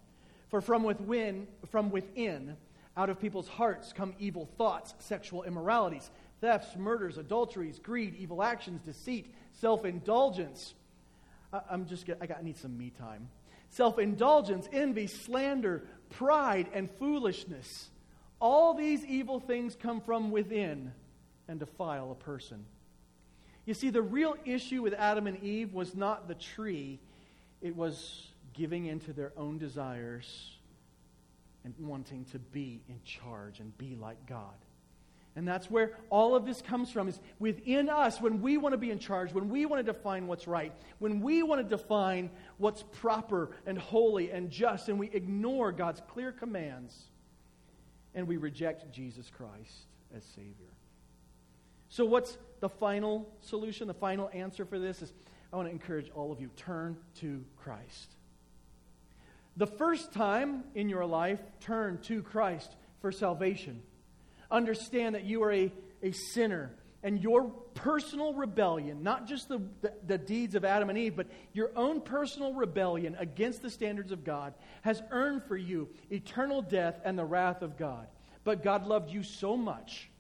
For 0.49 0.61
from 0.61 0.83
within, 0.85 1.47
from 1.71 1.91
within, 1.91 2.57
out 2.97 3.11
of 3.11 3.21
people's 3.21 3.49
hearts 3.49 3.93
come 3.93 4.15
evil 4.19 4.49
thoughts, 4.57 4.95
sexual 4.99 5.43
immoralities, 5.43 6.11
thefts, 6.41 6.77
murders, 6.77 7.19
adulteries, 7.19 7.79
greed, 7.79 8.15
evil 8.17 8.43
actions, 8.43 8.81
deceit 8.83 9.33
self 9.53 9.85
indulgence. 9.85 10.75
I'm 11.71 11.87
just, 11.87 12.07
get, 12.07 12.19
I 12.21 12.27
got, 12.27 12.39
I 12.39 12.43
need 12.43 12.57
some 12.57 12.77
me 12.77 12.91
time. 12.91 13.29
Self 13.71 13.99
indulgence, 13.99 14.69
envy, 14.73 15.07
slander, 15.07 15.85
pride, 16.11 16.69
and 16.73 16.91
foolishness. 16.99 17.91
All 18.41 18.75
these 18.75 19.05
evil 19.05 19.41
things 19.41 19.77
come 19.77 20.01
from 20.01 20.31
within 20.31 20.93
and 21.49 21.59
defile 21.59 22.11
a 22.11 22.15
person. 22.15 22.65
You 23.65 23.75
see, 23.75 23.91
the 23.91 24.03
real 24.03 24.37
issue 24.45 24.83
with 24.83 24.95
Adam 24.95 25.27
and 25.27 25.43
Eve 25.43 25.73
was 25.73 25.95
not 25.95 26.29
the 26.29 26.35
tree, 26.35 27.01
it 27.61 27.75
was 27.75 28.29
giving 28.53 28.87
into 28.87 29.13
their 29.13 29.33
own 29.37 29.59
desires 29.59 30.53
and 31.65 31.75
wanting 31.79 32.25
to 32.27 32.39
be 32.39 32.81
in 32.89 33.01
charge 33.05 33.59
and 33.59 33.77
be 33.77 33.97
like 33.97 34.25
God. 34.27 34.55
And 35.37 35.47
that's 35.47 35.71
where 35.71 35.93
all 36.09 36.35
of 36.35 36.47
this 36.47 36.63
comes 36.63 36.91
from 36.91 37.09
is 37.09 37.21
within 37.39 37.91
us 37.91 38.23
when 38.23 38.41
we 38.41 38.57
want 38.57 38.73
to 38.73 38.79
be 38.79 38.91
in 38.91 38.99
charge, 38.99 39.35
when 39.35 39.51
we 39.51 39.67
want 39.67 39.85
to 39.85 39.93
define 39.93 40.27
what's 40.27 40.49
right, 40.49 40.73
when 40.99 41.21
we 41.21 41.43
want 41.43 41.63
to 41.63 41.77
define 41.77 42.31
what's 42.57 42.83
proper 42.83 43.51
and 43.67 43.79
holy 43.79 44.31
and 44.31 44.51
just, 44.51 44.89
and 44.89 44.99
we 44.99 45.11
ignore 45.13 45.73
God's 45.73 46.01
clear 46.09 46.33
commands 46.33 47.11
and 48.15 48.27
we 48.27 48.39
reject 48.39 48.91
Jesus 48.91 49.31
Christ 49.31 49.85
as 50.17 50.25
Savior. 50.25 50.73
So, 51.91 52.07
what's 52.07 52.39
the 52.61 52.69
final 52.71 53.29
solution? 53.43 53.87
The 53.89 53.95
final 53.95 54.31
answer 54.33 54.65
for 54.65 54.79
this 54.79 55.03
is 55.03 55.13
I 55.53 55.57
want 55.57 55.69
to 55.69 55.73
encourage 55.73 56.11
all 56.15 56.33
of 56.33 56.41
you 56.41 56.51
turn 56.57 56.97
to 57.21 57.45
Christ. 57.63 58.17
The 59.59 59.67
first 59.67 60.13
time 60.13 60.65
in 60.75 60.89
your 60.89 61.05
life, 61.05 61.41
turn 61.61 61.99
to 62.03 62.23
Christ 62.23 62.75
for 63.01 63.13
salvation. 63.13 63.83
Understand 64.51 65.15
that 65.15 65.25
you 65.25 65.43
are 65.43 65.53
a, 65.53 65.73
a 66.03 66.13
sinner 66.13 66.73
and 67.03 67.23
your 67.23 67.45
personal 67.75 68.33
rebellion, 68.35 69.03
not 69.03 69.29
just 69.29 69.49
the, 69.49 69.61
the, 69.81 69.93
the, 70.07 70.19
deeds 70.19 70.55
of 70.55 70.65
Adam 70.65 70.91
and 70.91 70.99
Eve, 70.99 71.15
but 71.15 71.29
your 71.53 71.71
own 71.77 72.01
personal 72.01 72.53
rebellion 72.53 73.15
against 73.19 73.63
the 73.63 73.71
standards 73.71 74.11
of 74.11 74.25
God, 74.25 74.55
has 74.83 75.03
earned 75.11 75.45
for 75.45 75.57
you 75.57 75.89
eternal 76.11 76.63
death 76.63 77.01
and 77.05 77.19
the 77.19 77.25
wrath 77.25 77.63
of 77.63 77.77
God. 77.77 78.09
But 78.43 78.63
God 78.63 78.87
loved 78.87 79.11
you 79.13 79.23
so 79.23 79.57
much 79.57 80.11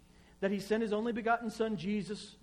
that 0.41 0.51
he 0.51 0.61
sent 0.61 0.83
his 0.83 0.93
only 0.93 1.13
begotten 1.13 1.51
Son, 1.51 1.77
Jesus, 1.77 2.37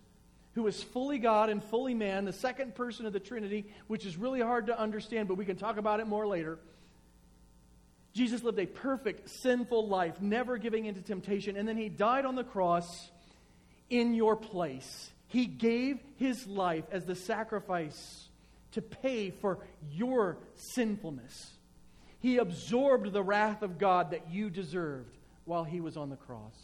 who 0.55 0.67
is 0.67 0.81
fully 0.81 1.19
God 1.19 1.49
and 1.49 1.63
fully 1.63 1.93
man, 1.93 2.25
the 2.25 2.33
second 2.33 2.75
person 2.75 3.05
of 3.05 3.13
the 3.13 3.19
Trinity, 3.19 3.65
which 3.87 4.05
is 4.05 4.17
really 4.17 4.41
hard 4.41 4.67
to 4.67 4.79
understand, 4.79 5.27
but 5.27 5.37
we 5.37 5.45
can 5.45 5.55
talk 5.55 5.77
about 5.77 5.99
it 5.99 6.07
more 6.07 6.27
later. 6.27 6.59
Jesus 8.13 8.43
lived 8.43 8.59
a 8.59 8.67
perfect, 8.67 9.29
sinful 9.29 9.87
life, 9.87 10.21
never 10.21 10.57
giving 10.57 10.85
into 10.85 11.01
temptation, 11.01 11.57
and 11.57 11.67
then 11.67 11.77
he 11.77 11.89
died 11.89 12.25
on 12.25 12.35
the 12.35 12.43
cross 12.43 13.09
in 13.89 14.13
your 14.13 14.35
place. 14.35 15.11
He 15.27 15.47
gave 15.47 15.99
his 16.17 16.45
life 16.45 16.85
as 16.91 17.05
the 17.05 17.15
sacrifice 17.15 18.29
to 18.73 18.81
pay 18.81 19.31
for 19.31 19.59
your 19.91 20.37
sinfulness. 20.55 21.51
He 22.19 22.37
absorbed 22.37 23.11
the 23.11 23.23
wrath 23.23 23.63
of 23.63 23.79
God 23.79 24.11
that 24.11 24.31
you 24.31 24.49
deserved 24.49 25.17
while 25.45 25.63
he 25.63 25.81
was 25.81 25.97
on 25.97 26.09
the 26.09 26.15
cross. 26.15 26.55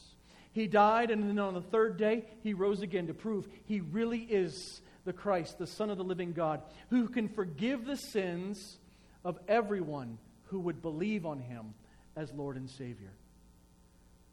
He 0.51 0.67
died, 0.67 1.09
and 1.09 1.27
then 1.27 1.39
on 1.39 1.55
the 1.55 1.61
third 1.61 1.97
day, 1.97 2.25
he 2.41 2.53
rose 2.53 2.81
again 2.81 3.07
to 3.07 3.13
prove 3.13 3.47
he 3.65 3.81
really 3.81 4.19
is 4.19 4.81
the 5.03 5.13
Christ, 5.13 5.57
the 5.57 5.67
Son 5.67 5.89
of 5.89 5.97
the 5.97 6.03
living 6.03 6.33
God, 6.33 6.61
who 6.89 7.07
can 7.07 7.27
forgive 7.27 7.85
the 7.85 7.97
sins 7.97 8.77
of 9.25 9.39
everyone 9.47 10.19
who 10.49 10.59
would 10.59 10.81
believe 10.81 11.25
on 11.25 11.39
him 11.39 11.73
as 12.15 12.31
Lord 12.33 12.57
and 12.57 12.69
Savior. 12.69 13.11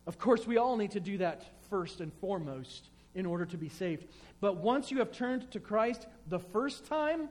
Of 0.06 0.18
course, 0.18 0.46
we 0.46 0.56
all 0.56 0.76
need 0.76 0.92
to 0.92 1.00
do 1.00 1.18
that 1.18 1.44
first 1.68 2.00
and 2.00 2.12
foremost 2.14 2.88
in 3.14 3.26
order 3.26 3.44
to 3.46 3.56
be 3.56 3.68
saved. 3.68 4.06
But 4.40 4.58
once 4.58 4.90
you 4.90 4.98
have 4.98 5.10
turned 5.10 5.50
to 5.52 5.60
Christ 5.60 6.06
the 6.28 6.38
first 6.38 6.86
time, 6.86 7.28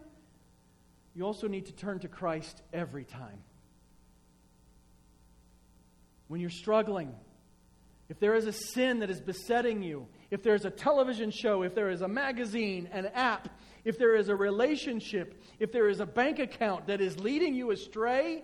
you 1.15 1.23
also 1.23 1.47
need 1.47 1.67
to 1.67 1.73
turn 1.73 1.99
to 1.99 2.07
Christ 2.07 2.61
every 2.73 3.05
time. 3.05 3.39
When 6.27 6.41
you're 6.41 6.49
struggling, 6.49 7.13
if 8.09 8.19
there 8.19 8.35
is 8.35 8.45
a 8.45 8.51
sin 8.51 8.99
that 8.99 9.09
is 9.09 9.21
besetting 9.21 9.81
you, 9.81 10.07
if 10.29 10.43
there's 10.43 10.65
a 10.65 10.69
television 10.69 11.31
show, 11.31 11.63
if 11.63 11.73
there 11.73 11.89
is 11.89 12.01
a 12.01 12.07
magazine, 12.07 12.89
an 12.91 13.07
app, 13.13 13.49
if 13.83 13.97
there 13.97 14.15
is 14.15 14.29
a 14.29 14.35
relationship, 14.35 15.41
if 15.59 15.71
there 15.71 15.87
is 15.87 15.99
a 15.99 16.05
bank 16.05 16.39
account 16.39 16.87
that 16.87 16.99
is 16.99 17.19
leading 17.19 17.55
you 17.55 17.71
astray, 17.71 18.43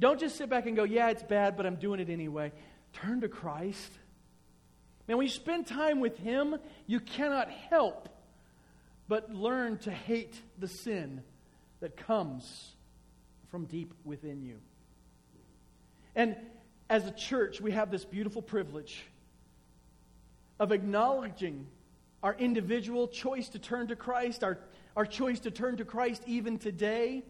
don't 0.00 0.18
just 0.18 0.36
sit 0.36 0.48
back 0.48 0.66
and 0.66 0.74
go, 0.74 0.84
Yeah, 0.84 1.10
it's 1.10 1.22
bad, 1.22 1.56
but 1.56 1.66
I'm 1.66 1.76
doing 1.76 2.00
it 2.00 2.10
anyway. 2.10 2.52
Turn 2.92 3.20
to 3.20 3.28
Christ. 3.28 3.92
Man, 5.06 5.16
when 5.18 5.26
you 5.26 5.32
spend 5.32 5.66
time 5.66 6.00
with 6.00 6.18
Him, 6.18 6.56
you 6.86 7.00
cannot 7.00 7.50
help 7.50 8.08
but 9.08 9.32
learn 9.34 9.76
to 9.78 9.90
hate 9.90 10.40
the 10.58 10.68
sin 10.68 11.22
that 11.80 11.96
comes 11.96 12.72
from 13.50 13.64
deep 13.64 13.92
within 14.04 14.42
you. 14.42 14.58
And 16.14 16.36
as 16.88 17.06
a 17.06 17.10
church, 17.10 17.60
we 17.60 17.72
have 17.72 17.90
this 17.90 18.04
beautiful 18.04 18.40
privilege 18.40 19.02
of 20.60 20.72
acknowledging 20.72 21.66
our 22.22 22.34
individual 22.34 23.08
choice 23.08 23.48
to 23.48 23.58
turn 23.58 23.88
to 23.88 23.96
Christ, 23.96 24.44
our, 24.44 24.58
our 24.96 25.06
choice 25.06 25.40
to 25.40 25.50
turn 25.50 25.78
to 25.78 25.84
Christ 25.84 26.22
even 26.26 26.58
today, 26.58 27.24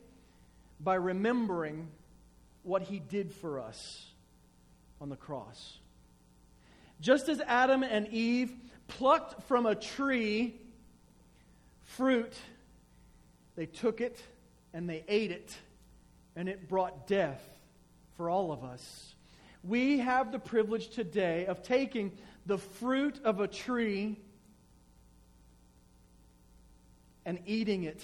by 0.80 0.96
remembering 0.96 1.88
what 2.62 2.82
he 2.82 2.98
did 2.98 3.32
for 3.32 3.60
us 3.60 4.06
on 5.00 5.08
the 5.08 5.16
cross. 5.16 5.78
Just 7.00 7.28
as 7.28 7.40
Adam 7.40 7.82
and 7.82 8.08
Eve 8.08 8.52
plucked 8.88 9.42
from 9.44 9.66
a 9.66 9.74
tree 9.74 10.60
fruit, 11.84 12.34
they 13.56 13.66
took 13.66 14.00
it 14.00 14.20
and 14.72 14.88
they 14.88 15.04
ate 15.08 15.30
it, 15.30 15.56
and 16.36 16.48
it 16.48 16.68
brought 16.68 17.06
death 17.06 17.42
for 18.16 18.30
all 18.30 18.52
of 18.52 18.62
us 18.62 19.14
we 19.62 19.98
have 19.98 20.32
the 20.32 20.38
privilege 20.38 20.88
today 20.88 21.46
of 21.46 21.62
taking 21.62 22.12
the 22.46 22.58
fruit 22.58 23.20
of 23.24 23.40
a 23.40 23.48
tree 23.48 24.16
and 27.26 27.38
eating 27.46 27.84
it. 27.84 28.02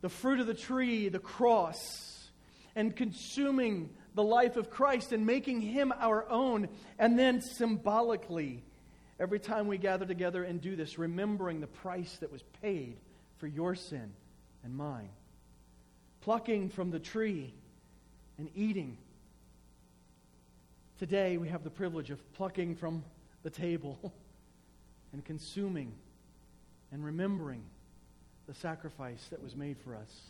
The 0.00 0.08
fruit 0.08 0.40
of 0.40 0.48
the 0.48 0.54
tree, 0.54 1.08
the 1.08 1.20
cross, 1.20 2.11
and 2.74 2.94
consuming 2.94 3.90
the 4.14 4.22
life 4.22 4.56
of 4.56 4.70
Christ 4.70 5.12
and 5.12 5.26
making 5.26 5.60
him 5.60 5.92
our 5.98 6.28
own. 6.28 6.68
And 6.98 7.18
then 7.18 7.40
symbolically, 7.40 8.62
every 9.18 9.40
time 9.40 9.66
we 9.66 9.78
gather 9.78 10.06
together 10.06 10.44
and 10.44 10.60
do 10.60 10.76
this, 10.76 10.98
remembering 10.98 11.60
the 11.60 11.66
price 11.66 12.16
that 12.20 12.32
was 12.32 12.42
paid 12.60 12.98
for 13.38 13.46
your 13.46 13.74
sin 13.74 14.12
and 14.64 14.76
mine. 14.76 15.10
Plucking 16.20 16.70
from 16.70 16.90
the 16.90 17.00
tree 17.00 17.52
and 18.38 18.48
eating 18.54 18.96
Today, 21.02 21.36
we 21.36 21.48
have 21.48 21.64
the 21.64 21.70
privilege 21.70 22.10
of 22.10 22.32
plucking 22.34 22.76
from 22.76 23.02
the 23.42 23.50
table 23.50 24.14
and 25.12 25.24
consuming 25.24 25.92
and 26.92 27.04
remembering 27.04 27.64
the 28.46 28.54
sacrifice 28.54 29.26
that 29.30 29.42
was 29.42 29.56
made 29.56 29.78
for 29.78 29.96
us. 29.96 30.20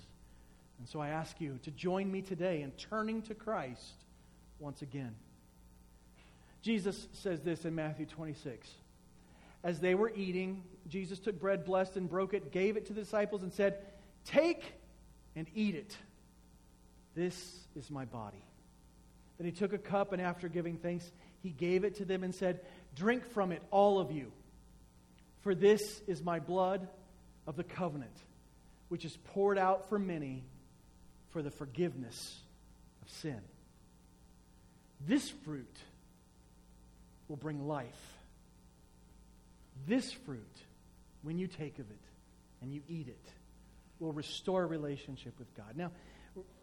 And 0.82 0.88
so 0.88 1.00
I 1.00 1.10
ask 1.10 1.40
you 1.40 1.60
to 1.62 1.70
join 1.70 2.10
me 2.10 2.22
today 2.22 2.62
in 2.62 2.72
turning 2.72 3.22
to 3.22 3.36
Christ 3.36 3.94
once 4.58 4.82
again. 4.82 5.14
Jesus 6.60 7.06
says 7.12 7.40
this 7.40 7.64
in 7.64 7.76
Matthew 7.76 8.04
26. 8.04 8.68
As 9.62 9.78
they 9.78 9.94
were 9.94 10.10
eating, 10.16 10.64
Jesus 10.88 11.20
took 11.20 11.38
bread, 11.38 11.64
blessed 11.64 11.96
and 11.98 12.10
broke 12.10 12.34
it, 12.34 12.50
gave 12.50 12.76
it 12.76 12.86
to 12.86 12.94
the 12.94 13.02
disciples, 13.02 13.44
and 13.44 13.52
said, 13.52 13.78
Take 14.24 14.74
and 15.36 15.46
eat 15.54 15.76
it. 15.76 15.96
This 17.14 17.60
is 17.76 17.88
my 17.88 18.04
body. 18.04 18.44
Then 19.38 19.46
he 19.46 19.52
took 19.52 19.72
a 19.72 19.78
cup, 19.78 20.12
and 20.12 20.20
after 20.20 20.48
giving 20.48 20.78
thanks, 20.78 21.12
he 21.44 21.50
gave 21.50 21.84
it 21.84 21.94
to 21.98 22.04
them 22.04 22.24
and 22.24 22.34
said, 22.34 22.58
Drink 22.96 23.24
from 23.30 23.52
it, 23.52 23.62
all 23.70 24.00
of 24.00 24.10
you. 24.10 24.32
For 25.42 25.54
this 25.54 26.02
is 26.08 26.24
my 26.24 26.40
blood 26.40 26.88
of 27.46 27.54
the 27.54 27.62
covenant, 27.62 28.16
which 28.88 29.04
is 29.04 29.16
poured 29.18 29.58
out 29.58 29.88
for 29.88 30.00
many 30.00 30.42
for 31.32 31.42
the 31.42 31.50
forgiveness 31.50 32.38
of 33.02 33.10
sin. 33.10 33.40
This 35.06 35.30
fruit 35.44 35.76
will 37.28 37.36
bring 37.36 37.66
life. 37.66 38.18
This 39.86 40.12
fruit, 40.12 40.56
when 41.22 41.38
you 41.38 41.46
take 41.46 41.78
of 41.78 41.90
it 41.90 42.00
and 42.60 42.72
you 42.72 42.82
eat 42.88 43.08
it, 43.08 43.26
will 43.98 44.12
restore 44.12 44.66
relationship 44.66 45.32
with 45.38 45.52
God. 45.56 45.76
Now, 45.76 45.90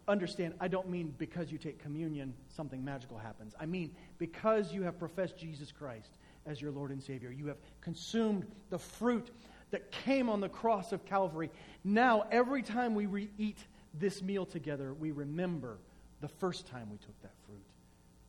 understand, 0.08 0.54
I 0.60 0.68
don't 0.68 0.88
mean 0.88 1.14
because 1.18 1.50
you 1.50 1.58
take 1.58 1.82
communion, 1.82 2.34
something 2.48 2.84
magical 2.84 3.18
happens. 3.18 3.54
I 3.58 3.66
mean 3.66 3.94
because 4.18 4.72
you 4.72 4.82
have 4.82 4.98
professed 4.98 5.36
Jesus 5.36 5.72
Christ 5.72 6.10
as 6.46 6.60
your 6.60 6.70
Lord 6.70 6.90
and 6.90 7.02
Savior. 7.02 7.30
You 7.30 7.46
have 7.48 7.58
consumed 7.80 8.46
the 8.70 8.78
fruit 8.78 9.30
that 9.70 9.90
came 9.90 10.28
on 10.28 10.40
the 10.40 10.48
cross 10.48 10.92
of 10.92 11.04
Calvary. 11.04 11.50
Now, 11.84 12.24
every 12.30 12.62
time 12.62 12.94
we 12.94 13.06
re- 13.06 13.30
eat 13.38 13.58
this 13.94 14.22
meal 14.22 14.46
together, 14.46 14.92
we 14.94 15.10
remember 15.10 15.78
the 16.20 16.28
first 16.28 16.66
time 16.66 16.88
we 16.90 16.98
took 16.98 17.20
that 17.22 17.32
fruit 17.46 17.58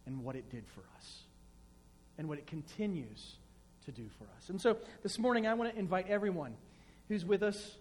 and 0.06 0.24
what 0.24 0.36
it 0.36 0.50
did 0.50 0.66
for 0.68 0.82
us 0.98 1.24
and 2.18 2.28
what 2.28 2.38
it 2.38 2.48
continues 2.48 3.36
to 3.86 3.92
do 3.92 4.08
for 4.18 4.26
us. 4.38 4.50
And 4.50 4.62
so 4.62 4.78
this 5.04 5.20
morning, 5.20 5.48
I 5.48 5.54
want 5.54 5.72
to 5.72 5.80
invite 5.80 6.08
everyone 6.08 6.56
who's 7.08 7.26
with 7.26 7.44
us 7.44 7.78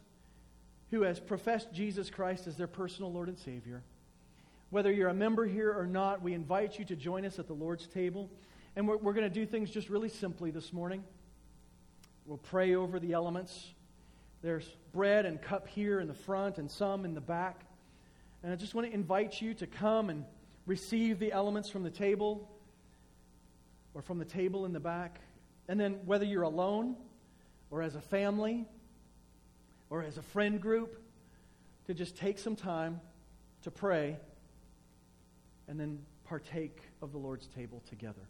who 0.90 1.02
has 1.02 1.20
professed 1.20 1.72
Jesus 1.72 2.10
Christ 2.10 2.46
as 2.46 2.56
their 2.56 2.66
personal 2.66 3.12
Lord 3.12 3.28
and 3.28 3.38
Savior. 3.38 3.82
Whether 4.70 4.92
you're 4.92 5.08
a 5.08 5.14
member 5.14 5.46
here 5.46 5.72
or 5.72 5.86
not, 5.86 6.22
we 6.22 6.34
invite 6.34 6.78
you 6.78 6.84
to 6.86 6.96
join 6.96 7.24
us 7.24 7.38
at 7.38 7.46
the 7.46 7.52
Lord's 7.52 7.86
table. 7.86 8.28
And 8.76 8.86
we're, 8.88 8.96
we're 8.96 9.12
going 9.12 9.28
to 9.28 9.34
do 9.34 9.46
things 9.46 9.70
just 9.70 9.88
really 9.88 10.08
simply 10.08 10.50
this 10.50 10.72
morning. 10.72 11.04
We'll 12.26 12.38
pray 12.38 12.74
over 12.74 12.98
the 12.98 13.12
elements. 13.12 13.72
There's 14.42 14.68
bread 14.92 15.26
and 15.26 15.40
cup 15.40 15.68
here 15.68 16.00
in 16.00 16.08
the 16.08 16.14
front 16.14 16.58
and 16.58 16.70
some 16.70 17.04
in 17.04 17.14
the 17.14 17.20
back. 17.20 17.60
And 18.42 18.52
I 18.52 18.56
just 18.56 18.74
want 18.74 18.86
to 18.86 18.94
invite 18.94 19.40
you 19.40 19.54
to 19.54 19.66
come 19.66 20.10
and 20.10 20.24
receive 20.66 21.18
the 21.18 21.32
elements 21.32 21.68
from 21.68 21.82
the 21.82 21.90
table 21.90 22.50
or 23.94 24.02
from 24.02 24.18
the 24.18 24.24
table 24.24 24.66
in 24.66 24.72
the 24.72 24.80
back. 24.80 25.20
And 25.68 25.78
then, 25.78 26.00
whether 26.04 26.24
you're 26.24 26.42
alone 26.42 26.96
or 27.70 27.82
as 27.82 27.94
a 27.94 28.00
family, 28.00 28.66
or 29.90 30.02
as 30.02 30.16
a 30.16 30.22
friend 30.22 30.60
group 30.60 31.02
to 31.86 31.92
just 31.92 32.16
take 32.16 32.38
some 32.38 32.56
time 32.56 33.00
to 33.62 33.70
pray 33.70 34.16
and 35.68 35.78
then 35.78 35.98
partake 36.24 36.80
of 37.02 37.12
the 37.12 37.18
Lord's 37.18 37.48
table 37.48 37.82
together. 37.88 38.22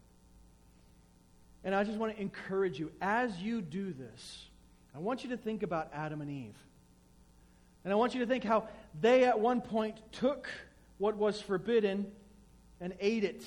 And 1.63 1.75
I 1.75 1.85
just 1.85 1.99
want 1.99 2.17
to 2.17 2.21
encourage 2.21 2.79
you 2.79 2.91
as 3.03 3.39
you 3.39 3.61
do 3.61 3.93
this, 3.93 4.47
I 4.95 4.99
want 4.99 5.23
you 5.23 5.31
to 5.31 5.37
think 5.37 5.63
about 5.63 5.91
Adam 5.95 6.23
and 6.23 6.31
Eve. 6.31 6.57
And 7.85 7.93
I 7.93 7.97
want 7.97 8.15
you 8.15 8.21
to 8.21 8.27
think 8.27 8.45
how 8.45 8.69
they 9.01 9.25
at 9.25 9.41
one 9.41 9.61
point 9.61 9.97
took 10.13 10.49
what 10.99 11.17
was 11.17 11.41
forbidden 11.41 12.07
and 12.81 12.95
ate 13.01 13.25
it 13.25 13.43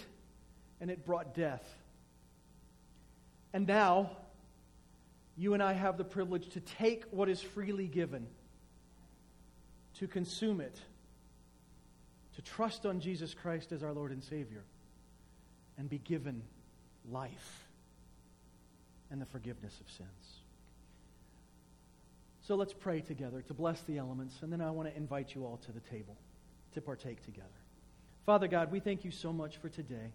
and 0.82 0.90
it 0.90 1.06
brought 1.06 1.36
death. 1.36 1.64
And 3.54 3.68
now, 3.68 4.10
you 5.38 5.54
and 5.54 5.62
I 5.62 5.74
have 5.74 5.98
the 5.98 6.04
privilege 6.04 6.50
to 6.50 6.60
take 6.60 7.06
what 7.12 7.30
is 7.30 7.42
freely 7.42 7.88
given, 7.88 8.28
to 10.00 10.08
consume 10.08 10.60
it, 10.62 10.76
to 12.36 12.42
trust 12.42 12.86
on 12.86 13.00
Jesus 13.00 13.34
Christ 13.34 13.72
as 13.72 13.84
our 13.84 13.94
Lord 13.94 14.12
and 14.12 14.24
Savior, 14.24 14.64
and 15.78 15.90
be 15.90 16.00
given 16.00 16.42
life 17.12 17.68
and 19.12 19.22
the 19.22 19.26
forgiveness 19.26 19.80
of 19.80 19.92
sins. 19.92 20.43
So 22.46 22.56
let's 22.56 22.74
pray 22.74 23.00
together 23.00 23.42
to 23.48 23.54
bless 23.54 23.82
the 23.82 23.98
elements, 23.98 24.36
and 24.42 24.52
then 24.52 24.60
I 24.60 24.70
want 24.72 24.90
to 24.90 24.98
invite 24.98 25.34
you 25.34 25.46
all 25.46 25.58
to 25.66 25.72
the 25.72 25.80
table 25.80 26.18
to 26.74 26.82
partake 26.82 27.24
together. 27.24 27.48
Father 28.26 28.48
God, 28.48 28.72
we 28.72 28.82
thank 28.82 29.06
you 29.06 29.12
so 29.12 29.32
much 29.32 29.58
for 29.58 29.70
today. 29.70 30.12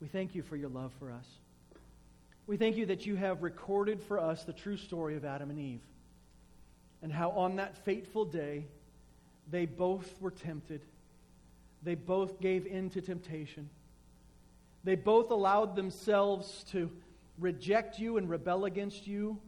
We 0.00 0.06
thank 0.06 0.34
you 0.34 0.42
for 0.42 0.56
your 0.56 0.68
love 0.68 0.92
for 0.98 1.10
us. 1.10 1.26
We 2.46 2.56
thank 2.56 2.76
you 2.76 2.86
that 2.86 3.06
you 3.06 3.16
have 3.16 3.42
recorded 3.42 4.00
for 4.00 4.20
us 4.20 4.44
the 4.44 4.52
true 4.52 4.76
story 4.76 5.16
of 5.16 5.24
Adam 5.24 5.50
and 5.50 5.58
Eve 5.58 5.80
and 7.02 7.12
how 7.12 7.30
on 7.30 7.56
that 7.56 7.76
fateful 7.84 8.24
day 8.24 8.64
they 9.50 9.66
both 9.66 10.20
were 10.20 10.30
tempted. 10.30 10.80
They 11.82 11.96
both 11.96 12.40
gave 12.40 12.66
in 12.66 12.90
to 12.90 13.00
temptation. 13.00 13.68
They 14.84 14.94
both 14.94 15.30
allowed 15.30 15.74
themselves 15.74 16.64
to 16.70 16.90
reject 17.38 17.98
you 17.98 18.16
and 18.16 18.28
rebel 18.28 18.64
against 18.64 19.06
you, 19.06 19.38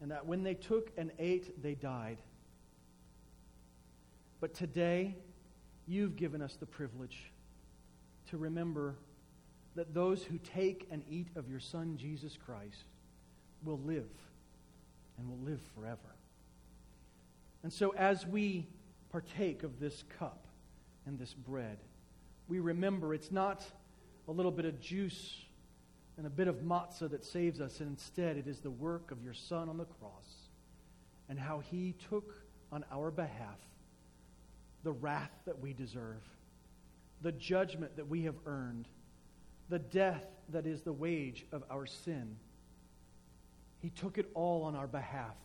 and 0.00 0.10
that 0.10 0.26
when 0.26 0.42
they 0.42 0.54
took 0.54 0.90
and 0.96 1.10
ate, 1.18 1.62
they 1.62 1.74
died. 1.74 2.18
But 4.40 4.54
today, 4.54 5.16
you've 5.86 6.16
given 6.16 6.40
us 6.40 6.56
the 6.56 6.66
privilege 6.66 7.32
to 8.30 8.36
remember 8.36 8.94
that 9.74 9.94
those 9.94 10.22
who 10.22 10.38
take 10.38 10.86
and 10.90 11.02
eat 11.08 11.28
of 11.34 11.48
your 11.48 11.60
Son, 11.60 11.96
Jesus 11.96 12.36
Christ, 12.36 12.84
will 13.64 13.80
live 13.84 14.08
and 15.18 15.28
will 15.28 15.38
live 15.38 15.60
forever. 15.74 16.14
And 17.62 17.72
so, 17.72 17.90
as 17.96 18.26
we 18.26 18.66
partake 19.10 19.62
of 19.62 19.80
this 19.80 20.04
cup 20.18 20.46
and 21.06 21.18
this 21.18 21.34
bread, 21.34 21.78
we 22.46 22.60
remember 22.60 23.14
it's 23.14 23.32
not 23.32 23.64
a 24.28 24.32
little 24.32 24.52
bit 24.52 24.64
of 24.64 24.80
juice 24.80 25.44
and 26.18 26.26
a 26.26 26.30
bit 26.30 26.48
of 26.48 26.56
matzah 26.56 27.08
that 27.08 27.24
saves 27.24 27.60
us. 27.60 27.78
And 27.80 27.88
instead, 27.88 28.36
it 28.36 28.48
is 28.48 28.58
the 28.58 28.70
work 28.70 29.12
of 29.12 29.22
your 29.22 29.32
Son 29.32 29.68
on 29.68 29.78
the 29.78 29.84
cross 29.84 30.48
and 31.28 31.38
how 31.38 31.60
he 31.60 31.94
took 32.10 32.34
on 32.72 32.84
our 32.92 33.10
behalf 33.10 33.58
the 34.82 34.92
wrath 34.92 35.30
that 35.46 35.60
we 35.60 35.72
deserve, 35.72 36.22
the 37.22 37.32
judgment 37.32 37.96
that 37.96 38.08
we 38.08 38.24
have 38.24 38.34
earned 38.46 38.88
the 39.68 39.78
death 39.78 40.24
that 40.48 40.66
is 40.66 40.82
the 40.82 40.92
wage 40.92 41.46
of 41.52 41.62
our 41.70 41.86
sin. 41.86 42.36
He 43.80 43.90
took 43.90 44.18
it 44.18 44.30
all 44.34 44.64
on 44.64 44.74
our 44.74 44.86
behalf, 44.86 45.36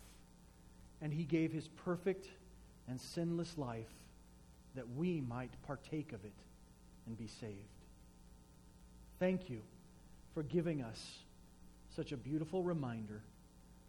and 1.01 1.13
He 1.13 1.23
gave 1.23 1.51
His 1.51 1.67
perfect 1.67 2.27
and 2.87 2.99
sinless 2.99 3.57
life 3.57 3.91
that 4.75 4.89
we 4.95 5.21
might 5.21 5.51
partake 5.67 6.13
of 6.13 6.23
it 6.25 6.33
and 7.05 7.17
be 7.17 7.27
saved. 7.27 7.57
Thank 9.19 9.49
you 9.49 9.61
for 10.33 10.43
giving 10.43 10.81
us 10.81 11.19
such 11.95 12.11
a 12.11 12.17
beautiful 12.17 12.63
reminder 12.63 13.21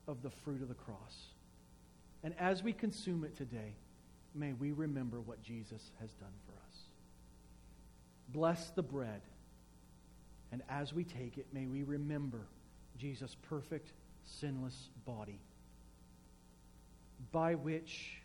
of 0.06 0.22
the 0.22 0.30
fruit 0.30 0.62
of 0.62 0.68
the 0.68 0.74
cross. 0.74 1.28
And 2.22 2.34
as 2.38 2.62
we 2.62 2.72
consume 2.72 3.24
it 3.24 3.36
today, 3.36 3.74
may 4.34 4.52
we 4.52 4.72
remember 4.72 5.20
what 5.20 5.42
Jesus 5.42 5.90
has 6.00 6.10
done 6.12 6.32
for 6.46 6.52
us. 6.52 6.78
Bless 8.28 8.70
the 8.70 8.82
bread 8.82 9.22
and 10.54 10.62
as 10.68 10.94
we 10.94 11.02
take 11.02 11.36
it, 11.36 11.48
may 11.52 11.66
we 11.66 11.82
remember 11.82 12.46
Jesus' 12.96 13.36
perfect, 13.48 13.90
sinless 14.24 14.88
body, 15.04 15.40
by 17.32 17.56
which 17.56 18.18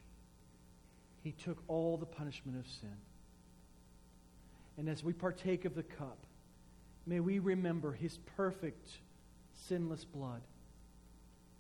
he 1.24 1.32
took 1.32 1.57
all 1.67 1.97
the 1.97 2.05
punishment 2.05 2.59
of 2.59 2.72
sin. 2.72 2.95
And 4.78 4.88
as 4.88 5.03
we 5.03 5.11
partake 5.11 5.65
of 5.65 5.74
the 5.74 5.82
cup, 5.82 6.20
may 7.10 7.20
we 7.20 7.39
remember 7.39 7.91
his 7.91 8.20
perfect, 8.38 8.89
sinless 9.68 10.05
blood 10.05 10.41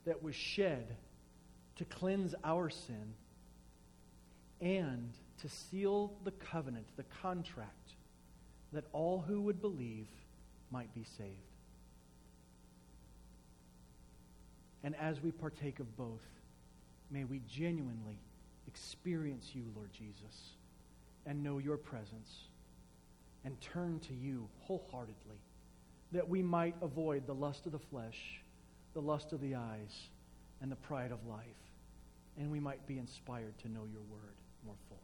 that 0.05 0.21
was 0.21 0.35
shed 0.35 0.95
to 1.75 1.85
cleanse 1.85 2.35
our 2.43 2.69
sin 2.69 3.13
and 4.61 5.11
to 5.41 5.49
seal 5.49 6.13
the 6.23 6.31
covenant, 6.31 6.85
the 6.97 7.05
contract, 7.21 7.93
that 8.73 8.83
all 8.93 9.23
who 9.27 9.41
would 9.41 9.59
believe 9.59 10.07
might 10.69 10.93
be 10.93 11.03
saved. 11.17 11.33
And 14.83 14.95
as 14.97 15.21
we 15.21 15.31
partake 15.31 15.79
of 15.79 15.97
both, 15.97 16.21
may 17.09 17.23
we 17.23 17.41
genuinely 17.49 18.19
experience 18.67 19.49
you, 19.53 19.63
Lord 19.75 19.89
Jesus, 19.91 20.51
and 21.25 21.43
know 21.43 21.57
your 21.57 21.77
presence, 21.77 22.48
and 23.45 23.59
turn 23.61 23.99
to 23.99 24.13
you 24.13 24.47
wholeheartedly, 24.61 25.41
that 26.11 26.27
we 26.27 26.41
might 26.41 26.75
avoid 26.81 27.25
the 27.27 27.33
lust 27.33 27.65
of 27.65 27.71
the 27.71 27.79
flesh, 27.79 28.41
the 28.93 29.01
lust 29.01 29.31
of 29.31 29.41
the 29.41 29.55
eyes, 29.55 30.09
and 30.61 30.71
the 30.71 30.75
pride 30.75 31.11
of 31.11 31.25
life, 31.27 31.45
and 32.37 32.51
we 32.51 32.59
might 32.59 32.85
be 32.87 32.97
inspired 32.97 33.57
to 33.59 33.69
know 33.69 33.85
your 33.91 34.01
word 34.09 34.35
more 34.65 34.75
fully. 34.87 34.99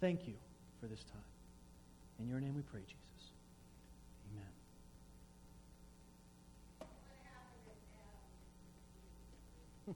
Thank 0.00 0.28
you 0.28 0.34
for 0.80 0.86
this 0.86 1.02
time. 1.04 1.22
In 2.20 2.28
your 2.28 2.40
name 2.40 2.54
we 2.54 2.62
pray, 2.62 2.80
Jesus. 2.80 2.96
Amen. 4.32 4.44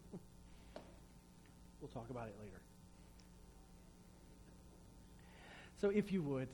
we'll 1.81 1.89
talk 1.89 2.11
about 2.11 2.29
it 2.29 2.35
later. 2.41 2.61
So, 5.81 5.89
if 5.89 6.13
you 6.13 6.23
would, 6.23 6.49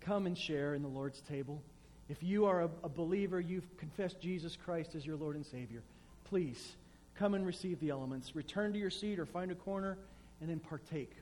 come 0.00 0.26
and 0.26 0.36
share 0.36 0.74
in 0.74 0.82
the 0.82 0.88
Lord's 0.88 1.20
table. 1.20 1.62
If 2.08 2.22
you 2.22 2.46
are 2.46 2.62
a, 2.62 2.70
a, 2.82 2.88
believer, 2.88 3.40
you've 3.40 3.76
confessed 3.76 4.20
Jesus 4.20 4.56
Christ 4.56 4.94
as 4.94 5.06
your 5.06 5.16
Lord 5.16 5.36
and 5.36 5.46
Savior, 5.46 5.82
please 6.24 6.72
come 7.14 7.34
and 7.34 7.46
receive 7.46 7.78
the 7.80 7.90
elements. 7.90 8.34
Return 8.34 8.72
to 8.72 8.78
your 8.78 8.90
seat 8.90 9.18
or 9.18 9.26
find 9.26 9.50
a 9.50 9.54
corner 9.54 9.96
and 10.40 10.50
then 10.50 10.58
partake 10.58 11.12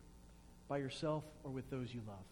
by 0.68 0.79
yourself 0.79 1.24
or 1.45 1.51
with 1.51 1.68
those 1.70 1.93
you 1.93 2.01
love. 2.07 2.24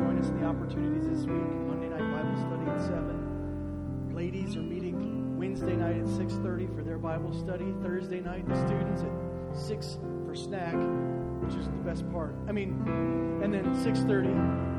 join 0.00 0.18
us 0.18 0.28
in 0.28 0.40
the 0.40 0.46
opportunities 0.46 1.06
this 1.06 1.26
week. 1.26 1.44
Monday 1.68 1.88
night 1.90 2.00
Bible 2.10 2.36
study 2.40 2.70
at 2.70 2.80
7. 2.80 4.14
Ladies 4.14 4.56
are 4.56 4.62
meeting 4.62 5.36
Wednesday 5.36 5.76
night 5.76 5.96
at 5.98 6.06
6.30 6.06 6.74
for 6.74 6.82
their 6.82 6.96
Bible 6.96 7.34
study. 7.34 7.74
Thursday 7.82 8.20
night, 8.20 8.48
the 8.48 8.56
students 8.66 9.02
at 9.02 9.60
6 9.60 9.98
for 10.26 10.34
snack, 10.34 10.74
which 11.44 11.54
is 11.54 11.66
the 11.66 11.84
best 11.84 12.10
part. 12.12 12.34
I 12.48 12.52
mean, 12.52 12.80
and 13.42 13.52
then 13.52 13.64
6.30 13.84 14.32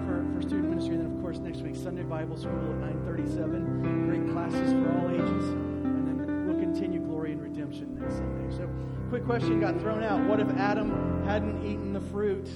for, 0.07 0.25
for 0.33 0.41
student 0.41 0.69
ministry. 0.69 0.95
And 0.95 1.05
then, 1.05 1.15
of 1.15 1.21
course, 1.21 1.37
next 1.37 1.61
week, 1.61 1.75
Sunday 1.75 2.03
Bible 2.03 2.35
School 2.35 2.57
at 2.57 3.05
9.37. 3.05 4.07
Great 4.07 4.33
classes 4.33 4.73
for 4.73 4.89
all 4.97 5.09
ages. 5.11 5.45
And 5.53 6.07
then 6.07 6.47
we'll 6.47 6.59
continue 6.59 6.99
glory 6.99 7.33
and 7.33 7.41
redemption 7.43 7.95
next 8.01 8.15
Sunday. 8.15 8.57
So, 8.57 8.67
quick 9.09 9.25
question 9.25 9.59
got 9.59 9.79
thrown 9.81 10.03
out. 10.03 10.27
What 10.27 10.39
if 10.39 10.49
Adam 10.57 11.23
hadn't 11.25 11.63
eaten 11.63 11.93
the 11.93 12.01
fruit? 12.01 12.49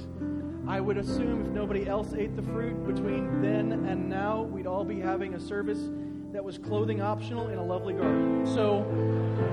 I 0.68 0.82
would 0.82 0.97
assume 0.97 1.45
if 1.45 1.51
nobody 1.51 1.88
else 1.88 2.13
ate 2.13 2.36
the 2.36 2.41
fruit 2.41 2.88
between 2.88 3.41
then 3.41 3.72
and 3.72 4.09
now, 4.09 4.41
we'd 4.41 4.66
all 4.66 4.84
be 4.84 4.99
having 4.99 5.36
a 5.36 5.39
service 5.39 5.80
that 6.32 6.43
was 6.43 6.57
clothing 6.57 7.01
optional 7.01 7.49
in 7.49 7.59
a 7.59 7.63
lovely 7.63 7.93
garden. 7.93 8.47
So, 8.47 8.82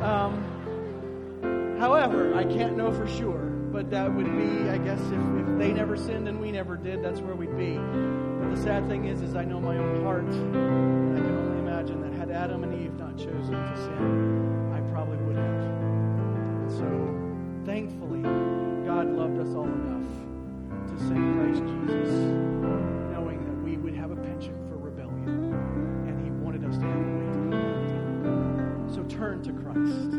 um, 0.03 1.77
however, 1.79 2.35
I 2.35 2.45
can't 2.45 2.79
know 2.79 2.91
for 2.93 3.07
sure, 3.07 3.51
but 3.73 3.91
that 3.91 4.13
would 4.13 4.25
be, 4.25 4.71
I 4.71 4.79
guess, 4.79 5.01
if, 5.01 5.49
if 5.49 5.59
they 5.59 5.73
never 5.73 5.99
sinned 5.99 6.29
and 6.29 6.41
we 6.41 6.51
never 6.51 6.77
did, 6.77 7.05
that's 7.05 7.21
where 7.21 7.35
we'd 7.35 7.59
be. 7.59 7.75
But 7.75 8.55
the 8.55 8.63
sad 8.63 8.89
thing 8.89 9.05
is, 9.05 9.21
is 9.21 9.37
I 9.37 9.45
know 9.45 9.61
my 9.61 9.77
own 9.77 10.03
heart, 10.03 10.25
and 10.25 11.19
I 11.19 11.21
can 11.21 11.39
only 11.39 11.59
imagine 11.59 12.01
that 12.01 12.13
had 12.19 12.31
Adam 12.31 12.65
and 12.65 12.83
Eve 12.83 12.95
not 12.95 13.19
chosen 13.19 13.53
to 13.53 13.77
sin, 13.77 14.73
I 14.73 14.81
probably 14.93 15.19
would 15.19 15.37
have. 15.37 15.63
And 16.63 16.73
so, 16.73 17.71
thankfully, 17.71 18.23
God 18.87 19.09
loved 19.09 19.39
us 19.39 19.55
all 19.55 19.65
enough 19.65 20.22
send 21.09 21.35
Christ 21.37 21.63
Jesus, 21.63 22.11
knowing 23.11 23.45
that 23.45 23.57
we 23.65 23.77
would 23.77 23.95
have 23.95 24.11
a 24.13 24.17
penchant 24.17 24.57
for 24.69 24.77
rebellion, 24.77 25.53
and 26.07 26.25
He 26.25 26.31
wanted 26.31 26.65
us 26.65 26.77
to 26.79 26.85
have 26.85 26.97
a 26.97 27.17
way 27.19 27.27
to. 27.33 28.95
So 28.95 29.03
turn 29.05 29.43
to 29.43 29.53
Christ. 29.53 30.12